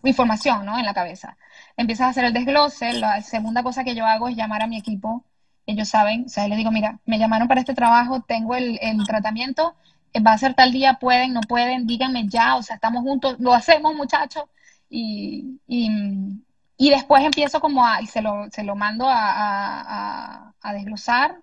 información 0.04 0.66
¿no? 0.66 0.78
en 0.78 0.86
la 0.86 0.94
cabeza. 0.94 1.38
Empiezas 1.78 2.08
a 2.08 2.10
hacer 2.10 2.26
el 2.26 2.34
desglose. 2.34 2.94
La 2.94 3.22
segunda 3.22 3.64
cosa 3.64 3.84
que 3.84 3.96
yo 3.96 4.06
hago 4.06 4.28
es 4.30 4.36
llamar 4.36 4.62
a 4.64 4.68
mi 4.68 4.78
equipo. 4.78 5.24
Ellos 5.66 5.90
saben, 5.90 6.26
o 6.26 6.30
sea, 6.30 6.48
les 6.48 6.58
digo, 6.58 6.72
mira, 6.72 7.00
me 7.06 7.20
llamaron 7.20 7.48
para 7.48 7.62
este 7.62 7.74
trabajo, 7.74 8.22
tengo 8.22 8.56
el, 8.56 8.80
el 8.82 9.06
tratamiento, 9.06 9.76
va 10.20 10.34
a 10.34 10.38
ser 10.38 10.54
tal 10.54 10.72
día, 10.72 10.96
pueden, 10.96 11.34
no 11.34 11.42
pueden, 11.42 11.88
díganme 11.88 12.28
ya, 12.28 12.56
o 12.56 12.64
sea, 12.64 12.76
estamos 12.76 13.04
juntos, 13.04 13.38
lo 13.40 13.54
hacemos 13.54 13.96
muchachos, 13.96 14.44
y, 14.90 15.60
y, 15.68 16.90
después 16.90 17.24
empiezo 17.24 17.60
como 17.62 17.86
a, 17.86 18.02
y 18.02 18.08
se 18.08 18.22
lo, 18.22 18.50
se 18.52 18.64
lo 18.64 18.76
mando 18.76 19.06
a, 19.08 20.54
a, 20.62 20.74
desglosar 20.74 21.42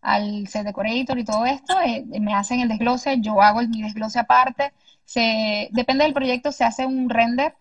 al 0.00 0.48
set 0.48 0.64
decorator 0.64 1.18
y 1.18 1.24
todo 1.24 1.46
esto, 1.46 1.80
eh, 1.80 2.04
me 2.20 2.34
hacen 2.34 2.60
el 2.60 2.68
desglose, 2.68 3.20
yo 3.20 3.40
hago 3.42 3.62
mi 3.62 3.82
desglose 3.82 4.18
aparte, 4.18 4.72
se, 5.04 5.68
depende 5.72 6.04
del 6.04 6.14
proyecto, 6.14 6.52
se 6.52 6.64
hace 6.64 6.86
un 6.86 7.08
render, 7.10 7.54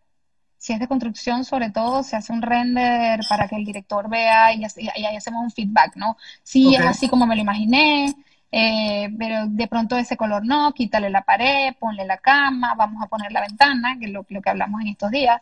si 0.58 0.74
es 0.74 0.80
de 0.80 0.88
construcción 0.88 1.46
sobre 1.46 1.70
todo, 1.70 2.04
se 2.04 2.16
hace 2.16 2.34
un 2.34 2.42
render 2.42 3.22
para 3.30 3.48
que 3.48 3.56
el 3.56 3.66
director 3.66 4.10
vea 4.10 4.54
y, 4.54 4.64
ahí 4.66 5.16
hacemos 5.16 5.44
un 5.44 5.52
feedback, 5.52 5.96
¿no? 5.96 6.18
Si 6.44 6.76
es 6.76 6.82
así 6.82 7.08
como 7.08 7.28
me 7.28 7.36
lo 7.36 7.42
imaginé, 7.42 8.16
eh, 8.52 9.10
pero 9.18 9.48
de 9.48 9.68
pronto 9.68 9.98
ese 9.98 10.18
color 10.18 10.46
no, 10.46 10.74
quítale 10.74 11.10
la 11.10 11.24
pared, 11.24 11.76
ponle 11.80 12.06
la 12.06 12.18
cama, 12.18 12.76
vamos 12.76 13.04
a 13.04 13.08
poner 13.08 13.32
la 13.32 13.42
ventana, 13.42 13.98
que 14.00 14.06
es 14.06 14.12
lo, 14.12 14.24
que 14.24 14.50
hablamos 14.50 14.82
en 14.82 14.88
estos 14.88 15.12
días. 15.12 15.42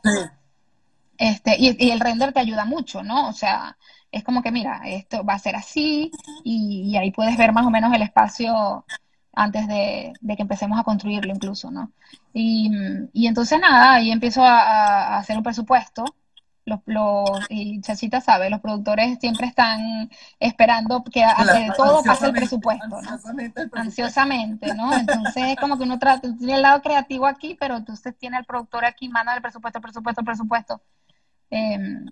Este, 1.17 1.55
y, 1.57 1.91
el 1.91 1.99
render 1.99 2.33
te 2.33 2.39
ayuda 2.39 2.65
mucho, 2.65 3.03
¿no? 3.03 3.29
O 3.29 3.33
sea, 3.33 3.77
es 4.11 4.23
como 4.23 4.41
que, 4.41 4.51
mira, 4.51 4.81
esto 4.85 5.23
va 5.23 5.33
a 5.35 5.39
ser 5.39 5.55
así 5.55 6.11
y, 6.43 6.95
ahí 6.97 7.11
puedes 7.11 7.37
ver 7.37 7.53
más 7.53 7.65
o 7.65 7.69
menos 7.69 7.93
el 7.93 8.01
espacio 8.01 8.85
antes 9.33 9.67
de, 9.67 10.13
que 10.35 10.41
empecemos 10.41 10.79
a 10.79 10.83
construirlo 10.83 11.33
incluso, 11.33 11.71
¿no? 11.71 11.91
Y, 12.33 12.71
y 13.13 13.27
entonces 13.27 13.59
nada, 13.59 13.95
ahí 13.95 14.11
empiezo 14.11 14.43
a 14.43 15.17
hacer 15.17 15.37
un 15.37 15.43
presupuesto 15.43 16.05
los, 16.65 16.79
los, 16.85 17.29
y 17.49 17.79
Chachita 17.81 18.21
sabe, 18.21 18.49
los 18.49 18.59
productores 18.59 19.19
siempre 19.19 19.47
están 19.47 20.09
esperando 20.39 21.03
que 21.03 21.23
ante 21.23 21.71
todo 21.77 22.03
pase 22.03 22.25
el 22.25 22.33
presupuesto, 22.33 22.87
¿no? 22.87 22.97
Ansiosamente, 22.97 23.69
ansiosamente, 23.73 24.73
¿no? 24.73 24.93
Entonces 24.93 25.43
es 25.49 25.55
como 25.57 25.77
que 25.77 25.83
uno 25.83 25.99
trata, 25.99 26.27
tiene 26.37 26.55
el 26.55 26.63
lado 26.63 26.81
creativo 26.81 27.27
aquí, 27.27 27.55
pero 27.59 27.77
entonces 27.77 28.17
tiene 28.17 28.37
el 28.37 28.45
productor 28.45 28.83
aquí, 28.85 29.09
manda 29.09 29.35
el 29.35 29.41
presupuesto, 29.41 29.77
el 29.77 29.83
presupuesto, 29.83 30.21
el 30.21 30.25
presupuesto. 30.25 30.81
Em, 31.51 32.07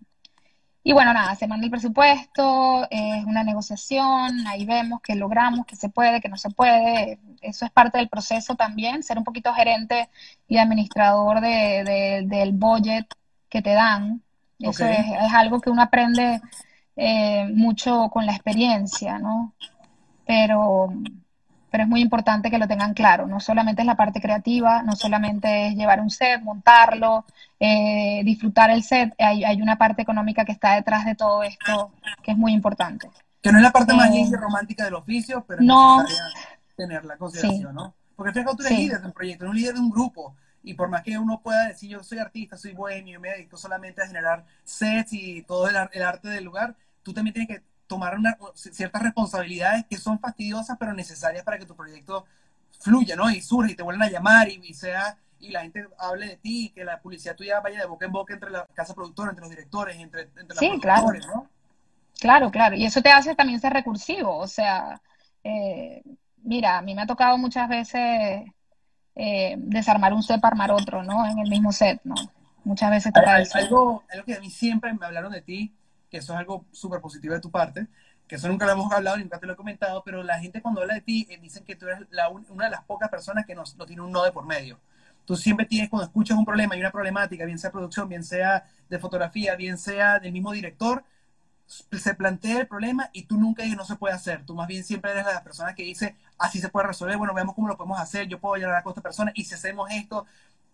y 0.83 0.93
bueno, 0.93 1.13
nada, 1.13 1.33
se 1.35 1.47
manda 1.47 1.65
el 1.65 1.71
presupuesto, 1.71 2.87
es 2.91 3.25
una 3.25 3.43
negociación, 3.43 4.45
ahí 4.47 4.65
vemos 4.65 5.01
que 5.01 5.15
logramos, 5.15 5.65
que 5.65 5.77
se 5.77 5.89
puede, 5.89 6.19
que 6.21 6.29
no 6.29 6.37
se 6.37 6.49
puede. 6.49 7.19
Eso 7.41 7.65
es 7.65 7.71
parte 7.71 7.97
del 7.97 8.09
proceso 8.09 8.55
también, 8.55 9.01
ser 9.01 9.17
un 9.17 9.23
poquito 9.23 9.53
gerente 9.53 10.09
y 10.47 10.57
administrador 10.57 11.41
de, 11.41 12.23
del 12.27 12.51
budget 12.51 13.07
que 13.49 13.61
te 13.61 13.73
dan. 13.73 14.22
Eso 14.69 14.85
es, 14.85 15.33
algo 15.33 15.59
que 15.59 15.69
uno 15.69 15.81
aprende 15.81 16.41
eh, 16.95 17.47
mucho 17.53 18.09
con 18.11 18.25
la 18.25 18.33
experiencia, 18.33 19.19
¿no? 19.19 19.53
Pero, 20.25 20.93
pero 21.69 21.83
es 21.83 21.89
muy 21.89 22.01
importante 22.01 22.49
que 22.49 22.57
lo 22.57 22.67
tengan 22.67 22.93
claro. 22.93 23.27
No 23.27 23.39
solamente 23.39 23.81
es 23.81 23.85
la 23.85 23.95
parte 23.95 24.21
creativa, 24.21 24.83
no 24.83 24.95
solamente 24.95 25.67
es 25.67 25.75
llevar 25.75 25.99
un 25.99 26.09
set, 26.09 26.41
montarlo, 26.41 27.25
eh, 27.59 28.21
disfrutar 28.23 28.69
el 28.69 28.83
set. 28.83 29.13
Hay, 29.19 29.43
hay, 29.43 29.61
una 29.61 29.77
parte 29.77 30.01
económica 30.01 30.45
que 30.45 30.53
está 30.53 30.75
detrás 30.75 31.05
de 31.05 31.15
todo 31.15 31.43
esto 31.43 31.91
que 32.21 32.31
es 32.31 32.37
muy 32.37 32.53
importante. 32.53 33.09
Que 33.41 33.51
no 33.51 33.57
es 33.57 33.63
la 33.63 33.71
parte 33.71 33.93
más 33.93 34.09
eh, 34.09 34.13
linda 34.13 34.37
y 34.37 34.41
romántica 34.41 34.85
del 34.85 34.93
oficio, 34.93 35.43
pero 35.45 35.61
no, 35.61 36.03
es 36.03 36.21
tener 36.77 37.03
la 37.03 37.17
consideración, 37.17 37.75
¿no? 37.75 37.93
Porque 38.15 38.31
tú 38.31 38.39
eres 38.65 38.77
líder 38.77 39.01
de 39.01 39.07
un 39.07 39.13
proyecto, 39.13 39.43
eres 39.43 39.51
un 39.51 39.57
líder 39.57 39.73
de 39.73 39.79
un 39.81 39.89
grupo 39.89 40.35
y 40.63 40.73
por 40.73 40.89
más 40.89 41.03
que 41.03 41.17
uno 41.17 41.41
pueda 41.41 41.67
decir 41.67 41.89
yo 41.89 42.03
soy 42.03 42.19
artista, 42.19 42.57
soy 42.57 42.73
bohemio, 42.73 43.19
me 43.19 43.29
dedico 43.29 43.57
solamente 43.57 44.01
a 44.01 44.07
generar 44.07 44.45
sets 44.63 45.13
y 45.13 45.41
todo 45.43 45.67
el, 45.67 45.75
arte 45.75 46.29
del 46.29 46.45
lugar, 46.45 46.75
tú 47.03 47.13
también 47.13 47.33
tienes 47.33 47.57
que 47.57 47.63
tomar 47.85 48.17
una, 48.17 48.37
ciertas 48.55 49.03
responsabilidades 49.03 49.85
que 49.89 49.97
son 49.97 50.19
fastidiosas 50.19 50.77
pero 50.79 50.93
necesarias 50.93 51.43
para 51.43 51.59
que 51.59 51.65
tu 51.65 51.75
proyecto 51.75 52.25
fluya, 52.79 53.15
¿no? 53.15 53.29
Y 53.29 53.41
surja 53.41 53.71
y 53.71 53.75
te 53.75 53.83
vuelvan 53.83 54.07
a 54.07 54.11
llamar 54.11 54.49
y, 54.49 54.73
sea 54.73 55.17
y 55.39 55.49
la 55.49 55.61
gente 55.61 55.85
hable 55.99 56.27
de 56.27 56.37
ti, 56.37 56.71
que 56.73 56.85
la 56.85 57.01
publicidad 57.01 57.35
tuya 57.35 57.59
vaya 57.59 57.81
de 57.81 57.85
boca 57.85 58.05
en 58.05 58.13
boca 58.13 58.33
entre 58.33 58.49
la 58.49 58.65
casa 58.73 58.93
productora, 58.93 59.31
entre 59.31 59.41
los 59.41 59.49
directores, 59.49 59.97
entre, 59.97 60.29
entre 60.37 60.57
sí, 60.57 60.79
claro. 60.79 61.11
¿no? 61.27 61.49
Claro, 62.19 62.51
claro. 62.51 62.75
Y 62.75 62.85
eso 62.85 63.01
te 63.01 63.11
hace 63.11 63.35
también 63.35 63.59
ser 63.59 63.73
recursivo. 63.73 64.37
O 64.37 64.47
sea, 64.47 65.01
eh, 65.43 66.01
mira, 66.43 66.77
a 66.77 66.81
mí 66.81 66.95
me 66.95 67.01
ha 67.01 67.07
tocado 67.07 67.37
muchas 67.37 67.67
veces 67.67 68.43
eh, 69.15 69.55
desarmar 69.57 70.13
un 70.13 70.23
set 70.23 70.41
para 70.41 70.53
armar 70.53 70.71
otro, 70.71 71.03
¿no? 71.03 71.25
En 71.25 71.39
el 71.39 71.49
mismo 71.49 71.71
set, 71.71 72.01
¿no? 72.03 72.15
muchas 72.63 72.91
veces 72.91 73.13
toca 73.13 73.41
eso. 73.41 73.57
Algo, 73.57 74.03
algo 74.09 74.25
que 74.25 74.35
a 74.35 74.39
mí 74.39 74.49
siempre 74.49 74.93
me 74.93 75.05
hablaron 75.05 75.31
de 75.31 75.41
ti, 75.41 75.73
que 76.09 76.17
eso 76.17 76.33
es 76.33 76.39
algo 76.39 76.65
súper 76.71 77.01
positivo 77.01 77.33
de 77.33 77.39
tu 77.39 77.51
parte, 77.51 77.87
que 78.27 78.35
eso 78.35 78.47
nunca 78.47 78.65
lo 78.65 78.73
hemos 78.73 78.91
hablado, 78.91 79.17
nunca 79.17 79.39
te 79.39 79.45
lo 79.45 79.53
he 79.53 79.55
comentado, 79.55 80.01
pero 80.03 80.23
la 80.23 80.39
gente 80.39 80.61
cuando 80.61 80.81
habla 80.81 80.95
de 80.95 81.01
ti 81.01 81.27
eh, 81.29 81.37
dicen 81.41 81.65
que 81.65 81.75
tú 81.75 81.87
eres 81.87 82.01
la, 82.11 82.29
una 82.29 82.65
de 82.65 82.71
las 82.71 82.83
pocas 82.83 83.09
personas 83.09 83.45
que 83.45 83.55
no, 83.55 83.63
no 83.77 83.85
tiene 83.85 84.01
un 84.01 84.11
no 84.11 84.23
de 84.23 84.31
por 84.31 84.45
medio. 84.45 84.79
Tú 85.25 85.37
siempre 85.37 85.65
tienes, 85.65 85.89
cuando 85.89 86.05
escuchas 86.05 86.37
un 86.37 86.45
problema 86.45 86.75
y 86.75 86.79
una 86.79 86.91
problemática, 86.91 87.45
bien 87.45 87.57
sea 87.57 87.71
producción, 87.71 88.09
bien 88.09 88.23
sea 88.23 88.65
de 88.89 88.99
fotografía, 88.99 89.55
bien 89.55 89.77
sea 89.77 90.19
del 90.19 90.33
mismo 90.33 90.51
director, 90.51 91.03
se 91.91 92.13
plantea 92.13 92.61
el 92.61 92.67
problema 92.67 93.09
y 93.13 93.23
tú 93.23 93.37
nunca 93.37 93.63
dices 93.63 93.77
no 93.77 93.85
se 93.85 93.95
puede 93.95 94.13
hacer. 94.13 94.45
Tú 94.45 94.55
más 94.55 94.67
bien 94.67 94.83
siempre 94.83 95.11
eres 95.11 95.25
la 95.25 95.43
persona 95.43 95.75
que 95.75 95.83
dice 95.83 96.15
así 96.37 96.59
se 96.59 96.69
puede 96.69 96.87
resolver, 96.87 97.17
bueno, 97.17 97.33
veamos 97.33 97.55
cómo 97.55 97.67
lo 97.67 97.77
podemos 97.77 97.99
hacer, 97.99 98.27
yo 98.27 98.39
puedo 98.39 98.55
llegar 98.55 98.75
a 98.75 98.89
esta 98.89 99.01
persona 99.01 99.31
y 99.35 99.45
si 99.45 99.55
hacemos 99.55 99.89
esto. 99.91 100.25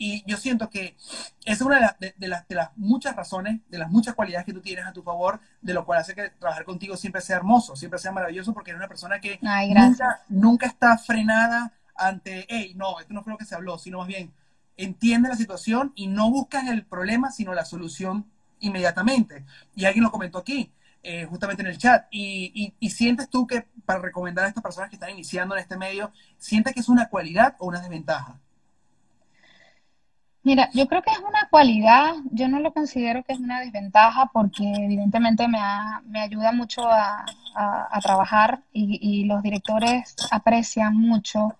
Y 0.02 0.24
yo 0.26 0.38
siento 0.38 0.70
que 0.70 0.96
es 1.44 1.60
una 1.60 1.76
de, 1.76 1.82
las, 2.30 2.48
de, 2.48 2.56
las, 2.56 2.72
muchas 2.78 3.18
razones, 3.18 3.60
de 3.68 3.78
las 3.78 3.92
muchas 3.92 4.16
cualidades 4.16 4.46
que 4.46 4.54
tú 4.54 4.62
tienes 4.62 4.86
a 4.86 4.94
tu 4.94 5.04
favor, 5.04 5.42
de 5.62 5.74
lo 5.74 5.86
cual 5.86 6.00
hace 6.00 6.16
que 6.16 6.30
trabajar 6.30 6.64
contigo 6.64 6.96
siempre 6.96 7.22
sea 7.22 7.36
hermoso, 7.36 7.76
siempre 7.76 8.00
sea 8.00 8.14
maravilloso, 8.14 8.54
porque 8.54 8.72
eres 8.72 8.80
una 8.80 8.88
persona 8.88 9.20
que 9.20 9.40
nunca, 9.42 10.22
nunca 10.30 10.68
está 10.68 10.98
frenada 10.98 11.74
ante, 11.96 12.46
hey, 12.48 12.74
no, 12.78 12.98
esto 13.02 13.14
no 13.14 13.24
fue 13.24 13.34
lo 13.34 13.38
que 13.38 13.44
se 13.44 13.56
habló, 13.56 13.78
sino 13.78 13.98
más 13.98 14.08
bien 14.08 14.32
entiende 14.78 15.28
la 15.28 15.36
situación 15.36 15.92
y 15.96 16.08
no 16.08 16.32
buscas 16.32 16.70
el 16.70 16.86
problema, 16.86 17.32
sino 17.32 17.54
la 17.54 17.66
solución 17.66 18.26
inmediatamente. 18.62 19.44
Y 19.76 19.84
alguien 19.84 20.06
lo 20.06 20.12
comentó 20.12 20.38
aquí, 20.38 20.72
eh, 21.02 21.26
justamente 21.26 21.62
en 21.62 21.70
el 21.70 21.78
chat. 21.78 22.08
Y, 22.12 22.74
sientes 22.90 23.30
tú 23.30 23.48
que 23.48 23.66
para 23.86 24.00
recomendar 24.00 24.46
a 24.46 24.48
estas 24.50 24.64
personas 24.64 24.90
que 24.90 24.98
están 24.98 25.12
iniciando 25.12 25.56
en 25.56 25.62
este 25.62 25.78
medio, 25.78 26.12
sientes 26.38 26.74
que 26.74 26.82
es 26.82 26.90
una 26.90 27.08
cualidad 27.10 27.56
o 27.60 27.68
una 27.68 27.80
desventaja? 27.80 28.38
Mira, 30.44 30.70
yo 30.74 30.88
creo 30.88 31.02
que 31.02 31.12
es 31.12 31.20
una 31.20 31.48
cualidad, 31.50 32.16
yo 32.32 32.48
no 32.48 32.60
lo 32.60 32.74
considero 32.74 33.24
que 33.24 33.34
es 33.34 33.40
una 33.40 33.60
desventaja 33.60 34.30
porque 34.34 34.64
evidentemente 34.64 35.48
me, 35.48 36.20
ayuda 36.20 36.52
mucho 36.52 36.82
a, 36.90 37.26
trabajar 38.02 38.62
y, 38.72 39.26
los 39.26 39.42
directores 39.44 40.16
aprecian 40.32 40.96
mucho 40.96 41.56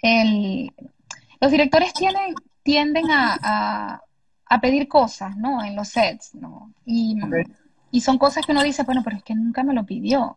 el... 0.00 0.72
Los 1.40 1.50
directores 1.50 1.92
tienen, 1.92 2.34
tienden 2.62 3.04
a, 3.10 4.02
pedir 4.60 4.88
cosas, 4.88 5.36
¿no? 5.36 5.62
En 5.62 5.76
los 5.76 5.88
sets, 5.88 6.34
¿no? 6.34 6.72
Y, 6.84 7.16
y 7.96 8.02
son 8.02 8.18
cosas 8.18 8.44
que 8.44 8.52
uno 8.52 8.62
dice, 8.62 8.82
bueno, 8.82 9.02
pero 9.02 9.16
es 9.16 9.22
que 9.22 9.34
nunca 9.34 9.62
me 9.62 9.72
lo 9.72 9.86
pidió. 9.86 10.36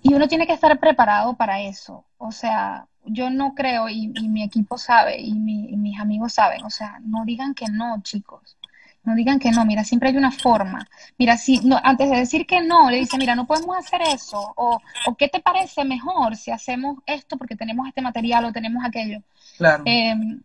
Y 0.00 0.14
uno 0.14 0.28
tiene 0.28 0.46
que 0.46 0.52
estar 0.52 0.78
preparado 0.78 1.34
para 1.34 1.60
eso. 1.60 2.04
O 2.18 2.30
sea, 2.30 2.86
yo 3.04 3.30
no 3.30 3.52
creo, 3.56 3.88
y, 3.88 4.06
mi 4.06 4.44
equipo 4.44 4.78
sabe, 4.78 5.20
y, 5.20 5.34
mis 5.34 5.98
amigos 5.98 6.34
saben, 6.34 6.62
o 6.62 6.70
sea, 6.70 7.00
no 7.04 7.24
digan 7.24 7.52
que 7.54 7.66
no, 7.66 8.00
chicos. 8.02 8.56
No 9.02 9.16
digan 9.16 9.40
que 9.40 9.50
no, 9.50 9.64
mira, 9.64 9.82
siempre 9.82 10.10
hay 10.10 10.16
una 10.16 10.30
forma. 10.30 10.88
Mira, 11.18 11.36
si 11.36 11.58
no, 11.58 11.80
antes 11.82 12.08
de 12.08 12.16
decir 12.18 12.46
que 12.46 12.60
no, 12.60 12.88
le 12.88 12.98
dice, 12.98 13.18
mira, 13.18 13.34
no 13.34 13.48
podemos 13.48 13.76
hacer 13.76 14.02
eso. 14.02 14.52
O, 14.54 14.80
o 15.06 15.16
¿qué 15.16 15.26
te 15.26 15.40
parece 15.40 15.84
mejor 15.84 16.36
si 16.36 16.52
hacemos 16.52 16.98
esto 17.06 17.36
porque 17.36 17.56
tenemos 17.56 17.88
este 17.88 18.02
material 18.02 18.44
o 18.44 18.52
tenemos 18.52 18.84
aquello? 18.84 19.20
Claro. 19.58 19.82
Em, 19.84 20.40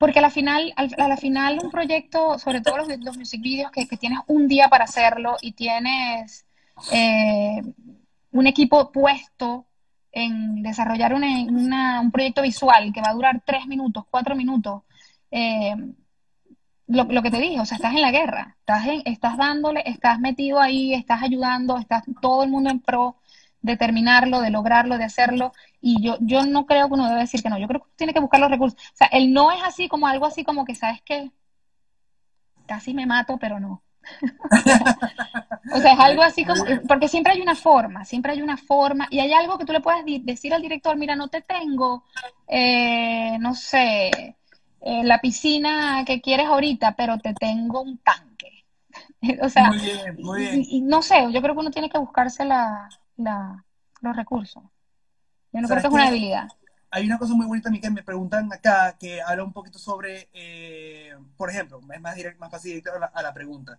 porque 0.00 0.20
a 0.20 0.22
la 0.22 0.30
final, 0.30 0.72
a 0.76 1.08
la 1.08 1.16
final 1.18 1.58
un 1.62 1.70
proyecto, 1.70 2.38
sobre 2.38 2.62
todo 2.62 2.78
los, 2.78 2.88
los 3.00 3.18
music 3.18 3.42
videos, 3.42 3.70
que, 3.70 3.84
tienes 3.98 4.20
un 4.28 4.48
día 4.48 4.68
para 4.68 4.84
hacerlo 4.84 5.36
y 5.42 5.52
tienes 5.52 6.46
eh, 6.90 7.60
un 8.32 8.46
equipo 8.46 8.90
puesto 8.92 9.66
en 10.10 10.62
desarrollar 10.62 11.12
un 11.12 12.10
proyecto 12.10 12.40
visual 12.40 12.94
que 12.94 13.02
va 13.02 13.10
a 13.10 13.12
durar 13.12 13.42
tres 13.44 13.66
minutos, 13.66 14.04
cuatro 14.10 14.34
minutos, 14.34 14.84
eh, 15.30 15.76
lo, 16.86 17.22
que 17.22 17.30
te 17.30 17.38
dije, 17.38 17.60
o 17.60 17.66
sea, 17.66 17.76
estás 17.76 17.94
en 17.94 18.00
la 18.00 18.10
guerra, 18.10 18.56
estás, 18.60 18.86
estás 19.04 19.36
dándole, 19.36 19.82
estás 19.84 20.18
metido 20.18 20.60
ahí, 20.60 20.94
estás 20.94 21.22
ayudando, 21.22 21.76
estás 21.76 22.04
todo 22.22 22.42
el 22.42 22.48
mundo 22.48 22.70
en 22.70 22.80
pro 22.80 23.16
de 23.62 23.76
terminarlo, 23.76 24.40
de 24.40 24.50
lograrlo, 24.50 24.98
de 24.98 25.04
hacerlo, 25.04 25.52
y 25.80 26.02
yo, 26.02 26.16
yo 26.20 26.44
no 26.46 26.66
creo 26.66 26.88
que 26.88 26.94
uno 26.94 27.08
debe 27.08 27.20
decir 27.20 27.42
que 27.42 27.50
no, 27.50 27.58
yo 27.58 27.68
creo 27.68 27.82
que 27.82 27.90
tiene 27.96 28.14
que 28.14 28.20
buscar 28.20 28.40
los 28.40 28.50
recursos. 28.50 28.80
O 28.92 28.96
sea, 28.96 29.08
el 29.08 29.32
no 29.32 29.52
es 29.52 29.62
así 29.62 29.88
como 29.88 30.06
algo 30.06 30.26
así 30.26 30.44
como 30.44 30.64
que, 30.64 30.74
¿sabes 30.74 31.00
qué? 31.04 31.30
Casi 32.66 32.94
me 32.94 33.06
mato, 33.06 33.38
pero 33.38 33.60
no. 33.60 33.82
o 35.74 35.78
sea, 35.78 35.92
es 35.92 35.98
algo 36.00 36.22
así 36.22 36.44
como, 36.44 36.64
porque 36.88 37.08
siempre 37.08 37.34
hay 37.34 37.42
una 37.42 37.54
forma, 37.54 38.04
siempre 38.04 38.32
hay 38.32 38.42
una 38.42 38.56
forma, 38.56 39.08
y 39.10 39.20
hay 39.20 39.32
algo 39.32 39.58
que 39.58 39.64
tú 39.64 39.72
le 39.72 39.80
puedes 39.80 40.04
decir 40.24 40.54
al 40.54 40.62
director, 40.62 40.96
mira, 40.96 41.16
no 41.16 41.28
te 41.28 41.42
tengo, 41.42 42.04
eh, 42.48 43.36
no 43.40 43.54
sé, 43.54 44.36
eh, 44.80 45.04
la 45.04 45.20
piscina 45.20 46.04
que 46.06 46.20
quieres 46.20 46.46
ahorita, 46.46 46.92
pero 46.96 47.18
te 47.18 47.34
tengo 47.34 47.82
un 47.82 47.98
tanque. 47.98 48.29
o 49.42 49.48
sea, 49.48 49.68
muy 49.68 49.78
bien, 49.78 50.16
muy 50.18 50.40
bien. 50.40 50.64
Y, 50.68 50.80
no 50.82 51.02
sé, 51.02 51.30
yo 51.32 51.42
creo 51.42 51.54
que 51.54 51.60
uno 51.60 51.70
tiene 51.70 51.90
que 51.90 51.98
buscarse 51.98 52.44
la, 52.44 52.88
la, 53.16 53.64
los 54.00 54.16
recursos. 54.16 54.62
Yo 55.52 55.60
no 55.60 55.68
creo 55.68 55.80
que 55.80 55.86
es 55.86 55.92
una 55.92 56.06
debilidad. 56.06 56.48
Hay 56.92 57.06
una 57.06 57.18
cosa 57.18 57.34
muy 57.34 57.46
bonita 57.46 57.68
a 57.68 57.72
mí 57.72 57.80
que 57.80 57.90
me 57.90 58.02
preguntan 58.02 58.52
acá, 58.52 58.96
que 58.98 59.22
habla 59.22 59.44
un 59.44 59.52
poquito 59.52 59.78
sobre, 59.78 60.28
eh, 60.32 61.14
por 61.36 61.48
ejemplo, 61.50 61.80
es 61.92 62.00
más, 62.00 62.16
directo, 62.16 62.40
más 62.40 62.50
fácil 62.50 62.82
a 63.12 63.22
la, 63.22 63.32
pregunta. 63.32 63.78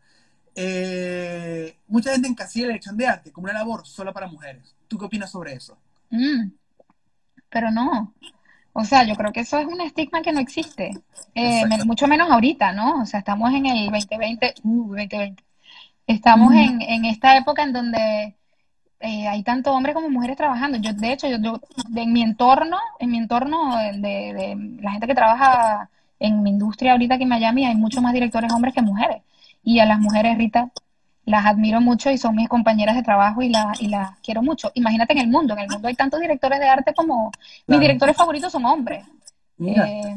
Eh, 0.55 1.75
mucha 1.87 2.13
gente 2.13 2.27
encasilla 2.27 2.67
la 2.67 2.73
elección 2.73 2.95
de 2.95 3.07
arte 3.07 3.31
como 3.31 3.45
una 3.45 3.53
labor 3.53 3.85
solo 3.85 4.13
para 4.13 4.27
mujeres. 4.27 4.75
¿Tú 4.87 4.97
qué 4.97 5.05
opinas 5.05 5.29
sobre 5.29 5.53
eso? 5.53 5.77
Mm, 6.09 6.51
pero 7.49 7.69
no. 7.69 8.13
O 8.73 8.83
sea, 8.85 9.03
yo 9.03 9.15
creo 9.15 9.31
que 9.31 9.41
eso 9.41 9.57
es 9.59 9.65
un 9.65 9.81
estigma 9.81 10.21
que 10.21 10.31
no 10.31 10.39
existe. 10.39 10.91
Eh, 11.35 11.63
mucho 11.85 12.07
menos 12.07 12.29
ahorita, 12.31 12.71
¿no? 12.73 13.01
O 13.01 13.05
sea, 13.05 13.19
estamos 13.19 13.53
en 13.53 13.65
el 13.65 13.91
2020, 13.91 14.53
uh, 14.63 14.87
2020. 14.87 15.43
Estamos 16.07 16.53
en, 16.53 16.81
en 16.81 17.05
esta 17.05 17.37
época 17.37 17.63
en 17.63 17.73
donde 17.73 18.35
eh, 19.01 19.27
hay 19.27 19.41
tanto 19.43 19.73
hombres 19.73 19.95
como 19.95 20.09
mujeres 20.09 20.37
trabajando. 20.37 20.77
Yo, 20.77 20.93
de 20.93 21.11
hecho, 21.13 21.27
yo, 21.27 21.59
en 21.95 22.13
mi 22.13 22.21
entorno, 22.21 22.77
en 22.99 23.11
mi 23.11 23.17
entorno 23.17 23.75
de, 23.95 24.77
la 24.81 24.91
gente 24.91 25.07
que 25.07 25.15
trabaja 25.15 25.89
en 26.19 26.43
mi 26.43 26.51
industria 26.51 26.91
ahorita 26.91 27.15
aquí 27.15 27.23
en 27.23 27.29
Miami, 27.29 27.65
hay 27.65 27.75
muchos 27.75 28.03
más 28.03 28.13
directores 28.13 28.51
hombres 28.53 28.73
que 28.75 28.81
mujeres. 28.81 29.23
Y 29.63 29.79
a 29.79 29.85
las 29.85 29.99
mujeres, 29.99 30.37
Rita, 30.37 30.71
las 31.25 31.45
admiro 31.45 31.81
mucho 31.81 32.09
y 32.09 32.17
son 32.17 32.35
mis 32.35 32.49
compañeras 32.49 32.95
de 32.95 33.03
trabajo 33.03 33.41
y, 33.41 33.49
la, 33.49 33.73
y 33.79 33.87
las 33.87 34.17
quiero 34.19 34.41
mucho. 34.41 34.71
Imagínate 34.73 35.13
en 35.13 35.19
el 35.19 35.27
mundo, 35.27 35.53
en 35.53 35.61
el 35.61 35.69
mundo 35.69 35.87
hay 35.87 35.95
tantos 35.95 36.19
directores 36.19 36.59
de 36.59 36.67
arte 36.67 36.93
como 36.93 37.31
mis 37.67 37.79
directores 37.79 38.17
favoritos 38.17 38.51
son 38.51 38.65
hombres. 38.65 39.05
Eh, 39.59 40.15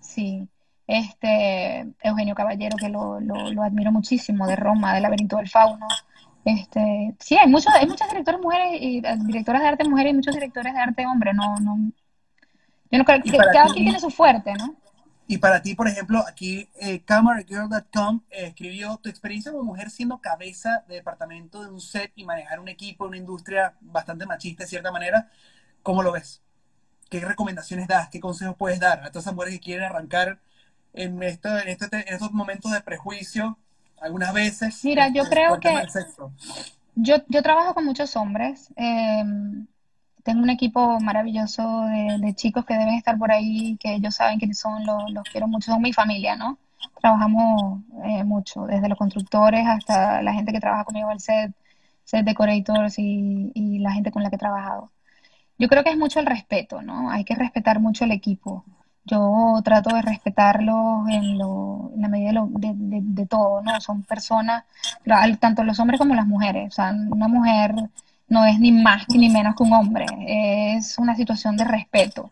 sí. 0.00 0.48
Este, 0.86 1.86
Eugenio 2.02 2.34
Caballero, 2.34 2.76
que 2.76 2.88
lo, 2.88 3.20
lo, 3.20 3.52
lo 3.52 3.62
admiro 3.62 3.92
muchísimo, 3.92 4.46
de 4.48 4.56
Roma, 4.56 4.92
del 4.92 5.04
laberinto 5.04 5.36
del 5.36 5.48
fauno. 5.48 5.86
Este, 6.44 7.14
sí, 7.20 7.36
hay 7.36 7.48
muchos, 7.48 7.72
hay 7.74 7.86
muchas 7.86 8.08
directoras 8.08 8.40
mujeres 8.40 8.80
y 8.80 8.98
eh, 8.98 9.16
directoras 9.20 9.62
de 9.62 9.68
arte 9.68 9.88
mujeres 9.88 10.12
y 10.12 10.16
muchos 10.16 10.34
directores 10.34 10.74
de 10.74 10.80
arte 10.80 11.06
hombre, 11.06 11.32
no, 11.32 11.56
no. 11.60 11.92
Yo 12.90 12.98
no 12.98 13.04
creo 13.04 13.22
que 13.22 13.30
cada 13.30 13.66
quien 13.66 13.84
tiene 13.84 14.00
su 14.00 14.10
fuerte, 14.10 14.52
¿no? 14.54 14.74
Y 15.30 15.38
para 15.38 15.62
ti, 15.62 15.76
por 15.76 15.86
ejemplo, 15.86 16.24
aquí 16.26 16.68
eh, 16.80 17.02
cameragirl.com 17.04 18.22
eh, 18.30 18.46
escribió 18.46 18.96
tu 18.96 19.08
experiencia 19.08 19.52
como 19.52 19.62
mujer 19.62 19.88
siendo 19.88 20.18
cabeza 20.18 20.82
de 20.88 20.96
departamento 20.96 21.62
de 21.62 21.70
un 21.70 21.80
set 21.80 22.10
y 22.16 22.24
manejar 22.24 22.58
un 22.58 22.66
equipo, 22.66 23.06
una 23.06 23.16
industria 23.16 23.74
bastante 23.80 24.26
machista 24.26 24.64
de 24.64 24.68
cierta 24.70 24.90
manera. 24.90 25.30
¿Cómo 25.84 26.02
lo 26.02 26.10
ves? 26.10 26.42
¿Qué 27.08 27.20
recomendaciones 27.20 27.86
das? 27.86 28.08
¿Qué 28.08 28.18
consejos 28.18 28.56
puedes 28.58 28.80
dar 28.80 29.04
a 29.04 29.12
todas 29.12 29.26
esas 29.26 29.34
mujeres 29.36 29.54
que 29.54 29.60
quieren 29.60 29.84
arrancar 29.84 30.40
en, 30.94 31.22
esto, 31.22 31.48
en, 31.60 31.68
este, 31.68 31.86
en 31.86 32.12
estos 32.12 32.32
momentos 32.32 32.72
de 32.72 32.80
prejuicio 32.80 33.56
algunas 34.00 34.34
veces. 34.34 34.84
Mira, 34.84 35.12
yo 35.14 35.22
este, 35.22 35.36
creo 35.36 35.60
que 35.60 35.86
yo, 36.96 37.18
yo 37.28 37.42
trabajo 37.44 37.74
con 37.74 37.84
muchos 37.84 38.16
hombres. 38.16 38.72
Em, 38.74 39.68
tengo 40.24 40.42
un 40.42 40.50
equipo 40.50 41.00
maravilloso 41.00 41.84
de, 42.20 42.34
chicos 42.34 42.64
que 42.64 42.74
deben 42.74 42.94
estar 42.94 43.18
por 43.18 43.32
ahí, 43.32 43.76
que 43.78 43.94
ellos 43.94 44.14
saben 44.14 44.38
quiénes 44.38 44.58
son, 44.58 44.84
los, 44.86 45.24
quiero 45.30 45.48
mucho, 45.48 45.72
son 45.72 45.82
mi 45.82 45.92
familia, 45.92 46.36
¿no? 46.36 46.58
Trabajamos 47.00 47.80
eh, 48.04 48.24
mucho, 48.24 48.66
desde 48.66 48.88
los 48.88 48.98
constructores 48.98 49.66
hasta 49.66 50.22
la 50.22 50.32
gente 50.32 50.52
que 50.52 50.60
trabaja 50.60 50.84
conmigo 50.84 51.10
el 51.10 51.20
set, 51.20 51.52
set 52.04 52.24
decorators 52.24 52.98
y, 52.98 53.52
y 53.54 53.78
la 53.80 53.92
gente 53.92 54.10
con 54.12 54.22
la 54.22 54.30
que 54.30 54.36
he 54.36 54.38
trabajado. 54.38 54.90
Yo 55.58 55.68
creo 55.68 55.84
que 55.84 55.90
es 55.90 55.98
mucho 55.98 56.20
el 56.20 56.26
respeto, 56.26 56.82
¿no? 56.82 57.10
Hay 57.10 57.24
que 57.24 57.34
respetar 57.34 57.80
mucho 57.80 58.04
el 58.04 58.12
equipo 58.12 58.64
yo 59.04 59.60
trato 59.64 59.94
de 59.94 60.02
respetarlos 60.02 61.08
en, 61.08 61.38
lo, 61.38 61.90
en 61.94 62.02
la 62.02 62.08
medida 62.08 62.32
de, 62.48 62.72
de, 62.74 63.26
todo, 63.26 63.62
¿no? 63.62 63.80
Son 63.80 64.02
personas, 64.02 64.64
tanto 65.40 65.64
los 65.64 65.80
hombres 65.80 65.98
como 65.98 66.14
las 66.14 66.26
mujeres. 66.26 66.68
O 66.68 66.70
sea, 66.70 66.94
una 67.10 67.28
mujer 67.28 67.74
no 68.30 68.46
es 68.46 68.58
ni 68.58 68.72
más 68.72 69.06
ni 69.08 69.28
menos 69.28 69.54
que 69.56 69.64
un 69.64 69.72
hombre, 69.74 70.06
es 70.26 70.96
una 70.98 71.14
situación 71.16 71.56
de 71.56 71.64
respeto. 71.64 72.30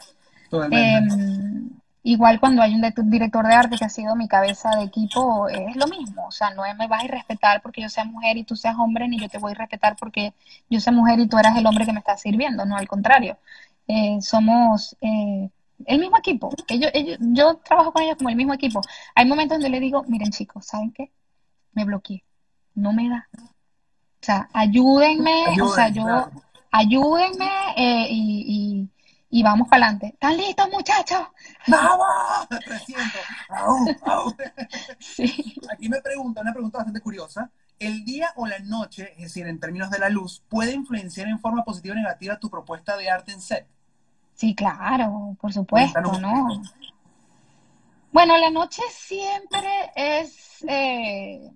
Em, 0.70 1.70
igual 2.04 2.40
cuando 2.40 2.62
hay 2.62 2.74
un 2.74 3.10
director 3.10 3.46
de 3.46 3.54
arte 3.54 3.76
que 3.76 3.84
ha 3.84 3.88
sido 3.90 4.16
mi 4.16 4.28
cabeza 4.28 4.70
de 4.76 4.84
equipo, 4.84 5.48
es 5.48 5.76
lo 5.76 5.88
mismo. 5.88 6.26
O 6.28 6.30
sea, 6.30 6.50
no 6.54 6.62
me 6.78 6.86
vas 6.86 7.04
a 7.04 7.08
respetar 7.08 7.60
porque 7.60 7.82
yo 7.82 7.88
sea 7.88 8.04
mujer 8.04 8.36
y 8.38 8.44
tú 8.44 8.56
seas 8.56 8.76
hombre, 8.78 9.08
ni 9.08 9.18
yo 9.18 9.28
te 9.28 9.38
voy 9.38 9.52
a 9.52 9.56
respetar 9.56 9.96
porque 9.98 10.32
yo 10.70 10.80
sea 10.80 10.92
mujer 10.92 11.18
y 11.18 11.26
tú 11.26 11.36
eras 11.36 11.56
el 11.58 11.66
hombre 11.66 11.84
que 11.84 11.92
me 11.92 11.98
está 11.98 12.16
sirviendo, 12.16 12.64
no, 12.64 12.76
al 12.76 12.88
contrario. 12.88 13.36
Eh, 13.86 14.18
somos... 14.22 14.96
Eh, 15.00 15.50
el 15.86 16.00
mismo 16.00 16.18
equipo. 16.18 16.50
Ellos, 16.66 16.90
yo 17.20 17.56
trabajo 17.58 17.92
con 17.92 18.02
ellos 18.02 18.16
como 18.16 18.30
el 18.30 18.36
mismo 18.36 18.52
equipo. 18.52 18.80
Hay 19.14 19.26
momentos 19.26 19.56
donde 19.56 19.70
le 19.70 19.78
digo, 19.78 20.02
miren 20.08 20.30
chicos, 20.30 20.66
¿saben 20.66 20.90
qué? 20.92 21.12
Me 21.72 21.84
bloqueé. 21.84 22.24
No 22.74 22.92
me 22.92 23.08
da. 23.08 23.28
O 24.20 24.24
sea, 24.24 24.48
ayúdenme, 24.52 25.60
o 25.62 25.68
sea, 25.68 25.88
yo, 25.88 26.30
ayúdenme 26.70 27.50
eh, 27.76 28.06
y, 28.10 28.88
y, 29.30 29.42
vamos 29.42 29.68
para 29.68 29.86
adelante. 29.86 30.08
¿Están 30.08 30.36
listos, 30.36 30.68
muchachos? 30.70 31.20
¡Vamos! 31.66 32.48
300. 32.48 32.98
Sí. 34.98 35.54
Aquí 35.72 35.88
me 35.88 36.00
pregunta, 36.00 36.40
una 36.40 36.52
pregunta 36.52 36.78
bastante 36.78 37.00
curiosa. 37.00 37.50
¿El 37.78 38.04
día 38.04 38.32
o 38.34 38.46
la 38.46 38.58
noche, 38.58 39.12
es 39.16 39.22
decir, 39.22 39.46
en 39.46 39.60
términos 39.60 39.90
de 39.90 40.00
la 40.00 40.08
luz, 40.08 40.42
puede 40.48 40.72
influenciar 40.72 41.28
en 41.28 41.38
forma 41.38 41.64
positiva 41.64 41.94
o 41.94 41.98
negativa 41.98 42.38
tu 42.38 42.50
propuesta 42.50 42.96
de 42.96 43.08
arte 43.08 43.32
en 43.32 43.40
set? 43.40 43.66
Sí, 44.34 44.54
claro, 44.54 45.36
por 45.40 45.52
supuesto, 45.52 46.00
¿no? 46.00 46.62
Bueno, 48.12 48.36
la 48.36 48.50
noche 48.50 48.82
siempre 48.90 49.92
es, 49.94 50.64
eh, 50.66 51.50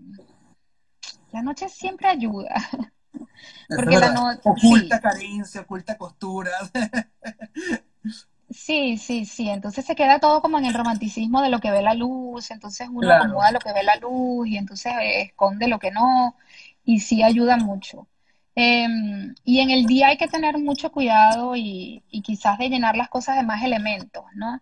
la 1.32 1.42
noche 1.42 1.68
siempre 1.68 2.08
ayuda. 2.08 2.54
Porque 3.68 3.98
la 3.98 4.12
noche... 4.12 4.40
Oculta 4.44 5.00
carencia, 5.00 5.62
oculta 5.62 5.96
costuras. 5.96 6.70
Sí, 8.50 8.98
sí, 8.98 9.24
sí. 9.24 9.48
Entonces 9.48 9.84
se 9.84 9.94
queda 9.94 10.18
todo 10.18 10.42
como 10.42 10.58
en 10.58 10.66
el 10.66 10.74
romanticismo 10.74 11.40
de 11.42 11.48
lo 11.48 11.58
que 11.60 11.70
ve 11.70 11.82
la 11.82 11.94
luz. 11.94 12.50
Entonces 12.50 12.88
uno 12.92 13.10
acomoda 13.10 13.50
lo 13.50 13.58
que 13.60 13.72
ve 13.72 13.82
la 13.82 13.96
luz 13.96 14.46
y 14.46 14.56
entonces 14.56 14.92
esconde 15.00 15.68
lo 15.68 15.78
que 15.78 15.90
no. 15.90 16.36
Y 16.84 17.00
sí 17.00 17.22
ayuda 17.22 17.56
mucho. 17.56 18.08
Em, 18.54 19.34
y 19.44 19.60
en 19.60 19.70
el 19.70 19.86
día 19.86 20.08
hay 20.08 20.18
que 20.18 20.28
tener 20.28 20.58
mucho 20.58 20.92
cuidado 20.92 21.56
y, 21.56 22.02
quizás 22.22 22.58
de 22.58 22.68
llenar 22.68 22.96
las 22.96 23.08
cosas 23.08 23.36
de 23.36 23.42
más 23.44 23.62
elementos, 23.64 24.24
¿no? 24.34 24.60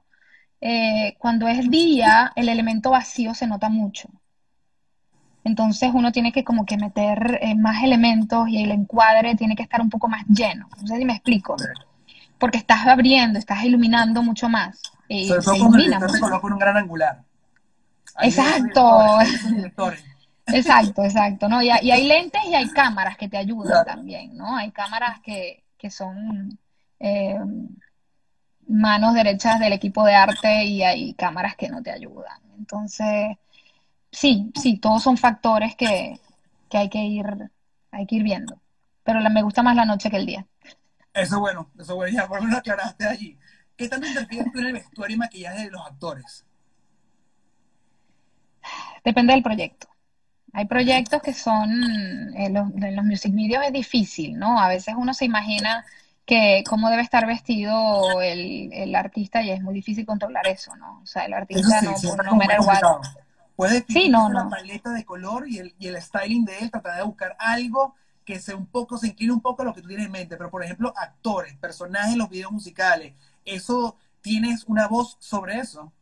Eh, 0.60 1.16
cuando 1.18 1.48
es 1.48 1.68
día, 1.70 2.32
el 2.36 2.48
elemento 2.48 2.90
vacío 2.90 3.34
se 3.34 3.46
nota 3.46 3.68
mucho. 3.68 4.08
Entonces 5.44 5.90
uno 5.94 6.12
tiene 6.12 6.32
que 6.32 6.44
como 6.44 6.66
que 6.66 6.76
meter 6.76 7.38
eh, 7.40 7.54
más 7.54 7.82
elementos 7.82 8.48
y 8.48 8.62
el 8.62 8.70
encuadre 8.70 9.34
tiene 9.36 9.56
que 9.56 9.62
estar 9.62 9.80
un 9.80 9.90
poco 9.90 10.08
más 10.08 10.24
lleno. 10.26 10.68
No 10.80 10.86
sé 10.86 10.98
si 10.98 11.04
me 11.04 11.14
explico. 11.14 11.56
Porque 12.38 12.58
estás 12.58 12.86
abriendo, 12.86 13.38
estás 13.38 13.64
iluminando 13.64 14.22
mucho 14.22 14.48
más. 14.48 14.80
Y 15.08 15.28
Sobre 15.28 15.42
todo 15.42 15.58
cuando 15.58 15.78
el 15.78 16.10
se 16.10 16.20
coloca 16.20 16.46
un 16.46 16.58
gran 16.58 16.76
angular. 16.76 17.22
Exacto. 18.22 19.18
Exacto, 20.52 21.04
exacto, 21.04 21.48
¿no? 21.48 21.62
Y, 21.62 21.70
hay 21.70 22.06
lentes 22.06 22.42
y 22.44 22.54
hay 22.54 22.68
cámaras 22.70 23.16
que 23.16 23.28
te 23.28 23.36
ayudan 23.36 23.84
también, 23.84 24.36
¿no? 24.36 24.56
Hay 24.56 24.70
cámaras 24.72 25.20
que, 25.20 25.62
son 25.90 26.58
eh, 26.98 27.38
manos 28.66 29.14
derechas 29.14 29.58
del 29.60 29.72
equipo 29.72 30.04
de 30.04 30.14
arte 30.14 30.64
y 30.64 30.82
hay 30.82 31.14
cámaras 31.14 31.56
que 31.56 31.68
no 31.68 31.82
te 31.82 31.90
ayudan. 31.90 32.38
Entonces, 32.58 33.36
sí, 34.12 34.52
sí, 34.60 34.78
todos 34.78 35.02
son 35.02 35.16
factores 35.16 35.76
que, 35.76 36.20
hay 36.70 36.88
que 36.88 36.98
ir, 36.98 37.50
hay 37.90 38.06
que 38.06 38.16
ir 38.16 38.22
viendo. 38.22 38.60
Pero 39.02 39.20
me 39.30 39.42
gusta 39.42 39.62
más 39.62 39.76
la 39.76 39.84
noche 39.84 40.10
que 40.10 40.16
el 40.16 40.26
día. 40.26 40.46
Eso 41.12 41.34
es 41.34 41.40
bueno, 41.40 41.70
eso 41.74 41.92
es 41.92 41.96
bueno, 41.96 42.16
ya 42.16 42.28
por 42.28 42.44
lo 42.44 42.56
aclaraste 42.56 43.06
allí. 43.06 43.38
¿Qué 43.76 43.88
tanto 43.88 44.06
interfieres 44.06 44.52
tú 44.52 44.58
en 44.58 44.66
el 44.66 44.72
vestuario 44.74 45.16
y 45.16 45.18
maquillaje 45.18 45.64
de 45.64 45.70
los 45.70 45.86
actores? 45.86 46.44
Depende 49.04 49.32
del 49.32 49.42
proyecto. 49.42 49.88
Hay 50.52 50.66
proyectos 50.66 51.22
que 51.22 51.32
son, 51.32 51.70
en 52.34 52.52
los, 52.52 52.68
los 52.74 53.04
music 53.04 53.32
videos 53.32 53.64
es 53.64 53.72
difícil, 53.72 54.38
¿no? 54.38 54.60
A 54.60 54.68
veces 54.68 54.94
uno 54.98 55.14
se 55.14 55.24
imagina 55.24 55.84
que 56.26 56.62
cómo 56.68 56.90
debe 56.90 57.02
estar 57.02 57.26
vestido 57.26 58.20
el, 58.20 58.72
el 58.72 58.94
artista 58.94 59.42
y 59.42 59.50
es 59.50 59.62
muy 59.62 59.74
difícil 59.74 60.04
controlar 60.04 60.46
eso, 60.46 60.74
¿no? 60.76 61.00
O 61.02 61.06
sea, 61.06 61.24
el 61.24 61.32
artista 61.32 61.80
no, 61.82 61.94
por 61.94 62.24
no. 62.24 63.00
Puede 63.60 63.84
sí, 63.86 64.08
no, 64.08 64.32
la 64.32 64.48
paleta 64.48 64.88
de 64.88 65.04
color 65.04 65.46
y 65.46 65.58
el, 65.58 65.74
y 65.78 65.88
el 65.88 66.00
styling 66.00 66.46
de 66.46 66.60
él, 66.60 66.70
tratar 66.70 66.96
de 66.96 67.02
buscar 67.02 67.36
algo 67.38 67.94
que 68.24 68.40
se 68.40 68.54
un 68.54 68.64
poco, 68.64 68.96
se 68.96 69.08
incline 69.08 69.34
un 69.34 69.42
poco 69.42 69.60
a 69.60 69.64
lo 69.66 69.74
que 69.74 69.82
tú 69.82 69.88
tienes 69.88 70.06
en 70.06 70.12
mente. 70.12 70.38
Pero, 70.38 70.50
por 70.50 70.64
ejemplo, 70.64 70.94
actores, 70.96 71.58
personajes 71.58 72.14
en 72.14 72.20
los 72.20 72.30
videos 72.30 72.50
musicales, 72.52 73.12
¿eso 73.44 73.98
tienes 74.22 74.64
una 74.64 74.88
voz 74.88 75.18
sobre 75.20 75.58
eso? 75.58 75.92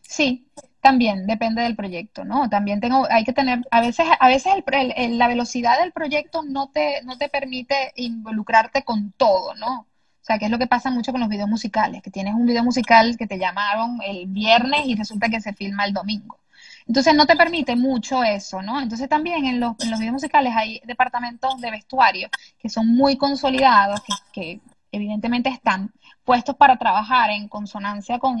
Sí, 0.00 0.46
también 0.80 1.26
depende 1.26 1.60
del 1.60 1.74
proyecto, 1.74 2.24
¿no? 2.24 2.48
También 2.48 2.78
tengo, 2.78 3.04
hay 3.10 3.24
que 3.24 3.32
tener, 3.32 3.66
a 3.72 3.80
veces, 3.80 4.06
a 4.20 4.28
veces 4.28 4.52
el, 4.96 5.18
la 5.18 5.26
velocidad 5.26 5.80
del 5.80 5.90
proyecto 5.90 6.44
no 6.44 6.68
te, 6.68 7.02
no 7.02 7.18
te 7.18 7.28
permite 7.28 7.94
involucrarte 7.96 8.84
con 8.84 9.10
todo, 9.10 9.56
¿no? 9.56 9.80
O 9.80 10.24
sea, 10.24 10.38
que 10.38 10.44
es 10.44 10.52
lo 10.52 10.58
que 10.58 10.68
pasa 10.68 10.92
mucho 10.92 11.10
con 11.10 11.20
los 11.20 11.30
videos 11.30 11.48
musicales, 11.48 12.00
que 12.00 12.12
tienes 12.12 12.34
un 12.34 12.46
video 12.46 12.62
musical 12.62 13.16
que 13.16 13.26
te 13.26 13.38
llamaron 13.38 13.98
el 14.06 14.28
viernes 14.28 14.86
y 14.86 14.94
resulta 14.94 15.28
que 15.28 15.40
se 15.40 15.52
filma 15.52 15.84
el 15.84 15.92
domingo. 15.92 16.38
Entonces 16.86 17.14
no 17.14 17.26
te 17.26 17.36
permite 17.36 17.74
mucho 17.76 18.22
eso, 18.22 18.62
¿no? 18.62 18.80
Entonces 18.80 19.08
también 19.08 19.44
en 19.44 19.60
los, 19.60 19.74
en 19.80 19.90
los 19.90 19.98
videos 19.98 20.14
musicales 20.14 20.52
hay 20.56 20.80
departamentos 20.84 21.60
de 21.60 21.70
vestuario 21.70 22.28
que 22.58 22.68
son 22.68 22.86
muy 22.88 23.16
consolidados, 23.16 24.00
que, 24.00 24.12
que 24.32 24.60
evidentemente 24.92 25.48
están 25.48 25.92
puestos 26.26 26.56
para 26.56 26.76
trabajar 26.76 27.30
en 27.30 27.48
consonancia 27.48 28.18
con, 28.18 28.36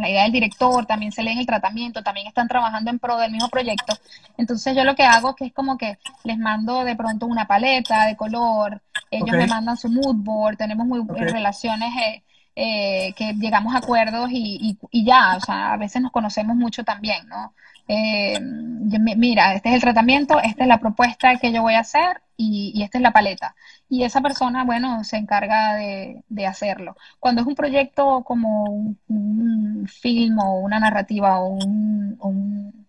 la 0.00 0.08
idea 0.08 0.22
del 0.22 0.32
director, 0.32 0.86
también 0.86 1.12
se 1.12 1.22
leen 1.22 1.38
el 1.38 1.46
tratamiento, 1.46 2.02
también 2.02 2.26
están 2.26 2.48
trabajando 2.48 2.90
en 2.90 2.98
pro 2.98 3.18
del 3.18 3.30
mismo 3.30 3.50
proyecto. 3.50 3.94
Entonces 4.38 4.74
yo 4.74 4.82
lo 4.82 4.94
que 4.94 5.04
hago 5.04 5.36
que 5.36 5.44
es 5.46 5.52
como 5.52 5.76
que 5.76 5.98
les 6.24 6.38
mando 6.38 6.84
de 6.84 6.96
pronto 6.96 7.26
una 7.26 7.46
paleta 7.46 8.06
de 8.06 8.16
color, 8.16 8.80
ellos 9.10 9.36
me 9.36 9.46
mandan 9.46 9.76
su 9.76 9.90
mood 9.90 10.16
board, 10.16 10.56
tenemos 10.56 10.86
muy 10.86 11.06
relaciones 11.06 11.90
eh, 11.96 12.22
eh, 12.56 13.12
que 13.14 13.34
llegamos 13.34 13.74
a 13.74 13.78
acuerdos 13.78 14.30
y, 14.32 14.78
y, 14.90 15.04
ya, 15.04 15.36
o 15.36 15.40
sea, 15.40 15.74
a 15.74 15.76
veces 15.76 16.00
nos 16.00 16.10
conocemos 16.10 16.56
mucho 16.56 16.82
también, 16.82 17.28
¿no? 17.28 17.52
Eh, 17.88 18.38
mira, 18.40 19.54
este 19.54 19.70
es 19.70 19.74
el 19.76 19.80
tratamiento, 19.80 20.38
esta 20.40 20.62
es 20.62 20.68
la 20.68 20.78
propuesta 20.78 21.36
que 21.38 21.52
yo 21.52 21.62
voy 21.62 21.74
a 21.74 21.80
hacer 21.80 22.20
y, 22.36 22.72
y 22.74 22.82
esta 22.82 22.98
es 22.98 23.02
la 23.02 23.12
paleta 23.12 23.54
y 23.88 24.04
esa 24.04 24.20
persona, 24.20 24.64
bueno, 24.64 25.02
se 25.04 25.16
encarga 25.16 25.74
de, 25.74 26.46
hacerlo. 26.46 26.96
Cuando 27.18 27.40
es 27.40 27.46
un 27.46 27.54
proyecto 27.54 28.22
como 28.24 28.64
un, 29.08 29.86
film 29.88 30.38
o 30.38 30.60
una 30.60 30.78
narrativa 30.78 31.40
o, 31.40 31.48
un, 31.48 32.86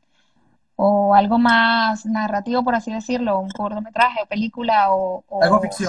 o 0.76 1.16
algo 1.16 1.40
más 1.40 2.06
narrativo, 2.06 2.64
por 2.64 2.76
así 2.76 2.92
decirlo, 2.92 3.40
un 3.40 3.50
cortometraje 3.50 4.22
o 4.24 4.26
película 4.26 4.92
o, 4.92 5.24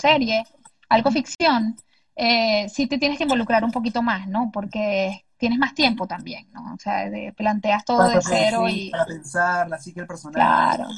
serie, 0.01 0.45
algo 0.89 1.11
ficción, 1.11 1.77
eh, 2.17 2.69
sí 2.69 2.87
te 2.87 2.99
tienes 2.99 3.19
que 3.19 3.25
involucrar 3.25 3.65
un 3.65 3.73
poquito 3.73 4.03
más, 4.03 4.29
¿no? 4.29 4.51
Porque 4.53 5.25
tienes 5.41 5.59
más 5.59 5.74
tiempo 5.74 6.07
también, 6.07 6.47
¿no? 6.53 6.74
O 6.74 6.78
sea, 6.78 7.11
planteas 7.34 7.84
todo 7.86 8.07
de 8.09 8.20
cero 8.22 8.68
y... 8.68 8.91
Para 8.91 9.07
pensar, 9.07 9.68
la 9.68 9.78
psique 9.78 9.99
del 9.99 10.07
personaje. 10.07 10.38
Claro. 10.38 10.88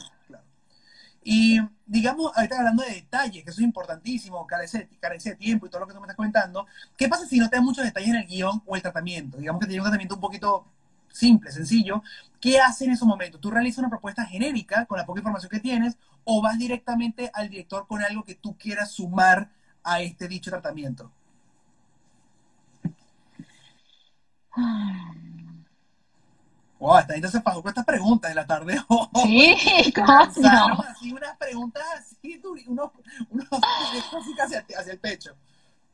Y 1.22 1.60
digamos, 1.86 2.32
ahorita 2.34 2.58
hablando 2.58 2.82
de 2.82 2.94
detalles, 2.94 3.44
que 3.44 3.50
eso 3.50 3.60
es 3.60 3.64
importantísimo, 3.64 4.44
carece, 4.44 4.88
carece 4.98 5.30
de 5.30 5.36
tiempo 5.36 5.66
y 5.66 5.70
todo 5.70 5.82
lo 5.82 5.86
que 5.86 5.94
tú 5.94 6.00
me 6.00 6.06
estás 6.06 6.16
comentando, 6.16 6.66
¿qué 6.96 7.08
pasa 7.08 7.24
si 7.24 7.38
no 7.38 7.48
te 7.48 7.54
dan 7.54 7.64
muchos 7.64 7.84
detalles 7.84 8.08
en 8.10 8.16
el 8.16 8.26
guion 8.26 8.60
o 8.66 8.74
el 8.74 8.82
tratamiento? 8.82 9.38
Digamos 9.38 9.60
que 9.60 9.68
te 9.68 9.74
un 9.74 9.82
tratamiento 9.82 10.16
un 10.16 10.20
poquito 10.20 10.66
simple, 11.08 11.52
sencillo. 11.52 12.02
¿Qué 12.40 12.58
haces 12.58 12.88
en 12.88 12.94
esos 12.94 13.06
momentos? 13.06 13.40
¿Tú 13.40 13.52
realizas 13.52 13.78
una 13.78 13.90
propuesta 13.90 14.26
genérica 14.26 14.86
con 14.86 14.98
la 14.98 15.06
poca 15.06 15.20
información 15.20 15.50
que 15.50 15.60
tienes 15.60 15.96
o 16.24 16.42
vas 16.42 16.58
directamente 16.58 17.30
al 17.32 17.48
director 17.48 17.86
con 17.86 18.02
algo 18.02 18.24
que 18.24 18.34
tú 18.34 18.56
quieras 18.58 18.90
sumar 18.90 19.50
a 19.84 20.00
este 20.00 20.26
dicho 20.26 20.50
tratamiento? 20.50 21.12
Wow, 26.78 26.98
se 27.30 27.40
pasó 27.40 27.62
con 27.62 27.68
estas 27.68 27.84
preguntas 27.84 28.30
en 28.30 28.36
la 28.36 28.46
tarde. 28.46 28.76
Sí, 29.22 29.92
¿cómo 29.94 30.18
así 30.18 31.12
unas 31.12 31.36
preguntas 31.36 31.82
así, 31.96 32.40
unos, 32.66 32.90
unos 33.30 33.46
hacia, 33.50 34.66
hacia 34.78 34.92
el 34.92 34.98
pecho. 34.98 35.32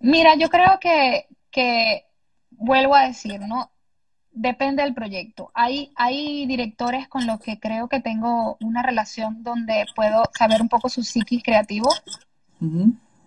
Mira, 0.01 0.35
yo 0.37 0.49
creo 0.49 0.79
que, 0.81 1.27
que, 1.51 2.07
vuelvo 2.53 2.95
a 2.95 3.03
decir, 3.03 3.41
¿no? 3.41 3.71
Depende 4.31 4.83
del 4.83 4.95
proyecto. 4.95 5.51
Hay, 5.55 5.93
hay 5.97 6.47
directores 6.47 7.09
con 7.09 7.27
los 7.27 7.41
que 7.41 7.59
creo 7.59 7.89
que 7.89 8.01
tengo 8.01 8.57
una 8.61 8.83
relación 8.83 9.43
donde 9.43 9.85
puedo 9.95 10.25
saber 10.39 10.63
un 10.63 10.69
poco 10.69 10.89
su 10.89 11.03
psiquis 11.03 11.43
creativo. 11.43 11.89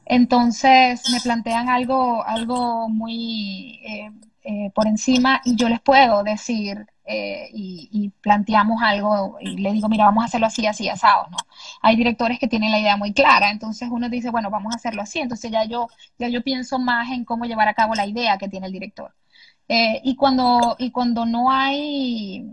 Entonces 0.06 1.04
me 1.12 1.20
plantean 1.22 1.70
algo, 1.70 2.24
algo 2.24 2.90
muy 2.90 3.80
eh, 3.84 4.12
eh, 4.44 4.72
por 4.74 4.88
encima 4.88 5.42
y 5.46 5.56
yo 5.56 5.70
les 5.70 5.80
puedo 5.82 6.24
decir, 6.24 6.86
eh, 7.06 7.50
y, 7.54 8.10
planteamos 8.22 8.82
algo 8.82 9.38
y 9.42 9.58
le 9.58 9.72
digo, 9.74 9.90
mira, 9.90 10.06
vamos 10.06 10.24
a 10.24 10.28
hacerlo 10.28 10.48
así, 10.48 10.66
así, 10.66 10.88
asado, 10.90 11.28
¿no? 11.32 11.38
Hay 11.82 11.96
directores 11.96 12.40
que 12.40 12.48
tienen 12.48 12.72
la 12.72 12.80
idea 12.80 12.98
muy 12.98 13.14
clara, 13.14 13.52
entonces 13.52 13.90
uno 13.92 14.10
dice, 14.10 14.30
bueno, 14.30 14.50
vamos 14.50 14.74
a 14.74 14.78
hacerlo 14.78 15.02
así, 15.02 15.20
entonces 15.20 15.52
ya 15.52 15.66
yo, 15.66 15.88
ya 16.20 16.30
yo 16.30 16.44
pienso 16.44 16.80
más 16.80 17.12
en 17.12 17.26
cómo 17.26 17.46
llevar 17.46 17.68
a 17.68 17.74
cabo 17.74 17.96
la 17.96 18.06
idea 18.08 18.38
que 18.38 18.50
tiene 18.50 18.68
el 18.68 18.74
director. 18.74 19.14
Eh, 19.68 20.02
y, 20.04 20.16
cuando, 20.16 20.76
y 20.80 20.92
cuando 20.92 21.26
no 21.26 21.52
hay 21.52 22.46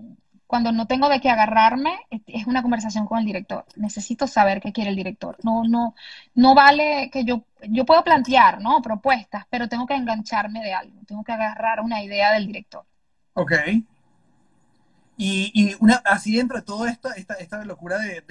cuando 0.48 0.72
no 0.72 0.86
tengo 0.86 1.10
de 1.10 1.20
qué 1.20 1.28
agarrarme, 1.28 2.00
es 2.26 2.46
una 2.46 2.62
conversación 2.62 3.06
con 3.06 3.18
el 3.18 3.26
director. 3.26 3.66
Necesito 3.76 4.26
saber 4.26 4.62
qué 4.62 4.72
quiere 4.72 4.88
el 4.88 4.96
director. 4.96 5.36
No, 5.42 5.62
no, 5.64 5.94
no 6.34 6.54
vale 6.54 7.10
que 7.12 7.24
yo, 7.26 7.44
yo 7.68 7.84
puedo 7.84 8.02
plantear, 8.02 8.58
¿no? 8.58 8.80
Propuestas, 8.80 9.44
pero 9.50 9.68
tengo 9.68 9.86
que 9.86 9.94
engancharme 9.94 10.62
de 10.64 10.72
algo. 10.72 11.02
Tengo 11.06 11.22
que 11.22 11.32
agarrar 11.32 11.80
una 11.82 12.02
idea 12.02 12.32
del 12.32 12.46
director. 12.46 12.82
Ok. 13.34 13.52
Y, 15.18 15.52
y 15.52 15.76
una, 15.80 15.96
así 15.96 16.36
dentro 16.36 16.56
de 16.56 16.64
todo 16.64 16.86
esto, 16.86 17.12
esta, 17.12 17.34
esta 17.34 17.62
locura 17.66 17.98
de, 17.98 18.22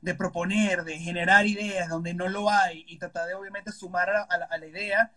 de, 0.00 0.14
proponer, 0.14 0.84
de 0.84 0.96
generar 0.96 1.44
ideas 1.44 1.88
donde 1.88 2.14
no 2.14 2.28
lo 2.28 2.50
hay 2.50 2.84
y 2.86 2.98
tratar 2.98 3.26
de 3.26 3.34
obviamente 3.34 3.72
sumar 3.72 4.10
a, 4.10 4.22
a 4.22 4.58
la 4.58 4.66
idea, 4.66 5.10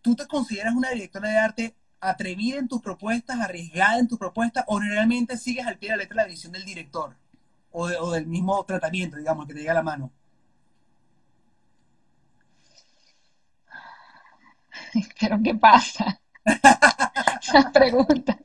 ¿tú 0.00 0.16
te 0.16 0.26
consideras 0.26 0.74
una 0.74 0.88
directora 0.88 1.28
de 1.28 1.36
arte 1.36 1.74
atrevida 2.00 2.58
en 2.58 2.68
tus 2.68 2.80
propuestas, 2.80 3.40
arriesgada 3.40 3.98
en 3.98 4.08
tus 4.08 4.18
propuestas, 4.18 4.64
o 4.66 4.78
realmente 4.78 5.36
sigues 5.36 5.66
al 5.66 5.78
pie 5.78 5.90
de 5.90 5.96
la 5.96 6.02
letra 6.02 6.22
la 6.22 6.28
visión 6.28 6.52
del 6.52 6.64
director 6.64 7.16
o, 7.70 8.12
del 8.12 8.26
mismo 8.26 8.64
tratamiento, 8.64 9.16
digamos, 9.16 9.46
que 9.46 9.54
te 9.54 9.60
llega 9.60 9.72
a 9.72 9.76
la 9.76 9.82
mano? 9.82 10.10
Pero 15.20 15.38
¿qué 15.44 15.54
pasa? 15.54 16.20
Esa 16.44 17.70
pregunta. 17.72 18.38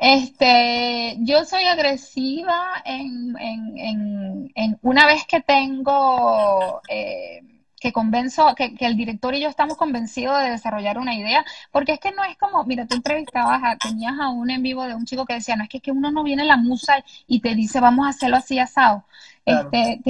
Este, 0.00 1.16
yo 1.20 1.44
soy 1.44 1.64
agresiva 1.64 2.82
en, 2.84 4.52
una 4.82 5.06
vez 5.06 5.24
que 5.26 5.40
tengo 5.40 6.82
eh, 6.88 7.42
que 7.84 7.92
convenzo, 7.92 8.54
que, 8.54 8.74
el 8.80 8.96
director 8.96 9.34
y 9.34 9.42
yo 9.42 9.50
estamos 9.50 9.76
convencidos 9.76 10.42
de 10.42 10.52
desarrollar 10.52 10.96
una 10.96 11.14
idea, 11.14 11.44
porque 11.70 11.92
es 11.92 12.00
que 12.00 12.12
no 12.12 12.24
es 12.24 12.34
como, 12.38 12.64
mira, 12.64 12.86
tú 12.86 12.96
entrevistabas, 12.96 13.60
a, 13.62 13.76
tenías 13.76 14.18
a 14.18 14.30
un 14.30 14.48
en 14.50 14.62
vivo 14.62 14.84
de 14.84 14.94
un 14.94 15.04
chico 15.04 15.26
que 15.26 15.34
decía, 15.34 15.54
no 15.54 15.64
es 15.64 15.68
que, 15.68 15.80
que 15.80 15.92
uno 15.92 16.10
no 16.10 16.22
viene 16.24 16.46
la 16.46 16.56
musa 16.56 17.04
y 17.26 17.40
te 17.40 17.54
dice, 17.54 17.80
vamos 17.80 18.06
a 18.06 18.08
hacerlo 18.08 18.38
así 18.38 18.58
asado. 18.58 19.04
Este, 19.44 20.00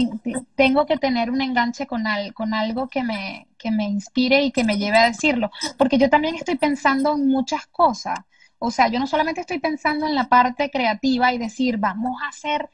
tengo 0.54 0.86
que 0.86 0.98
tener 0.98 1.32
un 1.32 1.40
enganche 1.40 1.88
con, 1.88 2.06
al, 2.06 2.32
con 2.32 2.54
algo 2.54 2.86
que 2.86 3.02
me, 3.02 3.48
que 3.58 3.72
me 3.72 3.88
inspire 3.88 4.44
y 4.44 4.52
que 4.52 4.62
me 4.62 4.78
lleve 4.78 4.98
a 4.98 5.06
decirlo, 5.06 5.50
porque 5.76 5.98
yo 5.98 6.08
también 6.08 6.36
estoy 6.36 6.54
pensando 6.54 7.14
en 7.14 7.26
muchas 7.26 7.66
cosas. 7.66 8.20
O 8.60 8.70
sea, 8.70 8.86
yo 8.86 9.00
no 9.00 9.08
solamente 9.08 9.40
estoy 9.40 9.58
pensando 9.58 10.06
en 10.06 10.14
la 10.14 10.28
parte 10.28 10.70
creativa 10.70 11.32
y 11.32 11.38
decir, 11.38 11.78
vamos 11.78 12.22
a 12.22 12.28
hacer 12.28 12.70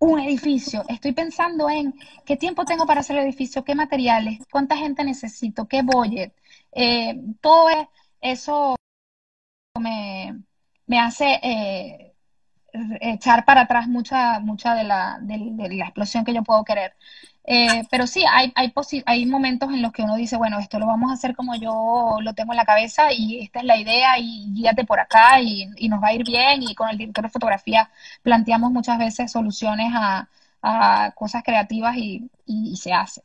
un 0.00 0.18
edificio, 0.18 0.82
estoy 0.88 1.12
pensando 1.12 1.68
en 1.70 1.94
qué 2.24 2.36
tiempo 2.36 2.64
tengo 2.64 2.86
para 2.86 3.00
hacer 3.00 3.16
el 3.16 3.24
edificio, 3.24 3.64
qué 3.64 3.74
materiales, 3.74 4.40
cuánta 4.50 4.76
gente 4.76 5.04
necesito, 5.04 5.68
qué 5.68 5.82
budget. 5.82 6.34
Eh, 6.72 7.20
todo 7.40 7.68
eso 8.20 8.76
me, 9.78 10.98
hace 10.98 11.38
eh, 11.42 12.09
echar 13.00 13.44
para 13.44 13.62
atrás 13.62 13.88
mucha, 13.88 14.40
mucha 14.40 14.74
de, 14.74 14.84
la, 14.84 15.18
de 15.20 15.68
la 15.76 15.84
explosión 15.84 16.24
que 16.24 16.34
yo 16.34 16.42
puedo 16.42 16.64
querer. 16.64 16.94
Eh, 17.44 17.84
pero 17.90 18.06
sí, 18.06 18.22
hay, 18.30 18.52
hay, 18.54 18.72
hay 19.06 19.26
momentos 19.26 19.70
en 19.70 19.82
los 19.82 19.92
que 19.92 20.02
uno 20.02 20.16
dice, 20.16 20.36
bueno, 20.36 20.58
esto 20.58 20.78
lo 20.78 20.86
vamos 20.86 21.10
a 21.10 21.14
hacer 21.14 21.34
como 21.34 21.56
yo 21.56 22.18
lo 22.20 22.34
tengo 22.34 22.52
en 22.52 22.58
la 22.58 22.64
cabeza 22.64 23.12
y 23.12 23.40
esta 23.40 23.60
es 23.60 23.64
la 23.64 23.76
idea 23.76 24.18
y 24.18 24.52
guíate 24.52 24.84
por 24.84 25.00
acá 25.00 25.40
y, 25.40 25.66
nos 25.88 26.02
va 26.02 26.08
a 26.08 26.12
ir 26.12 26.24
bien. 26.24 26.62
Y 26.62 26.74
con 26.74 26.88
el 26.90 26.98
director 26.98 27.24
de 27.24 27.30
fotografía 27.30 27.90
planteamos 28.22 28.70
muchas 28.70 28.98
veces 28.98 29.32
soluciones 29.32 29.92
a, 29.94 30.28
cosas 31.16 31.42
creativas 31.42 31.96
y, 31.96 32.30
se 32.76 32.92
hace. 32.92 33.22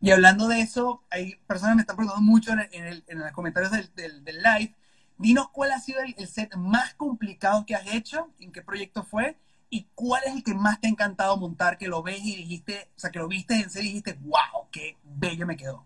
Y 0.00 0.12
hablando 0.12 0.46
de 0.48 0.60
eso, 0.60 1.02
hay 1.10 1.34
personas 1.46 1.72
que 1.72 1.76
me 1.76 1.82
están 1.82 1.96
preguntando 1.96 2.24
mucho 2.24 2.52
en, 2.52 3.18
los 3.18 3.32
comentarios 3.32 3.72
del, 3.72 4.24
del, 4.24 4.42
live. 4.42 4.74
Dinos 5.18 5.48
cuál 5.50 5.72
ha 5.72 5.80
sido 5.80 6.00
el, 6.00 6.14
el 6.16 6.28
set 6.28 6.54
más 6.56 6.94
complicado 6.94 7.66
que 7.66 7.74
has 7.74 7.86
hecho, 7.92 8.30
en 8.40 8.52
qué 8.52 8.62
proyecto 8.62 9.02
fue 9.02 9.36
¿Y 9.70 9.86
cuál 9.94 10.22
es 10.26 10.34
el 10.34 10.42
que 10.42 10.54
más 10.54 10.80
te 10.80 10.86
ha 10.86 10.90
encantado 10.90 11.36
montar, 11.36 11.76
que 11.76 11.88
lo 11.88 12.02
ves 12.02 12.24
y 12.24 12.36
dijiste, 12.36 12.88
o 12.96 12.98
sea, 12.98 13.10
que 13.10 13.18
lo 13.18 13.28
viste 13.28 13.54
en 13.54 13.68
serio 13.68 13.90
y 13.90 13.94
dijiste, 13.94 14.18
wow, 14.22 14.66
qué 14.70 14.96
bello 15.04 15.46
me 15.46 15.56
quedó? 15.56 15.84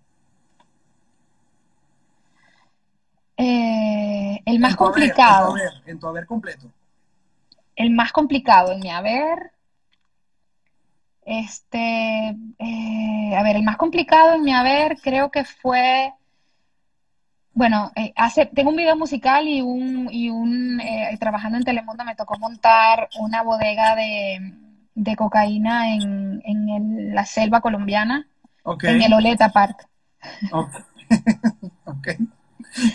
Eh, 3.36 4.40
el 4.44 4.60
más 4.60 4.76
complicado. 4.76 5.56
en, 5.84 5.98
tu 5.98 6.06
haber, 6.06 6.26
completo. 6.26 6.70
El 7.74 7.90
más 7.90 8.12
complicado 8.12 8.70
en 8.70 8.80
mi 8.80 8.90
haber. 8.90 9.50
Este, 11.24 12.36
eh, 12.58 13.36
a 13.36 13.42
ver, 13.42 13.56
el 13.56 13.64
más 13.64 13.76
complicado 13.76 14.34
en 14.34 14.42
mi 14.42 14.52
haber 14.52 15.00
creo 15.00 15.30
que 15.32 15.44
fue 15.44 16.12
bueno, 17.54 17.92
eh, 17.96 18.12
hace, 18.16 18.46
tengo 18.46 18.70
un 18.70 18.76
video 18.76 18.96
musical 18.96 19.46
y 19.46 19.60
un, 19.60 20.08
y 20.10 20.30
un 20.30 20.80
eh, 20.80 21.16
trabajando 21.20 21.58
en 21.58 21.64
Telemundo 21.64 22.04
me 22.04 22.14
tocó 22.14 22.38
montar 22.38 23.08
una 23.18 23.42
bodega 23.42 23.94
de, 23.94 25.16
cocaína 25.16 25.94
en, 25.94 26.42
en 26.44 27.14
la 27.14 27.26
selva 27.26 27.60
colombiana, 27.60 28.26
en 28.82 29.02
el 29.02 29.12
Oleta 29.12 29.50
Park. 29.50 29.88
ok. 31.84 32.08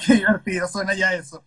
Qué 0.06 0.16
divertido 0.16 0.68
suena 0.68 0.94
ya 0.96 1.14
eso. 1.14 1.44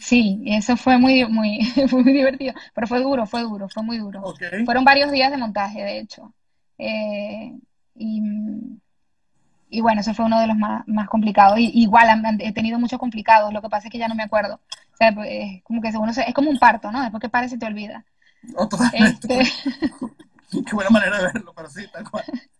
sí, 0.00 0.42
eso 0.46 0.76
fue 0.76 0.98
muy, 0.98 1.24
muy, 1.26 1.60
muy 1.92 2.12
divertido, 2.12 2.54
pero 2.74 2.86
fue 2.86 3.00
duro, 3.00 3.26
fue 3.26 3.42
duro, 3.42 3.68
fue 3.68 3.82
muy 3.82 3.98
duro. 3.98 4.34
Fueron 4.64 4.84
varios 4.84 5.12
días 5.12 5.30
de 5.30 5.36
montaje, 5.36 5.82
de 5.82 5.98
hecho. 5.98 6.34
Eh, 6.78 7.52
y 7.94 8.22
y 9.72 9.80
bueno, 9.80 10.02
eso 10.02 10.12
fue 10.12 10.26
uno 10.26 10.38
de 10.38 10.46
los 10.46 10.56
más, 10.56 11.08
complicados. 11.08 11.58
Y, 11.58 11.70
igual 11.74 12.22
he 12.40 12.52
tenido 12.52 12.78
muchos 12.78 12.98
complicados, 12.98 13.52
lo 13.52 13.62
que 13.62 13.70
pasa 13.70 13.88
es 13.88 13.92
que 13.92 13.98
ya 13.98 14.06
no 14.06 14.14
me 14.14 14.22
acuerdo. 14.22 14.60
O 14.92 14.96
sea, 14.96 15.14
pues, 15.14 15.28
es 15.30 15.62
como 15.62 15.80
que 15.80 15.88
uno 15.96 16.12
es 16.12 16.34
como 16.34 16.50
un 16.50 16.58
parto, 16.58 16.92
¿no? 16.92 17.00
Después 17.00 17.22
que 17.22 17.30
parece 17.30 17.56
te 17.56 17.66
olvida. 17.66 18.04
Oh, 18.54 18.68
este... 18.92 19.44
Qué 20.66 20.74
buena 20.74 20.90
manera 20.90 21.16
de 21.16 21.24
verlo, 21.32 21.54
pero 21.56 21.70
sí, 21.70 21.86
tal 21.92 22.08
cual. 22.08 22.24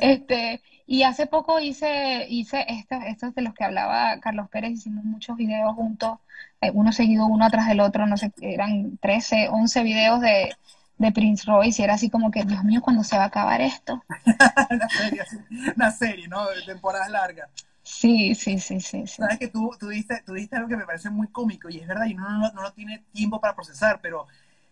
Este, 0.00 0.62
y 0.86 1.02
hace 1.02 1.26
poco 1.26 1.60
hice, 1.60 2.26
hice 2.30 2.64
estos, 2.68 3.04
estos 3.04 3.34
de 3.34 3.42
los 3.42 3.52
que 3.52 3.64
hablaba 3.64 4.18
Carlos 4.20 4.48
Pérez, 4.48 4.70
hicimos 4.70 5.04
muchos 5.04 5.36
videos 5.36 5.74
juntos, 5.74 6.20
eh, 6.62 6.70
uno 6.72 6.90
seguido 6.92 7.26
uno 7.26 7.44
atrás 7.44 7.66
del 7.66 7.80
otro, 7.80 8.06
no 8.06 8.16
sé, 8.16 8.32
eran 8.40 8.96
13, 8.96 9.48
11 9.50 9.82
videos 9.82 10.20
de, 10.22 10.56
de 10.98 11.12
Prince 11.12 11.44
Royce 11.46 11.80
y 11.80 11.84
era 11.84 11.94
así 11.94 12.10
como 12.10 12.30
que, 12.30 12.44
Dios 12.44 12.64
mío, 12.64 12.80
¿cuándo 12.82 13.04
se 13.04 13.16
va 13.16 13.24
a 13.24 13.28
acabar 13.28 13.60
esto? 13.60 14.04
una, 14.70 14.88
serie, 14.88 15.24
una 15.76 15.90
serie, 15.90 16.28
¿no? 16.28 16.48
De 16.48 16.62
temporadas 16.62 17.10
largas. 17.10 17.48
Sí, 17.82 18.34
sí, 18.34 18.58
sí, 18.58 18.80
sí. 18.80 19.06
Sabes 19.06 19.38
que 19.38 19.48
tú, 19.48 19.70
tú, 19.80 19.88
diste, 19.88 20.22
tú 20.26 20.34
algo 20.52 20.68
que 20.68 20.76
me 20.76 20.84
parece 20.84 21.08
muy 21.08 21.28
cómico 21.28 21.70
y 21.70 21.78
es 21.78 21.86
verdad, 21.86 22.06
y 22.06 22.14
uno 22.14 22.28
no, 22.28 22.52
no, 22.52 22.62
no 22.62 22.72
tiene 22.72 23.04
tiempo 23.12 23.40
para 23.40 23.54
procesar, 23.54 24.00
pero 24.02 24.26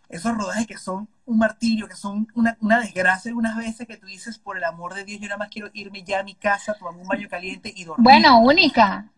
esos 0.08 0.36
rodajes 0.36 0.66
que 0.66 0.76
son 0.76 1.08
un 1.24 1.38
martirio, 1.38 1.88
que 1.88 1.96
son 1.96 2.28
una, 2.34 2.56
una 2.60 2.80
desgracia 2.80 3.30
algunas 3.30 3.56
veces 3.56 3.86
que 3.86 3.96
tú 3.96 4.06
dices, 4.06 4.38
por 4.38 4.58
el 4.58 4.64
amor 4.64 4.94
de 4.94 5.04
Dios, 5.04 5.20
yo 5.20 5.28
nada 5.28 5.38
más 5.38 5.48
quiero 5.48 5.70
irme 5.72 6.02
ya 6.02 6.20
a 6.20 6.24
mi 6.24 6.34
casa, 6.34 6.74
tomar 6.74 6.94
un 6.94 7.06
baño 7.06 7.28
caliente 7.28 7.72
y 7.74 7.84
dormir. 7.84 8.04
Bueno, 8.04 8.40
única. 8.40 9.10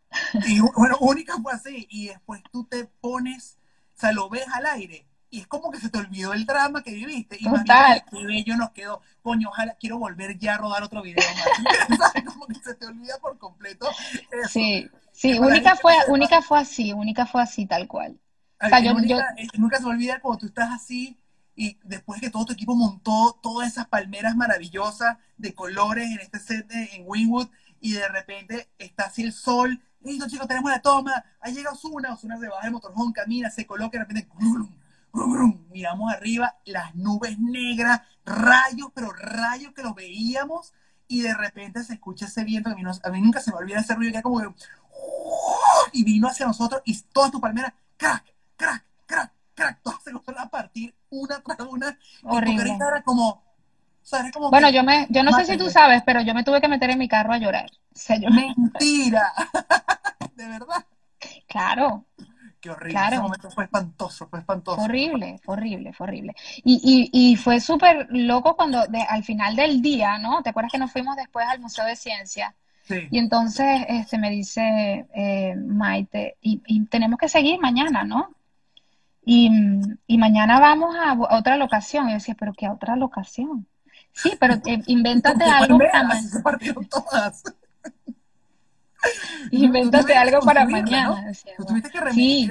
Y 0.47 0.61
bueno, 0.61 0.97
única 1.01 1.37
fue 1.43 1.53
así. 1.53 1.87
Y 1.91 2.09
después 2.09 2.43
tú 2.51 2.65
te 2.65 2.87
pones, 3.01 3.59
o 3.97 4.01
sea, 4.01 4.13
lo 4.13 4.29
ves 4.31 4.47
al 4.55 4.67
aire 4.67 5.08
y 5.31 5.41
es 5.41 5.47
como 5.47 5.71
que 5.71 5.79
se 5.79 5.91
te 5.91 5.99
olvidó 5.99 6.33
el 6.33 6.47
drama 6.47 6.83
que 6.83 6.93
viviste. 6.93 7.37
Y 7.39 7.45
Total. 7.45 8.05
qué 8.11 8.25
bello 8.25 8.57
nos 8.57 8.71
quedó. 8.71 9.03
Coño, 9.23 9.49
ojalá 9.51 9.77
quiero 9.79 9.99
volver 9.99 10.39
ya 10.39 10.55
a 10.55 10.59
rodar 10.59 10.83
otro 10.83 11.03
video 11.03 11.25
como 12.27 12.47
que 12.47 12.55
se 12.55 12.75
te 12.75 12.87
olvida 12.87 13.19
por 13.21 13.39
completo. 13.39 13.89
Sí, 14.49 14.89
sí, 15.13 15.39
única 15.39 15.77
fue, 15.77 15.95
única 16.09 16.41
fue 16.41 16.59
así, 16.61 16.93
única 16.93 17.27
fue 17.27 17.43
así, 17.43 17.67
tal 17.67 17.87
cual. 17.89 18.19
O 18.61 18.69
sea, 18.69 18.81
yo, 18.81 18.95
nunca 19.55 19.79
se 19.79 19.85
olvida 19.85 20.21
cuando 20.21 20.41
tú 20.41 20.47
estás 20.47 20.71
así 20.73 21.19
y 21.55 21.79
después 21.85 22.21
que 22.21 22.31
todo 22.31 22.47
tu 22.47 22.53
equipo 22.53 22.75
montó 22.75 23.39
todas 23.43 23.69
esas 23.69 23.87
palmeras 23.87 24.35
maravillosas 24.35 25.19
de 25.37 25.55
colores 25.55 26.11
en 26.11 26.21
este 26.21 26.39
set 26.39 26.67
en 26.71 27.03
Wynwood 27.05 27.49
y 27.81 27.93
de 27.93 28.09
repente 28.09 28.69
está 28.79 29.05
así 29.05 29.23
el 29.23 29.33
sol. 29.33 29.81
Listo, 30.01 30.29
chicos, 30.29 30.49
tenemos 30.49 30.71
la 30.71 30.81
toma. 30.81 31.25
Ahí 31.41 31.55
llega 31.55 31.73
Osuna. 31.73 32.15
Osuna 32.15 32.39
se 32.39 32.49
baja 32.49 32.67
el 32.67 32.73
motorhome, 32.73 33.13
camina, 33.13 33.51
se 33.51 33.67
coloca 33.67 33.97
y 33.97 33.99
de 33.99 34.05
repente 34.05 34.29
miramos 35.71 36.13
arriba, 36.13 36.57
las 36.65 36.95
nubes 36.95 37.39
negras, 37.39 38.03
rayos, 38.25 38.89
pero 38.95 39.13
rayos 39.13 39.73
que 39.73 39.83
los 39.83 39.95
veíamos, 39.95 40.73
y 41.09 41.23
de 41.23 41.35
repente 41.35 41.83
se 41.83 41.95
escucha 41.95 42.27
ese 42.27 42.45
viento 42.45 42.71
que 42.71 42.83
a 43.03 43.11
mí, 43.11 43.21
nunca 43.21 43.41
se 43.41 43.51
me 43.51 43.57
olvida 43.57 43.81
ese 43.81 43.95
ruido 43.95 44.13
que 44.13 44.19
era 44.19 44.23
como 44.23 44.41
que, 44.41 44.49
y 45.93 46.05
vino 46.05 46.29
hacia 46.29 46.47
nosotros 46.47 46.83
y 46.85 47.01
todas 47.13 47.31
tus 47.31 47.41
palmeras, 47.41 47.73
crack, 47.97 48.25
crack, 48.57 48.85
crack, 49.07 49.33
crack, 49.55 49.83
todas 49.83 50.03
se 50.03 50.13
fueron 50.13 50.43
a 50.43 50.49
partir 50.49 50.95
una 51.11 51.41
tras 51.41 51.61
una. 51.61 51.99
Horrible. 52.25 52.69
Y 52.69 52.73
era 52.73 53.03
como, 53.03 53.43
como 54.33 54.51
bueno, 54.51 54.69
yo 54.71 54.83
me, 54.83 55.07
yo 55.11 55.23
no 55.23 55.33
sé 55.33 55.45
si 55.47 55.57
tú 55.57 55.71
sabes, 55.71 56.03
pero 56.05 56.21
yo 56.21 56.35
me 56.35 56.45
tuve 56.45 56.61
que 56.61 56.69
meter 56.69 56.91
en 56.91 56.99
mi 56.99 57.09
carro 57.09 57.33
a 57.33 57.39
llorar. 57.39 57.71
Mentira. 58.31 59.33
de 60.37 60.47
verdad. 60.47 60.85
Claro, 61.47 62.05
Qué 62.69 62.73
horrible. 62.73 62.93
Claro. 62.93 63.15
Ese 63.15 63.23
momento 63.23 63.51
fue 63.51 63.65
espantoso, 63.65 64.27
fue 64.29 64.39
espantoso. 64.41 64.83
Horrible, 64.83 65.41
horrible, 65.47 65.93
fue 65.95 66.07
horrible. 66.07 66.35
Y, 66.65 67.11
y, 67.13 67.31
y 67.33 67.37
fue 67.37 67.61
súper 67.61 68.07
loco 68.11 68.57
cuando 68.57 68.83
al 69.09 69.25
final 69.25 69.57
del 69.57 69.81
día, 69.81 70.19
¿no? 70.19 70.43
¿Te 70.43 70.51
acuerdas 70.51 70.73
que 70.73 70.79
nos 70.79 70.93
fuimos 70.93 71.17
después 71.17 71.47
al 71.49 71.61
Museo 71.61 71.87
de 71.87 71.97
Ciencia? 71.97 72.55
Y 73.11 73.19
entonces 73.19 73.85
este, 73.89 74.19
me 74.19 74.31
dice 74.31 75.07
eh, 75.15 75.55
Maite, 75.57 76.37
y, 76.41 76.87
tenemos 76.87 77.19
que 77.19 77.29
seguir 77.29 77.59
mañana, 77.61 78.05
¿no? 78.05 78.35
Y, 79.25 79.51
mañana 80.19 80.59
vamos 80.59 80.95
a, 80.97 81.15
otra 81.37 81.57
locación. 81.57 82.07
Y 82.07 82.11
yo 82.11 82.15
decía, 82.15 82.37
¿pero 82.39 82.53
qué 82.55 82.67
a 82.67 82.73
otra 82.73 82.97
locación? 82.97 83.67
Sí, 84.13 84.33
pero 84.39 84.55
eh, 84.67 84.83
invéntate 84.87 85.45
algo 85.45 85.79
mañana. 85.79 86.21
invéntate 89.51 90.15
algo 90.15 90.41
para 90.41 90.65
mañana. 90.65 91.33
sí, 92.13 92.51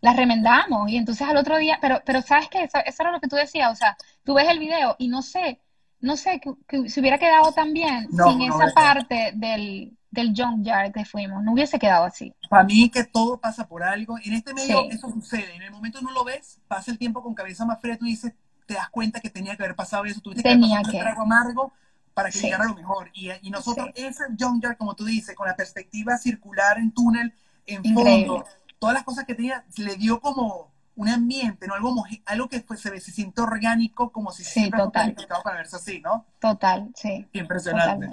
las 0.00 0.16
remendamos 0.16 0.90
y 0.90 0.96
entonces 0.96 1.26
al 1.26 1.36
otro 1.36 1.56
día, 1.56 1.78
pero, 1.80 2.02
pero 2.04 2.22
sabes 2.22 2.48
que 2.48 2.64
eso, 2.64 2.78
eso, 2.84 3.02
era 3.02 3.12
lo 3.12 3.20
que 3.20 3.28
tú 3.28 3.36
decías, 3.36 3.72
o 3.72 3.74
sea, 3.74 3.96
tú 4.24 4.34
ves 4.34 4.48
el 4.48 4.58
video 4.58 4.94
y 4.98 5.08
no 5.08 5.22
sé, 5.22 5.60
no 6.00 6.16
sé, 6.16 6.40
que, 6.40 6.88
se 6.88 7.00
hubiera 7.00 7.18
quedado 7.18 7.52
tan 7.52 7.72
bien 7.72 8.08
sin 8.10 8.42
esa 8.42 8.72
parte 8.74 9.32
del, 9.34 9.96
del 10.10 10.32
junkyard 10.36 10.92
que 10.92 11.04
fuimos, 11.04 11.42
no 11.42 11.52
hubiese 11.52 11.78
quedado 11.78 12.04
así. 12.04 12.32
Para 12.48 12.64
mí 12.64 12.90
que 12.90 13.04
todo 13.04 13.38
pasa 13.38 13.66
por 13.66 13.82
algo, 13.82 14.18
en 14.22 14.34
este 14.34 14.54
medio 14.54 14.88
eso 14.90 15.10
sucede, 15.10 15.54
en 15.56 15.62
el 15.62 15.70
momento 15.70 16.00
no 16.00 16.12
lo 16.12 16.24
ves, 16.24 16.60
pasa 16.68 16.90
el 16.90 16.98
tiempo 16.98 17.22
con 17.22 17.34
cabeza 17.34 17.64
más 17.64 17.80
fría, 17.80 17.96
tú 17.96 18.04
dices, 18.04 18.32
te 18.66 18.74
das 18.74 18.90
cuenta 18.90 19.20
que 19.20 19.30
tenía 19.30 19.56
que 19.56 19.62
haber 19.62 19.76
pasado 19.76 20.04
eso, 20.04 20.20
tuviste 20.20 20.42
tenía 20.42 20.82
que 20.82 21.00
haber 21.00 21.14
pasado 21.14 21.24
un 21.24 21.32
amargo 21.32 21.72
para 22.16 22.30
que 22.30 22.40
llegara 22.40 22.64
lo 22.64 22.74
mejor. 22.74 23.10
Y, 23.12 23.28
y 23.42 23.50
nosotros, 23.50 23.90
ese 23.94 24.24
junkyard, 24.40 24.78
como 24.78 24.96
tú 24.96 25.04
dices, 25.04 25.36
con 25.36 25.46
la 25.46 25.54
perspectiva 25.54 26.16
circular 26.16 26.78
en 26.78 26.90
túnel, 26.90 27.34
en 27.66 27.84
fondo, 27.92 28.42
todas 28.78 28.94
las 28.94 29.04
cosas 29.04 29.26
que 29.26 29.34
tenía, 29.34 29.66
le 29.76 29.96
dio 29.96 30.18
como 30.18 30.72
un 30.94 31.10
ambiente, 31.10 31.66
¿no? 31.66 31.74
Algo, 31.74 32.06
algo 32.24 32.48
que 32.48 32.60
pues, 32.60 32.80
se, 32.80 33.00
se 33.00 33.10
siente 33.10 33.42
orgánico, 33.42 34.12
como 34.12 34.32
si 34.32 34.44
sí, 34.44 34.60
siempre 34.60 34.80
total. 34.80 35.14
para 35.44 35.58
verse 35.58 35.76
así, 35.76 36.00
¿no? 36.00 36.24
Total, 36.40 36.88
sí. 36.94 37.26
Impresionante. 37.34 38.08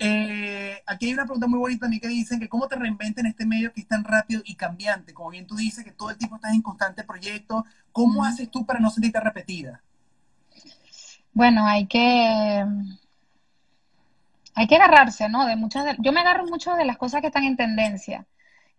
Eh, 0.00 0.82
aquí 0.84 1.06
hay 1.06 1.12
una 1.12 1.22
pregunta 1.22 1.46
muy 1.46 1.60
bonita 1.60 1.86
a 1.86 1.88
mí 1.88 2.00
que 2.00 2.08
dicen 2.08 2.40
que 2.40 2.48
cómo 2.48 2.66
te 2.66 2.74
reinventas 2.74 3.22
en 3.24 3.30
este 3.30 3.46
medio 3.46 3.72
que 3.72 3.82
es 3.82 3.86
tan 3.86 4.02
rápido 4.02 4.42
y 4.44 4.56
cambiante. 4.56 5.14
Como 5.14 5.30
bien 5.30 5.46
tú 5.46 5.54
dices, 5.54 5.84
que 5.84 5.92
todo 5.92 6.10
el 6.10 6.18
tiempo 6.18 6.34
estás 6.34 6.54
en 6.54 6.62
constante 6.62 7.04
proyecto. 7.04 7.64
¿Cómo 7.92 8.24
haces 8.24 8.50
tú 8.50 8.66
para 8.66 8.80
no 8.80 8.90
sentirte 8.90 9.20
repetida? 9.20 9.80
Bueno, 11.32 11.64
hay 11.64 11.86
que 11.86 12.66
hay 14.54 14.66
que 14.66 14.76
agarrarse, 14.76 15.28
¿no? 15.28 15.46
De 15.46 15.56
muchas 15.56 15.96
yo 15.98 16.12
me 16.12 16.20
agarro 16.20 16.46
mucho 16.46 16.74
de 16.74 16.84
las 16.84 16.98
cosas 16.98 17.20
que 17.20 17.28
están 17.28 17.44
en 17.44 17.56
tendencia 17.56 18.26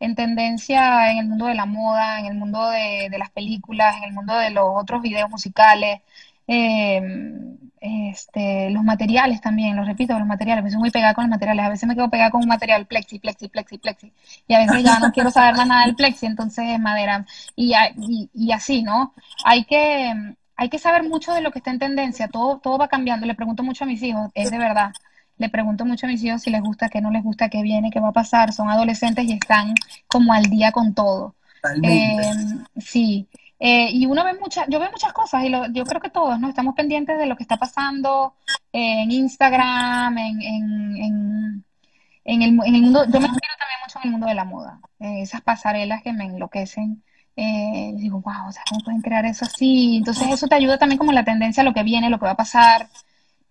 en 0.04 0.16
tendencia 0.16 1.12
en 1.12 1.20
el 1.20 1.26
mundo 1.28 1.46
de 1.46 1.56
la 1.56 1.66
moda, 1.66 2.20
en 2.20 2.26
el 2.26 2.36
mundo 2.36 2.70
de, 2.70 3.10
las 3.18 3.32
películas, 3.32 3.96
en 3.98 4.04
el 4.04 4.14
mundo 4.14 4.38
de 4.38 4.50
los 4.50 4.66
otros 4.76 5.02
videos 5.02 5.30
musicales, 5.30 6.02
em, 6.48 7.58
este, 7.80 8.70
los 8.70 8.84
materiales 8.84 9.42
también, 9.42 9.76
lo 9.76 9.84
repito, 9.86 10.18
los 10.18 10.28
materiales, 10.28 10.64
me 10.64 10.72
soy 10.72 10.80
muy 10.80 10.92
pegada 10.92 11.14
con 11.14 11.24
los 11.26 11.32
materiales, 11.32 11.66
a 11.66 11.70
veces 11.70 11.88
me 11.88 11.96
quedo 11.96 12.10
pegada 12.10 12.32
con 12.32 12.42
un 12.42 12.50
material 12.50 12.86
plexi, 12.86 13.20
plexi, 13.20 13.48
plexi, 13.48 13.78
plexi, 13.78 14.14
y 14.48 14.54
a 14.54 14.60
veces 14.60 14.84
ya 14.84 15.00
no 15.00 15.12
quiero 15.12 15.32
saber 15.32 15.56
más 15.56 15.68
nada 15.68 15.86
del 15.86 15.96
plexi, 15.96 16.26
entonces 16.26 16.66
es 16.70 16.80
madera, 16.80 17.26
y, 17.56 17.74
y, 18.34 18.52
así, 18.52 18.84
¿no? 18.84 19.14
Hay 19.46 19.66
que, 19.66 20.14
hay 20.56 20.70
que 20.70 20.80
saber 20.80 21.04
mucho 21.04 21.34
de 21.34 21.42
lo 21.42 21.52
que 21.52 21.60
está 21.60 21.72
en 21.72 21.80
tendencia, 21.80 22.28
todo, 22.28 22.60
todo 22.60 22.78
va 22.78 22.88
cambiando, 22.90 23.26
le 23.26 23.36
pregunto 23.36 23.64
mucho 23.64 23.86
a 23.86 23.88
mis 23.88 24.04
hijos, 24.04 24.32
es 24.34 24.52
de 24.52 24.58
verdad, 24.58 24.92
le 25.38 25.50
pregunto 25.50 25.86
mucho 25.86 26.06
a 26.06 26.10
mis 26.10 26.24
hijos 26.24 26.42
si 26.42 26.50
les 26.50 26.62
gusta, 26.62 26.90
qué 26.90 27.02
no 27.02 27.12
les 27.12 27.24
gusta, 27.24 27.50
qué 27.50 27.62
viene, 27.62 27.90
qué 27.92 28.00
va 28.00 28.10
a 28.10 28.14
pasar. 28.14 28.54
Son 28.54 28.70
adolescentes 28.70 29.26
y 29.26 29.34
están 29.34 29.74
como 30.08 30.34
al 30.34 30.44
día 30.46 30.72
con 30.72 30.94
todo. 30.94 31.36
Eh, 31.84 32.22
sí. 32.78 33.28
Eh, 33.60 33.90
y 33.92 34.06
uno 34.06 34.24
ve 34.26 34.34
muchas, 34.40 34.66
yo 34.68 34.80
veo 34.80 34.92
muchas 34.92 35.14
cosas 35.14 35.46
y 35.46 35.52
yo 35.52 35.86
creo 35.86 36.02
que 36.02 36.10
todos, 36.10 36.40
¿no? 36.40 36.50
Estamos 36.50 36.76
pendientes 36.76 37.18
de 37.18 37.26
lo 37.26 37.38
que 37.38 37.44
está 37.44 37.58
pasando 37.58 38.36
en 38.74 39.10
Instagram, 39.10 40.18
en, 40.18 40.42
en, 40.42 41.66
en, 42.26 42.42
el, 42.42 42.60
en 42.66 42.76
el 42.76 42.82
mundo, 42.82 43.06
yo 43.06 43.22
me 43.22 43.28
inspiro 43.28 43.54
también 43.58 43.80
mucho 43.86 44.00
en 44.00 44.06
el 44.06 44.12
mundo 44.12 44.28
de 44.28 44.34
la 44.34 44.44
moda, 44.44 44.82
eh, 45.00 45.22
esas 45.22 45.42
pasarelas 45.42 46.02
que 46.04 46.12
me 46.12 46.26
enloquecen. 46.26 47.04
digo, 47.38 48.20
wow, 48.20 48.50
o 48.50 48.52
sea, 48.52 48.64
¿cómo 48.68 48.82
pueden 48.84 49.02
crear 49.02 49.26
eso 49.26 49.46
así? 49.46 49.98
Entonces 49.98 50.28
eso 50.30 50.48
te 50.48 50.56
ayuda 50.56 50.78
también 50.78 50.98
como 50.98 51.14
la 51.14 51.24
tendencia 51.24 51.62
a 51.62 51.64
lo 51.66 51.74
que 51.74 51.84
viene, 51.84 52.10
lo 52.10 52.20
que 52.20 52.26
va 52.26 52.32
a 52.32 52.36
pasar, 52.36 52.90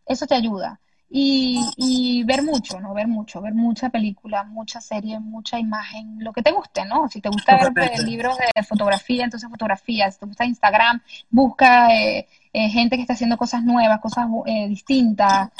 eso 0.06 0.26
te 0.26 0.34
ayuda. 0.34 0.78
Y, 1.14 2.24
ver 2.24 2.42
mucho, 2.42 2.80
¿no? 2.80 2.94
Ver 2.94 3.06
mucho, 3.06 3.42
ver 3.42 3.52
mucha 3.52 3.90
película, 3.90 4.44
mucha 4.44 4.80
serie, 4.80 5.20
mucha 5.20 5.58
imagen, 5.58 6.16
lo 6.18 6.32
que 6.32 6.42
te 6.42 6.52
guste, 6.52 6.86
¿no? 6.86 7.06
Si 7.08 7.20
te 7.20 7.28
gusta 7.28 7.58
ver 7.58 7.72
pues, 7.74 8.02
libros 8.02 8.38
de 8.38 8.62
fotografía, 8.62 9.24
entonces 9.24 9.50
fotografía. 9.50 10.10
Si 10.10 10.18
te 10.18 10.26
gusta 10.26 10.46
Instagram, 10.46 11.02
busca 11.28 11.94
eh, 11.94 12.26
eh, 12.54 12.68
gente 12.70 12.96
que 12.96 13.02
está 13.02 13.12
haciendo 13.12 13.36
cosas 13.36 13.62
nuevas, 13.62 14.00
cosas 14.00 14.26
eh, 14.46 14.68
distintas, 14.68 15.50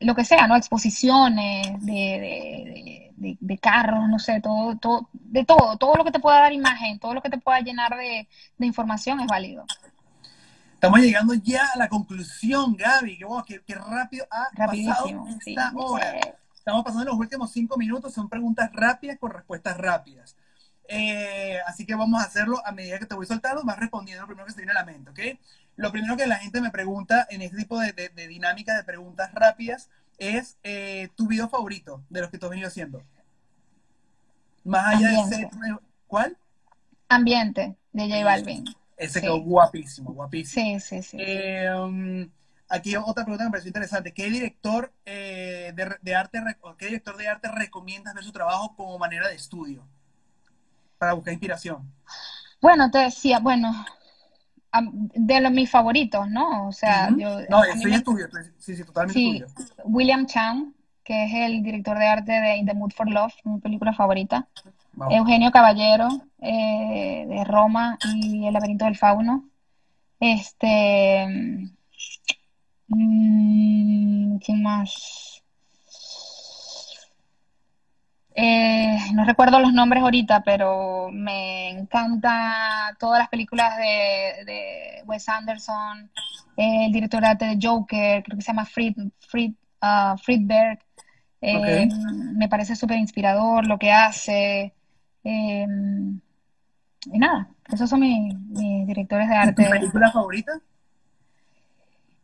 lo 0.00 0.14
que 0.14 0.24
sea, 0.24 0.46
¿no? 0.46 0.56
Exposiciones 0.56 1.84
de, 1.84 3.12
de, 3.16 3.58
carros, 3.58 4.08
no 4.08 4.18
sé, 4.18 4.40
todo, 4.40 4.76
todo, 4.78 5.08
de 5.12 5.44
todo, 5.44 5.76
todo 5.76 5.96
lo 5.96 6.04
que 6.04 6.12
te 6.12 6.20
pueda 6.20 6.40
dar 6.40 6.52
imagen, 6.52 6.98
todo 6.98 7.12
lo 7.12 7.20
que 7.20 7.30
te 7.30 7.38
pueda 7.38 7.60
llenar 7.60 7.94
de 7.96 8.26
información 8.58 9.20
es 9.20 9.26
válido. 9.26 9.66
Estamos 10.84 11.00
llegando 11.00 11.32
ya 11.32 11.66
a 11.74 11.78
la 11.78 11.88
conclusión, 11.88 12.76
Gaby. 12.76 13.18
Que, 13.46 13.62
qué, 13.62 13.74
rápido 13.74 14.26
ha 14.30 14.50
pasado 14.54 15.26
esta 15.46 15.72
hora. 15.74 16.36
Estamos 16.54 16.84
pasando 16.84 17.06
los 17.06 17.18
últimos 17.18 17.50
cinco 17.52 17.78
minutos. 17.78 18.12
Son 18.12 18.28
preguntas 18.28 18.70
rápidas 18.70 19.18
con 19.18 19.30
respuestas 19.30 19.78
rápidas. 19.78 20.36
Eh, 20.86 21.58
así 21.66 21.86
que 21.86 21.94
vamos 21.94 22.22
a 22.22 22.26
hacerlo 22.26 22.60
a 22.66 22.72
medida 22.72 22.98
que 22.98 23.06
te 23.06 23.14
voy 23.14 23.24
soltando, 23.24 23.62
vas 23.64 23.78
respondiendo 23.78 24.20
lo 24.20 24.26
primero 24.26 24.44
que 24.44 24.52
se 24.52 24.58
viene 24.58 24.72
a 24.72 24.74
la 24.74 24.84
mente, 24.84 25.08
¿ok? 25.10 25.40
Lo 25.76 25.90
primero 25.90 26.18
que 26.18 26.26
la 26.26 26.36
gente 26.36 26.60
me 26.60 26.70
pregunta 26.70 27.26
en 27.30 27.40
este 27.40 27.56
tipo 27.56 27.80
de, 27.80 28.10
dinámica 28.28 28.76
de 28.76 28.84
preguntas 28.84 29.32
rápidas 29.32 29.88
es 30.18 30.58
eh, 30.64 31.08
tu 31.16 31.26
video 31.26 31.48
favorito 31.48 32.02
de 32.10 32.20
los 32.20 32.30
que 32.30 32.36
tú 32.36 32.44
has 32.44 32.50
venido 32.50 32.68
haciendo. 32.68 33.02
Más 34.64 34.96
allá 34.96 35.08
de 35.08 35.34
ser... 35.34 35.48
¿Cuál? 36.06 36.36
Ambiente, 37.08 37.74
de 37.92 38.02
J 38.02 38.22
Balvin. 38.22 38.64
Ese 38.96 39.20
quedó 39.20 39.40
guapísimo, 39.40 40.12
guapísimo. 40.12 40.64
Sí, 40.64 40.80
sí, 40.80 41.02
sí. 41.02 41.16
Eh, 41.20 42.28
aquí 42.68 42.96
otra 42.96 43.24
pregunta 43.24 43.44
que 43.44 43.48
me 43.48 43.50
pareció 43.50 43.68
interesante. 43.68 44.12
¿Qué 44.12 44.30
director, 44.30 44.92
eh, 45.04 45.72
de, 45.74 46.14
arte, 46.14 46.40
¿Qué 46.78 46.86
director 46.86 47.16
de 47.16 47.28
arte 47.28 47.48
recomiendas 47.50 48.14
ver 48.14 48.24
su 48.24 48.32
trabajo 48.32 48.74
como 48.76 48.98
manera 48.98 49.28
de 49.28 49.34
estudio? 49.34 49.86
Para 50.98 51.12
buscar 51.14 51.32
inspiración. 51.32 51.92
Bueno, 52.60 52.90
te 52.90 52.98
decía, 52.98 53.40
bueno, 53.40 53.84
de 54.82 55.40
los 55.40 55.52
mis 55.52 55.70
favoritos, 55.70 56.28
¿no? 56.30 56.68
O 56.68 56.72
sea, 56.72 57.10
yo... 57.10 57.40
No, 57.48 57.64
eso 57.64 57.88
es 57.88 58.04
tuyo, 58.04 58.26
sí, 58.58 58.76
sí, 58.76 58.84
totalmente 58.84 59.46
sí, 59.46 59.72
William 59.84 60.26
Chang, 60.26 60.72
que 61.02 61.24
es 61.24 61.32
el 61.34 61.62
director 61.62 61.98
de 61.98 62.06
arte 62.06 62.32
de 62.32 62.56
In 62.56 62.66
the 62.66 62.74
Mood 62.74 62.92
for 62.92 63.08
Love, 63.08 63.34
mi 63.44 63.60
película 63.60 63.92
favorita. 63.92 64.48
Eugenio 65.10 65.50
Caballero, 65.50 66.08
eh, 66.40 67.26
de 67.28 67.44
Roma 67.44 67.98
y 68.04 68.46
El 68.46 68.54
laberinto 68.54 68.84
del 68.84 68.96
fauno. 68.96 69.48
Este. 70.20 71.26
Mm, 72.88 74.38
¿Quién 74.38 74.62
más? 74.62 75.42
Eh, 78.36 78.98
no 79.14 79.24
recuerdo 79.24 79.60
los 79.60 79.72
nombres 79.72 80.02
ahorita, 80.02 80.42
pero 80.42 81.08
me 81.12 81.70
encanta 81.70 82.96
todas 82.98 83.20
las 83.20 83.28
películas 83.28 83.76
de, 83.76 85.02
Wes 85.06 85.28
Anderson, 85.28 86.10
el 86.56 86.92
director 86.92 87.20
de 87.20 87.28
arte 87.28 87.44
de 87.44 87.58
Joker, 87.62 88.22
creo 88.24 88.36
que 88.36 88.42
se 88.42 88.48
llama 88.48 88.64
Fried, 88.64 88.96
Fried, 89.20 89.52
uh, 89.82 90.16
Friedberg. 90.18 90.80
Eh, 91.40 91.88
me 92.36 92.48
parece 92.48 92.74
súper 92.74 92.98
inspirador 92.98 93.66
lo 93.66 93.78
que 93.78 93.92
hace. 93.92 94.72
Em, 95.24 96.20
y 97.06 97.18
nada, 97.18 97.50
esos 97.72 97.88
son 97.88 98.00
mis, 98.00 98.34
directores 98.86 99.28
de 99.28 99.34
arte. 99.34 99.64
¿Tu 99.64 99.70
película 99.70 100.12
favorita? 100.12 100.60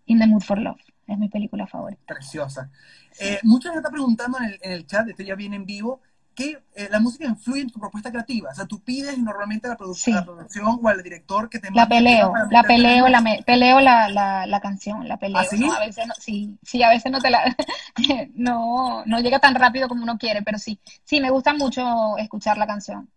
In 0.07 0.19
the 0.19 0.27
Mood 0.27 0.43
for 0.43 0.59
Love, 0.59 0.81
es 1.07 1.19
mi 1.19 1.29
película 1.29 1.67
favorita. 1.67 2.15
Preciosa. 2.15 2.71
Eh, 3.19 3.39
muchos 3.43 3.73
me 3.73 3.79
están 3.79 3.93
preguntando 3.93 4.39
en 4.39 4.45
el, 4.45 4.59
en 4.63 4.73
el 4.73 4.87
chat, 4.87 5.09
esto 5.09 5.23
ya 5.23 5.35
viene 5.35 5.57
en 5.57 5.67
vivo, 5.67 6.01
que 6.35 6.63
eh, 6.75 6.89
la 6.91 7.01
música 7.01 7.27
influye 7.27 7.63
en 7.63 7.71
tu 7.71 7.79
propuesta 7.79 8.11
creativa. 8.11 8.51
O 8.51 8.55
sea, 8.55 8.67
tú 8.67 8.81
pides 8.81 9.19
normalmente 9.19 9.67
a 9.67 9.71
la, 9.71 9.75
la 9.75 10.25
producción 10.25 10.79
o 10.83 10.89
al 10.89 11.03
director 11.03 11.49
que 11.49 11.59
te 11.59 11.71
La 11.73 11.89
peleo, 11.89 12.33
la 12.51 12.63
peleo, 12.63 13.09
la 13.09 13.23
peleo 13.45 13.81
la, 13.81 14.09
la, 14.09 14.47
la, 14.47 14.61
canción, 14.61 15.07
la 15.09 15.19
peleo. 15.19 15.39
¿Ah, 15.39 15.45
sí? 15.45 15.63
A 15.65 15.81
veces 15.81 16.07
no, 16.07 16.15
sí, 16.19 16.59
sí, 16.63 16.83
a 16.83 16.89
veces 16.89 17.11
no 17.11 17.21
te 17.21 17.31
la, 17.31 17.57
no, 18.35 19.05
no 19.05 19.21
llega 19.21 19.39
tan 19.39 19.55
rápido 19.55 19.89
como 19.89 20.03
uno 20.03 20.19
quiere, 20.19 20.43
pero 20.43 20.59
sí, 20.59 20.81
sí, 21.05 21.21
me 21.21 21.31
gusta 21.31 21.53
mucho 21.53 22.17
escuchar 22.19 22.59
la 22.59 22.67
canción. 22.67 23.11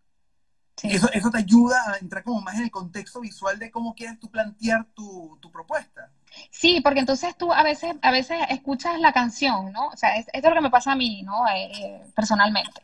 Eso, 0.82 1.08
eso 1.14 1.30
te 1.30 1.38
ayuda 1.38 1.78
a 1.94 1.98
entrar 1.98 2.24
como 2.24 2.42
más 2.42 2.56
en 2.56 2.64
el 2.64 2.72
contexto 2.72 3.22
visual 3.22 3.60
de 3.60 3.70
cómo 3.70 3.94
quieres 3.94 4.20
tú 4.20 4.30
plantear 4.32 4.86
tu, 4.96 5.38
tu 5.40 5.52
propuesta. 5.52 6.10
Sí, 6.50 6.82
porque 6.82 7.00
entonces 7.00 7.38
tú 7.38 7.54
a 7.54 7.62
veces, 7.62 7.94
a 8.02 8.10
veces 8.10 8.38
escuchas 8.50 9.00
la 9.00 9.14
canción, 9.14 9.72
¿no? 9.72 9.90
O 9.90 9.96
sea, 9.96 10.18
esto 10.18 10.32
es 10.34 10.44
lo 10.44 10.56
que 10.56 10.62
me 10.62 10.72
pasa 10.72 10.94
a 10.94 10.96
mí, 10.96 11.22
¿no? 11.22 11.48
Eh, 11.48 11.72
eh, 11.76 12.02
personalmente 12.16 12.82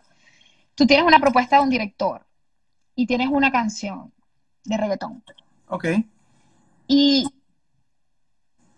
tú 0.79 0.87
tienes 0.87 1.05
una 1.05 1.19
propuesta 1.19 1.57
de 1.57 1.63
un 1.63 1.69
director 1.69 2.25
y 2.95 3.05
tienes 3.05 3.27
una 3.27 3.51
canción 3.51 4.13
de 4.63 4.77
reggaetón. 4.77 5.21
Ok. 5.67 5.87
Y 6.87 7.27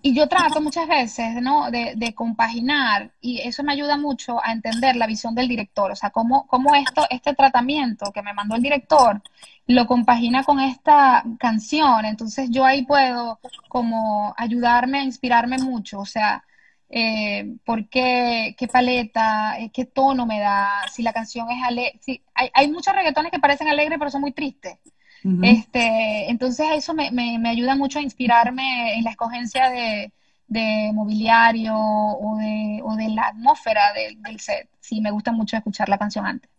y 0.04 0.16
yo 0.16 0.28
trato 0.28 0.62
muchas 0.62 0.88
veces, 0.88 1.40
¿no? 1.44 1.70
De, 1.70 1.94
de, 1.96 2.16
compaginar 2.16 3.12
y 3.22 3.38
eso 3.42 3.62
me 3.62 3.74
ayuda 3.74 3.98
mucho 3.98 4.44
a 4.44 4.52
entender 4.52 4.96
la 4.96 5.06
visión 5.06 5.36
del 5.36 5.48
director, 5.48 5.92
o 5.92 5.96
sea, 5.96 6.10
cómo, 6.10 6.48
cómo 6.48 6.74
esto, 6.74 7.06
este 7.12 7.36
tratamiento 7.36 8.12
que 8.12 8.24
me 8.24 8.34
mandó 8.34 8.56
el 8.56 8.64
director 8.64 9.22
lo 9.68 9.86
compagina 9.86 10.44
con 10.44 10.60
esta 10.60 11.24
canción, 11.38 12.06
entonces 12.06 12.50
yo 12.50 12.66
ahí 12.66 12.84
puedo 12.84 13.40
como 13.68 14.34
ayudarme 14.38 15.02
a 15.02 15.04
inspirarme 15.04 15.60
mucho, 15.60 16.00
o 16.00 16.06
sea, 16.08 16.44
eh, 16.94 17.56
por 17.66 17.88
qué, 17.88 18.54
qué 18.58 18.68
paleta, 18.68 19.58
eh, 19.60 19.72
qué 19.74 19.86
tono 19.86 20.26
me 20.26 20.40
da, 20.40 20.68
si 20.92 21.04
la 21.04 21.14
canción 21.14 21.50
es 21.50 21.64
alegre, 21.64 22.00
si, 22.02 22.22
hay, 22.34 22.50
hay 22.54 22.70
muchos 22.70 22.94
reggaetones 22.94 23.32
que 23.32 23.40
parecen 23.40 23.70
alegres 23.70 23.98
pero 23.98 24.12
son 24.12 24.22
muy 24.22 24.34
tristes, 24.34 24.78
este, 25.44 26.32
entonces 26.32 26.68
eso 26.74 26.94
me, 26.96 27.12
me, 27.12 27.48
ayuda 27.48 27.76
mucho 27.76 28.00
a 28.00 28.02
inspirarme 28.02 28.98
en 28.98 29.04
la 29.04 29.12
escogencia 29.12 29.70
de, 29.70 30.12
mobiliario 30.94 31.76
o 31.76 32.38
de, 32.38 32.82
o 32.84 32.96
de, 32.96 33.08
la 33.10 33.28
atmósfera 33.28 33.82
del 33.94 34.40
set. 34.40 34.68
Sí, 34.80 35.00
me 35.00 35.12
gusta 35.12 35.32
mucho 35.32 35.56
escuchar 35.56 35.90
la 35.90 36.00
canción 36.00 36.26
antes. 36.26 36.50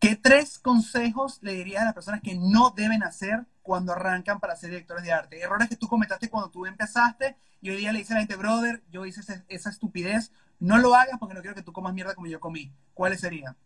¿Qué 0.00 0.16
tres 0.16 0.58
consejos 0.58 1.38
le 1.42 1.52
dirías 1.54 1.82
a 1.82 1.84
las 1.84 1.94
personas 1.94 2.20
que 2.22 2.34
no 2.34 2.70
deben 2.70 3.04
hacer 3.04 3.46
cuando 3.62 3.92
arrancan 3.92 4.40
para 4.40 4.56
ser 4.56 4.70
directores 4.70 5.04
de 5.04 5.12
arte? 5.12 5.40
Errores 5.40 5.68
que 5.68 5.76
tú 5.76 5.88
comentaste 5.88 6.28
cuando 6.28 6.50
tú 6.50 6.66
empezaste 6.66 7.36
y 7.60 7.70
hoy 7.70 7.76
día 7.76 7.92
le 7.92 8.00
dice 8.00 8.12
a 8.12 8.16
la 8.16 8.20
gente, 8.22 8.36
brother, 8.36 8.82
yo 8.90 9.06
hice 9.06 9.20
esa 9.48 9.70
estupidez, 9.70 10.32
no 10.58 10.78
lo 10.78 10.94
hagas 10.94 11.18
porque 11.18 11.34
no 11.34 11.40
quiero 11.40 11.54
que 11.54 11.62
tú 11.62 11.72
comas 11.72 11.94
mierda 11.94 12.14
como 12.14 12.26
yo 12.26 12.40
comí. 12.40 12.72
¿Cuáles 12.94 13.20
serían? 13.20 13.56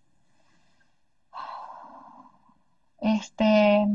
Este, 3.00 3.86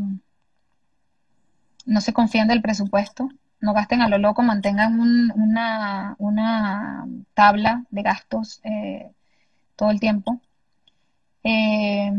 no 1.85 2.01
se 2.01 2.13
confíen 2.13 2.47
del 2.47 2.61
presupuesto, 2.61 3.29
no 3.59 3.73
gasten 3.73 4.01
a 4.01 4.09
lo 4.09 4.17
loco, 4.17 4.41
mantengan 4.41 4.99
una, 4.99 6.15
una, 6.17 7.05
tabla 7.33 7.85
de 7.89 8.01
gastos 8.01 8.61
eh, 8.63 9.11
todo 9.75 9.91
el 9.91 9.99
tiempo. 9.99 10.41
Eh, 11.43 12.11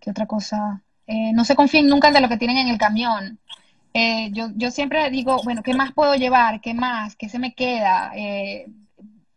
¿Qué 0.00 0.10
otra 0.10 0.26
cosa? 0.26 0.83
Eh, 1.06 1.32
no 1.32 1.44
se 1.44 1.54
confíen 1.56 1.88
nunca 1.88 2.10
de 2.10 2.20
lo 2.20 2.28
que 2.28 2.36
tienen 2.36 2.58
en 2.58 2.68
el 2.68 2.78
camión. 2.78 3.38
yo, 4.32 4.48
yo 4.56 4.70
siempre 4.70 5.10
digo, 5.10 5.40
bueno, 5.44 5.62
¿qué 5.62 5.74
más 5.74 5.92
puedo 5.92 6.14
llevar? 6.16 6.60
¿Qué 6.60 6.74
más? 6.74 7.16
¿Qué 7.16 7.28
se 7.28 7.38
me 7.38 7.54
queda? 7.54 8.12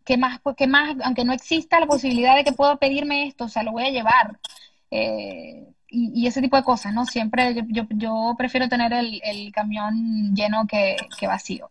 ¿qué 0.04 0.16
más, 0.16 0.40
qué 0.56 0.66
más? 0.66 0.96
Aunque 1.04 1.24
no 1.24 1.32
exista 1.32 1.80
la 1.80 1.86
posibilidad 1.86 2.34
de 2.36 2.44
que 2.44 2.52
puedo 2.52 2.78
pedirme 2.78 3.26
esto, 3.26 3.44
o 3.44 3.48
sea, 3.48 3.62
lo 3.62 3.72
voy 3.72 3.84
a 3.84 3.90
llevar 3.90 4.38
y, 5.90 6.26
ese 6.26 6.42
tipo 6.42 6.56
de 6.56 6.62
cosas, 6.62 6.92
¿no? 6.92 7.04
Siempre 7.06 7.54
yo, 7.68 7.84
yo, 7.90 8.34
prefiero 8.36 8.68
tener 8.68 8.92
el, 8.92 9.20
el 9.24 9.52
camión 9.52 10.34
lleno 10.34 10.66
que, 10.66 10.96
que, 11.18 11.26
vacío. 11.26 11.70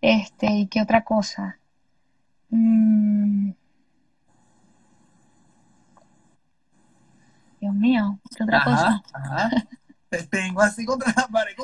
Este, 0.00 0.46
¿y 0.46 0.66
qué 0.66 0.82
otra 0.82 1.04
cosa? 1.04 1.58
Mm. 2.50 3.52
Dios 7.64 7.74
mío, 7.74 8.18
¿qué 8.36 8.44
otra 8.44 8.62
cosa? 8.62 9.02
tengo 10.30 10.60
así 10.60 10.84
contra 10.84 11.12
la 11.16 11.26
pared 11.26 11.54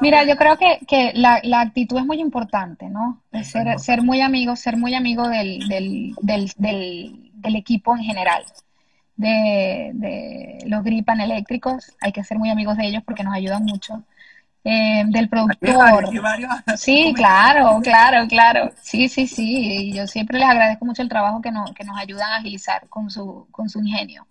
Mira, 0.00 0.24
yo 0.24 0.36
creo 0.36 0.58
que, 0.58 0.80
que 0.86 1.12
la, 1.14 1.40
la, 1.42 1.62
actitud 1.62 1.96
es 1.96 2.04
muy 2.04 2.20
importante, 2.20 2.90
¿no? 2.90 3.22
ser, 3.42 3.78
ser 3.78 4.02
muy 4.02 4.20
amigo, 4.20 4.56
ser 4.56 4.76
muy 4.76 4.94
amigo 4.94 5.26
del, 5.28 5.66
del, 5.68 6.14
del, 6.20 7.30
del 7.32 7.56
equipo 7.56 7.96
en 7.96 8.02
general 8.02 8.44
de, 9.16 10.58
los 10.66 10.82
gripan 10.82 11.20
eléctricos, 11.20 11.92
hay 12.00 12.12
que 12.12 12.24
ser 12.24 12.38
muy 12.38 12.50
amigos 12.50 12.76
de 12.76 12.86
ellos 12.86 13.02
porque 13.04 13.24
nos 13.24 13.34
ayudan 13.34 13.64
mucho. 13.64 14.02
Eh, 14.66 15.04
del 15.08 15.28
productor. 15.28 16.08
Sí, 16.76 17.12
claro, 17.16 17.80
claro, 17.82 18.26
claro. 18.26 18.72
Sí, 18.80 19.10
sí, 19.10 19.26
sí. 19.26 19.90
Y 19.90 19.92
yo 19.92 20.06
siempre 20.06 20.38
les 20.38 20.48
agradezco 20.48 20.86
mucho 20.86 21.02
el 21.02 21.10
trabajo 21.10 21.42
que, 21.42 21.50
nos, 21.50 21.72
que 21.74 21.84
nos 21.84 21.98
ayudan 21.98 22.30
a 22.32 22.36
agilizar 22.36 22.88
con 22.88 23.10
su, 23.10 23.46
con 23.50 23.68
su 23.68 23.80
ingenio. 23.80 24.26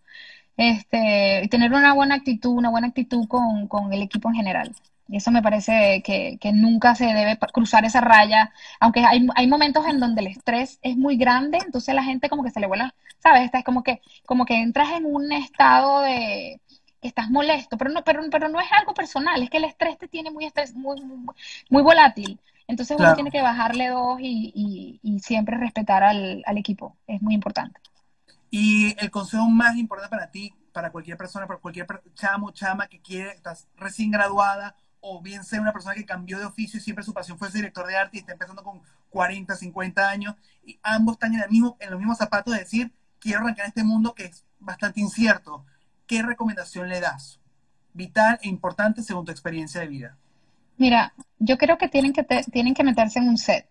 Este, 0.58 1.44
y 1.44 1.48
tener 1.48 1.74
una 1.74 1.94
buena 1.94 2.16
actitud, 2.16 2.52
una 2.52 2.70
buena 2.70 2.88
actitud 2.88 3.28
con, 3.28 3.68
con 3.68 3.92
el 3.94 4.02
equipo 4.02 4.30
en 4.30 4.36
general. 4.36 4.72
Y 5.08 5.18
eso 5.18 5.32
me 5.32 5.42
parece 5.42 6.02
que, 6.04 6.38
que, 6.40 6.54
nunca 6.54 6.96
se 6.96 7.06
debe 7.06 7.38
cruzar 7.52 7.86
esa 7.86 8.02
raya, 8.02 8.52
aunque 8.80 9.02
hay, 9.02 9.28
hay, 9.36 9.48
momentos 9.48 9.86
en 9.86 10.00
donde 10.00 10.22
el 10.22 10.28
estrés 10.28 10.80
es 10.82 10.96
muy 10.96 11.18
grande, 11.18 11.60
entonces 11.64 11.94
la 11.94 12.04
gente 12.04 12.30
como 12.30 12.44
que 12.44 12.52
se 12.52 12.60
le 12.60 12.68
vuela, 12.68 12.96
¿sabes? 13.20 13.50
es 13.54 13.64
como 13.66 13.84
que, 13.84 14.02
como 14.26 14.46
que 14.46 14.56
entras 14.56 14.92
en 14.92 15.06
un 15.06 15.32
estado 15.34 16.02
de 16.02 16.62
que 17.02 17.10
estás 17.10 17.30
molesto, 17.30 17.78
pero 17.78 17.92
no, 17.92 18.04
pero, 18.04 18.24
pero 18.32 18.48
no 18.50 18.62
es 18.62 18.72
algo 18.72 18.94
personal, 18.94 19.44
es 19.44 19.50
que 19.50 19.58
el 19.58 19.66
estrés 19.66 19.98
te 19.98 20.08
tiene 20.08 20.32
muy 20.32 20.46
estrés, 20.46 20.74
muy, 20.74 21.02
muy, 21.70 21.84
volátil. 21.84 22.40
Entonces 22.68 22.98
uno 22.98 23.14
tiene 23.14 23.30
que 23.30 23.42
bajarle 23.42 23.90
dos 23.90 24.20
y, 24.22 25.00
y, 25.04 25.20
siempre 25.20 25.58
respetar 25.58 26.02
al, 26.04 26.42
al 26.46 26.58
equipo, 26.58 26.96
es 27.08 27.22
muy 27.22 27.34
importante. 27.34 27.80
Y 28.56 28.96
el 29.00 29.10
consejo 29.10 29.48
más 29.48 29.76
importante 29.78 30.16
para 30.16 30.30
ti, 30.30 30.54
para 30.72 30.92
cualquier 30.92 31.18
persona, 31.18 31.48
para 31.48 31.60
cualquier 31.60 31.88
chamo, 32.14 32.52
chama 32.52 32.86
que 32.86 33.02
quiere, 33.02 33.32
estás 33.32 33.68
recién 33.76 34.12
graduada 34.12 34.76
o 35.00 35.20
bien 35.24 35.44
sea 35.44 35.60
una 35.60 35.74
persona 35.74 35.96
que 35.96 36.06
cambió 36.06 36.38
de 36.38 36.46
oficio 36.46 36.78
y 36.78 36.84
siempre 36.84 37.04
su 37.04 37.16
pasión 37.16 37.40
fue 37.40 37.50
ser 37.50 37.62
director 37.62 37.88
de 37.88 37.98
arte 37.98 38.18
y 38.18 38.20
está 38.20 38.34
empezando 38.34 38.64
con 38.64 38.84
40, 39.10 39.56
50 39.56 40.08
años, 40.08 40.36
y 40.64 40.78
ambos 40.84 41.14
están 41.14 41.34
en, 41.34 41.42
el 41.42 41.50
mismo, 41.50 41.78
en 41.80 41.90
los 41.90 41.98
mismos 41.98 42.20
zapatos 42.20 42.54
de 42.54 42.60
decir, 42.60 42.94
quiero 43.18 43.40
arrancar 43.40 43.66
este 43.66 43.84
mundo 43.84 44.14
que 44.14 44.26
es 44.26 44.46
bastante 44.60 45.02
incierto. 45.02 45.66
¿Qué 46.06 46.22
recomendación 46.22 46.90
le 46.90 47.02
das? 47.02 47.40
Vital 47.96 48.38
e 48.44 48.50
importante 48.50 49.02
según 49.02 49.26
tu 49.26 49.32
experiencia 49.32 49.82
de 49.82 49.88
vida. 49.88 50.18
Mira, 50.78 51.16
yo 51.40 51.58
creo 51.58 51.80
que 51.80 51.88
tienen 51.88 52.14
que, 52.14 52.24
tienen 52.52 52.76
que 52.76 52.84
meterse 52.84 53.18
en 53.18 53.30
un 53.30 53.40
set 53.40 53.66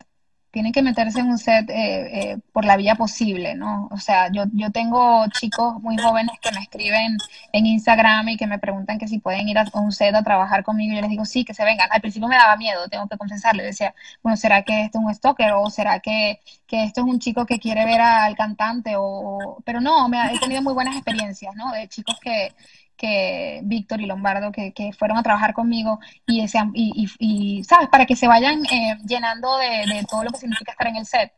tienen 0.53 0.73
que 0.73 0.83
meterse 0.83 1.21
en 1.21 1.29
un 1.29 1.39
set 1.39 1.69
eh, 1.71 2.33
eh, 2.33 2.39
por 2.53 2.65
la 2.67 2.77
vía 2.77 2.95
posible, 2.95 3.55
¿no? 3.55 3.89
O 3.91 3.97
sea, 3.99 4.31
yo, 4.31 4.45
yo 4.53 4.71
tengo 4.71 5.25
chicos 5.41 5.81
muy 5.83 5.97
jóvenes 5.97 6.39
que 6.43 6.53
me 6.53 6.61
escriben 6.61 7.17
en 7.53 7.67
Instagram 7.67 8.29
y 8.29 8.37
que 8.37 8.47
me 8.47 8.59
preguntan 8.59 8.99
que 8.99 9.09
si 9.09 9.19
pueden 9.19 9.49
ir 9.49 9.59
a 9.59 9.65
un 9.73 9.93
set 9.93 10.15
a 10.15 10.23
trabajar 10.23 10.63
conmigo. 10.63 10.93
Y 10.93 10.97
yo 10.97 11.01
les 11.01 11.11
digo, 11.11 11.25
sí, 11.25 11.45
que 11.45 11.55
se 11.55 11.65
vengan. 11.65 11.89
Al 11.91 12.03
principio 12.03 12.29
me 12.29 12.37
daba 12.37 12.57
miedo, 12.57 12.87
tengo 12.89 13.09
que 13.09 13.17
confesarle. 13.17 13.65
Decía, 13.65 13.95
bueno, 14.23 14.37
¿será 14.37 14.63
que 14.63 14.83
esto 14.85 14.99
es 14.99 15.05
un 15.07 15.15
stalker? 15.15 15.53
¿O 15.53 15.71
será 15.71 16.01
que, 16.01 16.41
que 16.67 16.85
esto 16.85 17.01
es 17.01 17.07
un 17.07 17.19
chico 17.19 17.47
que 17.47 17.59
quiere 17.59 17.87
ver 17.87 18.03
al 18.03 18.37
cantante? 18.37 18.95
O... 18.97 19.63
Pero 19.65 19.81
no, 19.81 20.09
me 20.09 20.19
he 20.35 20.39
tenido 20.39 20.61
muy 20.61 20.75
buenas 20.75 20.97
experiencias, 20.97 21.55
¿no? 21.57 21.73
De 21.73 21.89
chicos 21.89 22.19
que, 22.21 22.55
que 23.03 23.61
Víctor 23.65 24.01
y 24.01 24.07
Lombardo 24.07 24.53
que, 24.53 24.73
que, 24.73 24.93
fueron 24.93 25.19
a 25.19 25.25
trabajar 25.25 25.55
conmigo 25.55 25.99
y, 26.25 26.43
ese, 26.43 26.59
y, 26.73 27.09
y, 27.19 27.65
¿sabes? 27.65 27.89
Para 27.89 28.07
que 28.07 28.15
se 28.15 28.29
vayan 28.29 28.65
eh, 28.67 28.97
llenando 29.05 29.57
de, 29.59 30.07
todo 30.09 30.23
lo 30.23 30.31
que 30.31 30.39
significa 30.39 30.71
estar 30.71 30.87
en 30.87 30.97
el 30.97 31.07
set. 31.07 31.33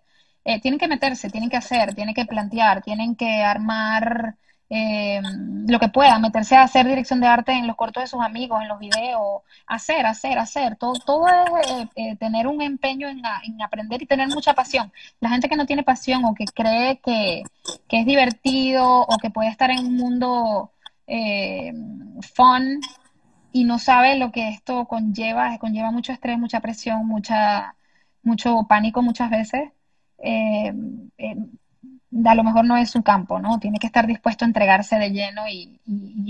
Eh, 0.45 0.61
tienen 0.61 0.79
que 0.79 0.89
meterse, 0.89 1.31
tienen 1.31 1.49
que 1.49 1.57
hacer, 1.57 1.95
tienen 1.95 2.15
que 2.15 2.27
plantear, 2.27 2.83
tienen 2.83 3.17
que 3.17 3.43
armar 3.43 4.37
eh, 4.69 5.23
lo 5.67 5.79
que 5.79 5.89
puedan, 5.89 6.21
meterse 6.21 6.55
a 6.55 6.65
hacer 6.65 6.87
dirección 6.87 7.21
de 7.21 7.29
arte 7.29 7.53
en 7.53 7.67
los 7.67 7.77
cortos 7.77 8.03
de 8.03 8.09
sus 8.09 8.21
amigos, 8.21 8.61
en 8.61 8.69
los 8.69 8.79
videos, 8.79 9.43
hacer, 9.67 10.05
hacer, 10.05 10.39
hacer. 10.39 10.77
Todo, 10.77 10.93
todo 11.07 11.27
es 11.97 12.19
tener 12.19 12.47
un 12.47 12.61
empeño 12.61 13.09
en, 13.09 13.23
en, 13.45 13.63
aprender 13.63 14.03
y 14.03 14.07
tener 14.07 14.29
mucha 14.29 14.53
pasión. 14.53 14.93
La 15.21 15.31
gente 15.31 15.49
que 15.49 15.57
no 15.57 15.65
tiene 15.65 15.83
pasión 15.83 16.27
o 16.27 16.35
que 16.35 16.45
cree 16.45 16.99
que, 16.99 17.43
que 17.89 18.01
es 18.01 18.07
divertido 18.07 19.01
o 19.01 19.17
que 19.17 19.31
puede 19.31 19.49
estar 19.49 19.71
en 19.71 19.79
un 19.79 19.97
mundo 19.97 20.74
eh, 21.07 21.73
fun 22.35 22.81
y 23.53 23.65
no 23.65 23.79
sabe 23.79 24.17
lo 24.19 24.33
que 24.33 24.49
esto 24.49 24.87
conlleva, 24.87 25.59
conlleva 25.59 25.91
mucho 25.91 26.13
estrés, 26.13 26.39
mucha 26.39 26.61
presión, 26.61 27.07
mucha, 27.07 27.77
mucho 28.23 28.67
pánico 28.69 29.03
muchas 29.03 29.31
veces. 29.31 29.71
Eh, 30.19 30.73
eh, 31.19 31.37
a 32.25 32.35
lo 32.35 32.45
mejor 32.45 32.65
no 32.65 32.77
es 32.77 32.91
su 32.91 33.03
campo, 33.03 33.41
¿no? 33.41 33.59
Tiene 33.59 33.79
que 33.79 33.87
estar 33.87 34.07
dispuesto 34.07 34.45
a 34.45 34.49
entregarse 34.49 34.97
de 34.97 35.11
lleno 35.11 35.49
y, 35.49 35.81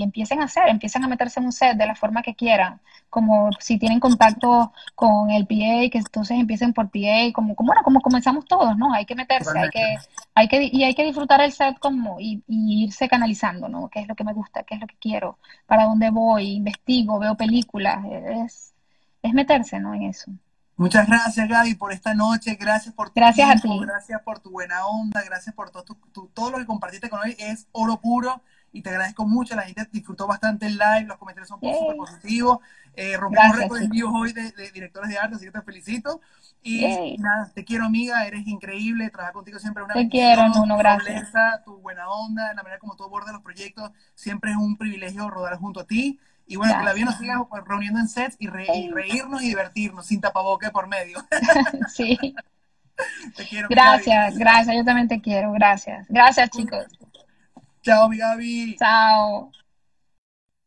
empiecen 0.03 0.41
a 0.41 0.45
hacer, 0.45 0.69
empiecen 0.69 1.05
a 1.05 1.09
meterse 1.09 1.41
en 1.41 1.47
un 1.47 1.53
set 1.53 1.77
de 1.77 1.87
la 1.87 1.95
forma 1.95 2.23
que 2.23 2.35
quieran, 2.35 2.81
como 3.11 3.51
si 3.61 3.79
tienen 3.79 4.01
contacto 4.01 4.73
con 4.95 5.31
el 5.31 5.47
PA, 5.47 5.89
que 5.91 5.99
entonces 5.99 6.39
empiecen 6.39 6.73
por 6.73 6.91
PA, 6.91 7.33
como, 7.33 7.55
como 7.55 7.69
bueno, 7.69 7.83
como 7.83 8.01
comenzamos 8.01 8.47
todos, 8.47 8.77
¿no? 8.77 8.93
Hay 8.93 9.05
que 9.05 9.15
meterse, 9.15 9.59
hay 9.59 9.71
que, 9.71 9.97
hay 10.35 10.49
que, 10.49 10.71
y 10.73 10.85
hay 10.85 10.95
que 10.95 11.05
disfrutar 11.05 11.41
el 11.41 11.53
set 11.53 11.79
como, 11.79 12.19
y, 12.21 12.43
irse 12.49 13.09
canalizando, 13.09 13.69
¿no? 13.69 13.89
¿Qué 13.89 14.01
es 14.01 14.09
lo 14.09 14.15
que 14.15 14.25
me 14.25 14.33
gusta? 14.33 14.63
¿Qué 14.65 14.75
es 14.75 14.81
lo 14.81 14.87
que 14.87 14.97
quiero? 15.01 15.39
¿Para 15.67 15.85
dónde 15.85 16.11
voy? 16.11 16.53
Investigo, 16.53 17.19
veo 17.19 17.37
películas, 17.37 18.05
es, 18.45 18.75
es 19.23 19.33
meterse, 19.35 19.81
¿no? 19.81 19.95
En 19.95 20.05
eso. 20.05 20.31
Muchas 20.77 21.07
gracias, 21.07 21.49
Gaby, 21.49 21.75
por 21.77 21.93
esta 21.93 22.15
noche. 22.15 22.57
Gracias 22.57 22.95
por 22.95 23.09
tu 23.09 23.15
gracias 23.15 23.63
tiempo, 23.63 23.81
gracias 23.81 24.21
por 24.23 24.41
tu 24.41 24.51
buena 24.51 24.87
onda, 24.87 25.23
gracias 25.23 25.55
por 25.55 25.71
todo, 25.71 25.85
todo 26.33 26.51
lo 26.51 26.59
que 26.59 26.67
compartiste 26.67 27.09
con 27.09 27.21
hoy. 27.21 27.37
Es 27.39 27.69
oro 27.73 28.01
puro 28.01 28.43
y 28.73 28.83
te 28.83 28.91
agradezco 28.91 29.25
mucho. 29.25 29.55
La 29.55 29.63
gente 29.63 29.89
disfrutó 29.93 30.27
bastante 30.27 30.67
el 30.67 30.73
live, 30.73 31.07
los 31.07 31.17
comentarios 31.17 31.49
son 31.49 31.61
súper 31.61 31.97
positivos. 31.97 32.59
Eh, 32.97 33.17
rompimos 33.17 33.57
récord 33.57 33.83
en 33.83 33.91
hoy 34.05 34.33
de, 34.33 34.53
directores 34.73 35.11
de 35.11 35.19
arte, 35.19 35.37
así 35.37 35.45
que 35.45 35.53
te 35.53 35.63
felicito. 35.63 36.21
Y 36.61 37.17
nada, 37.19 37.53
te 37.55 37.65
quiero, 37.65 37.85
amiga, 37.85 38.27
eres 38.27 38.47
increíble. 38.47 39.11
Trabajar 39.11 39.33
contigo 39.33 39.61
siempre 39.61 39.83
es 39.83 39.85
una 39.85 39.95
Te 39.95 40.09
quiero, 40.09 40.49
Nuno, 40.49 40.77
gracias. 40.77 41.33
Tu 41.65 41.77
buena 41.79 42.09
onda, 42.09 42.53
la 42.53 42.63
manera 42.65 42.81
como 42.81 42.97
tú 42.97 43.05
abordas 43.05 43.33
los 43.33 43.43
proyectos, 43.43 43.93
siempre 44.15 44.51
es 44.51 44.57
un 44.57 44.77
privilegio 44.77 45.31
rodar 45.31 45.57
junto 45.57 45.81
a 45.81 45.87
ti. 45.87 46.19
Y 46.47 46.57
bueno, 46.57 46.79
que 46.79 46.85
la 46.85 46.93
vida 46.93 47.07
nos 47.07 47.19
siga 47.19 47.45
pues, 47.49 47.65
reuniendo 47.65 48.01
en 48.01 48.09
sets 48.09 48.37
y, 48.39 48.49
reírnos 48.49 49.43
y 49.43 49.49
divertirnos 49.49 50.07
sin 50.07 50.21
tapaboque 50.21 50.71
por 50.71 50.89
medio. 50.89 51.19
sí. 51.95 52.19
Te 53.37 53.47
quiero. 53.49 53.69
Gracias, 53.69 54.37
gracias. 54.37 54.77
Yo 54.77 54.85
también 54.85 55.09
te 55.09 55.21
quiero. 55.21 55.53
Gracias. 55.53 56.07
Gracias, 56.09 56.51
chicos. 56.51 56.85
Chao, 57.83 58.09
mi 58.09 58.19
Gaby. 58.19 58.77
Chao. 58.79 59.51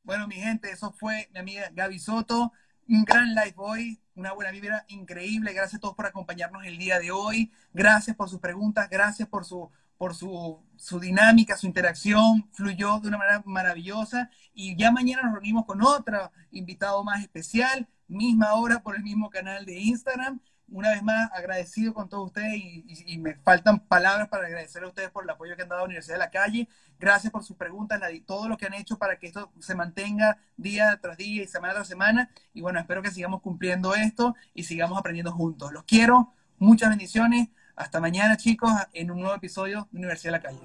Bueno, 0.04 0.28
mi 0.28 0.36
gente, 0.36 0.72
eso 0.72 0.92
fue 0.92 1.30
mi 1.34 1.40
amiga 1.40 1.70
Gaby 1.72 2.00
Soto. 2.00 2.52
Un 2.90 3.04
gran 3.04 3.36
live 3.36 3.56
hoy, 3.58 4.00
una 4.16 4.34
buena 4.34 4.52
vibra 4.52 4.86
increíble. 4.88 5.54
Gracias 5.54 5.76
a 5.76 5.82
todos 5.82 5.96
por 5.96 6.06
acompañarnos 6.06 6.66
el 6.66 6.78
día 6.78 7.00
de 7.00 7.12
hoy. 7.12 7.52
Gracias 7.74 8.16
por 8.16 8.30
sus 8.30 8.40
preguntas, 8.40 8.90
gracias 8.90 9.28
por 9.28 9.46
su 9.46 9.70
por 9.98 10.16
su, 10.16 10.64
su, 10.78 11.00
dinámica, 11.00 11.58
su 11.58 11.68
interacción, 11.68 12.50
fluyó 12.54 13.00
de 13.00 13.10
una 13.10 13.18
manera 13.18 13.44
maravillosa. 13.46 14.30
Y 14.54 14.76
ya 14.76 14.92
mañana 14.92 15.24
nos 15.24 15.34
reunimos 15.34 15.66
con 15.66 15.82
otro 15.82 16.32
invitado 16.52 17.04
más 17.04 17.22
especial, 17.22 17.88
misma 18.08 18.54
hora 18.54 18.82
por 18.82 18.96
el 18.96 19.04
mismo 19.04 19.30
canal 19.30 19.66
de 19.66 19.80
Instagram 19.80 20.40
una 20.70 20.92
vez 20.92 21.04
más 21.04 21.30
agradecido 21.34 21.94
con 21.94 22.10
todos 22.10 22.28
ustedes 22.28 22.56
y, 22.56 23.18
me 23.18 23.36
faltan 23.36 23.80
palabras 23.80 24.28
para 24.28 24.48
agradecer 24.48 24.84
a 24.84 24.88
ustedes 24.88 25.10
por 25.10 25.24
el 25.24 25.30
apoyo 25.30 25.56
que 25.56 25.64
han 25.64 25.70
dado 25.70 25.80
a 25.80 25.84
la 25.84 25.86
Universidad 25.86 26.16
de 26.16 26.20
la 26.20 26.30
Calle. 26.30 26.68
Gracias 27.00 27.32
por 27.32 27.44
sus 27.44 27.56
preguntas, 27.56 28.02
todo 28.26 28.50
lo 28.50 28.58
que 28.58 28.66
han 28.66 28.74
hecho 28.74 28.98
para 28.98 29.18
que 29.18 29.28
esto 29.28 29.52
se 29.60 29.76
mantenga 29.76 30.38
día 30.58 31.00
tras 31.02 31.18
día 31.18 31.44
y 31.44 31.48
semana 31.48 31.74
tras 31.74 31.88
semana. 31.88 32.30
Y 32.54 32.62
bueno, 32.62 32.80
espero 32.80 33.02
que 33.02 33.12
sigamos 33.12 33.42
cumpliendo 33.42 33.96
esto 33.96 34.36
y 34.54 34.64
sigamos 34.64 34.98
aprendiendo 34.98 35.32
juntos. 35.32 35.72
Los 35.72 35.84
quiero, 35.84 36.34
muchas 36.58 36.90
bendiciones. 36.90 37.50
Hasta 37.78 38.00
mañana, 38.00 38.38
chicos, 38.38 38.72
en 38.92 39.12
un 39.12 39.20
nuevo 39.20 39.36
episodio 39.36 39.88
de 39.92 40.00
Universidad 40.00 40.34
de 40.34 40.38
la 40.40 40.42
Calle. 40.42 40.60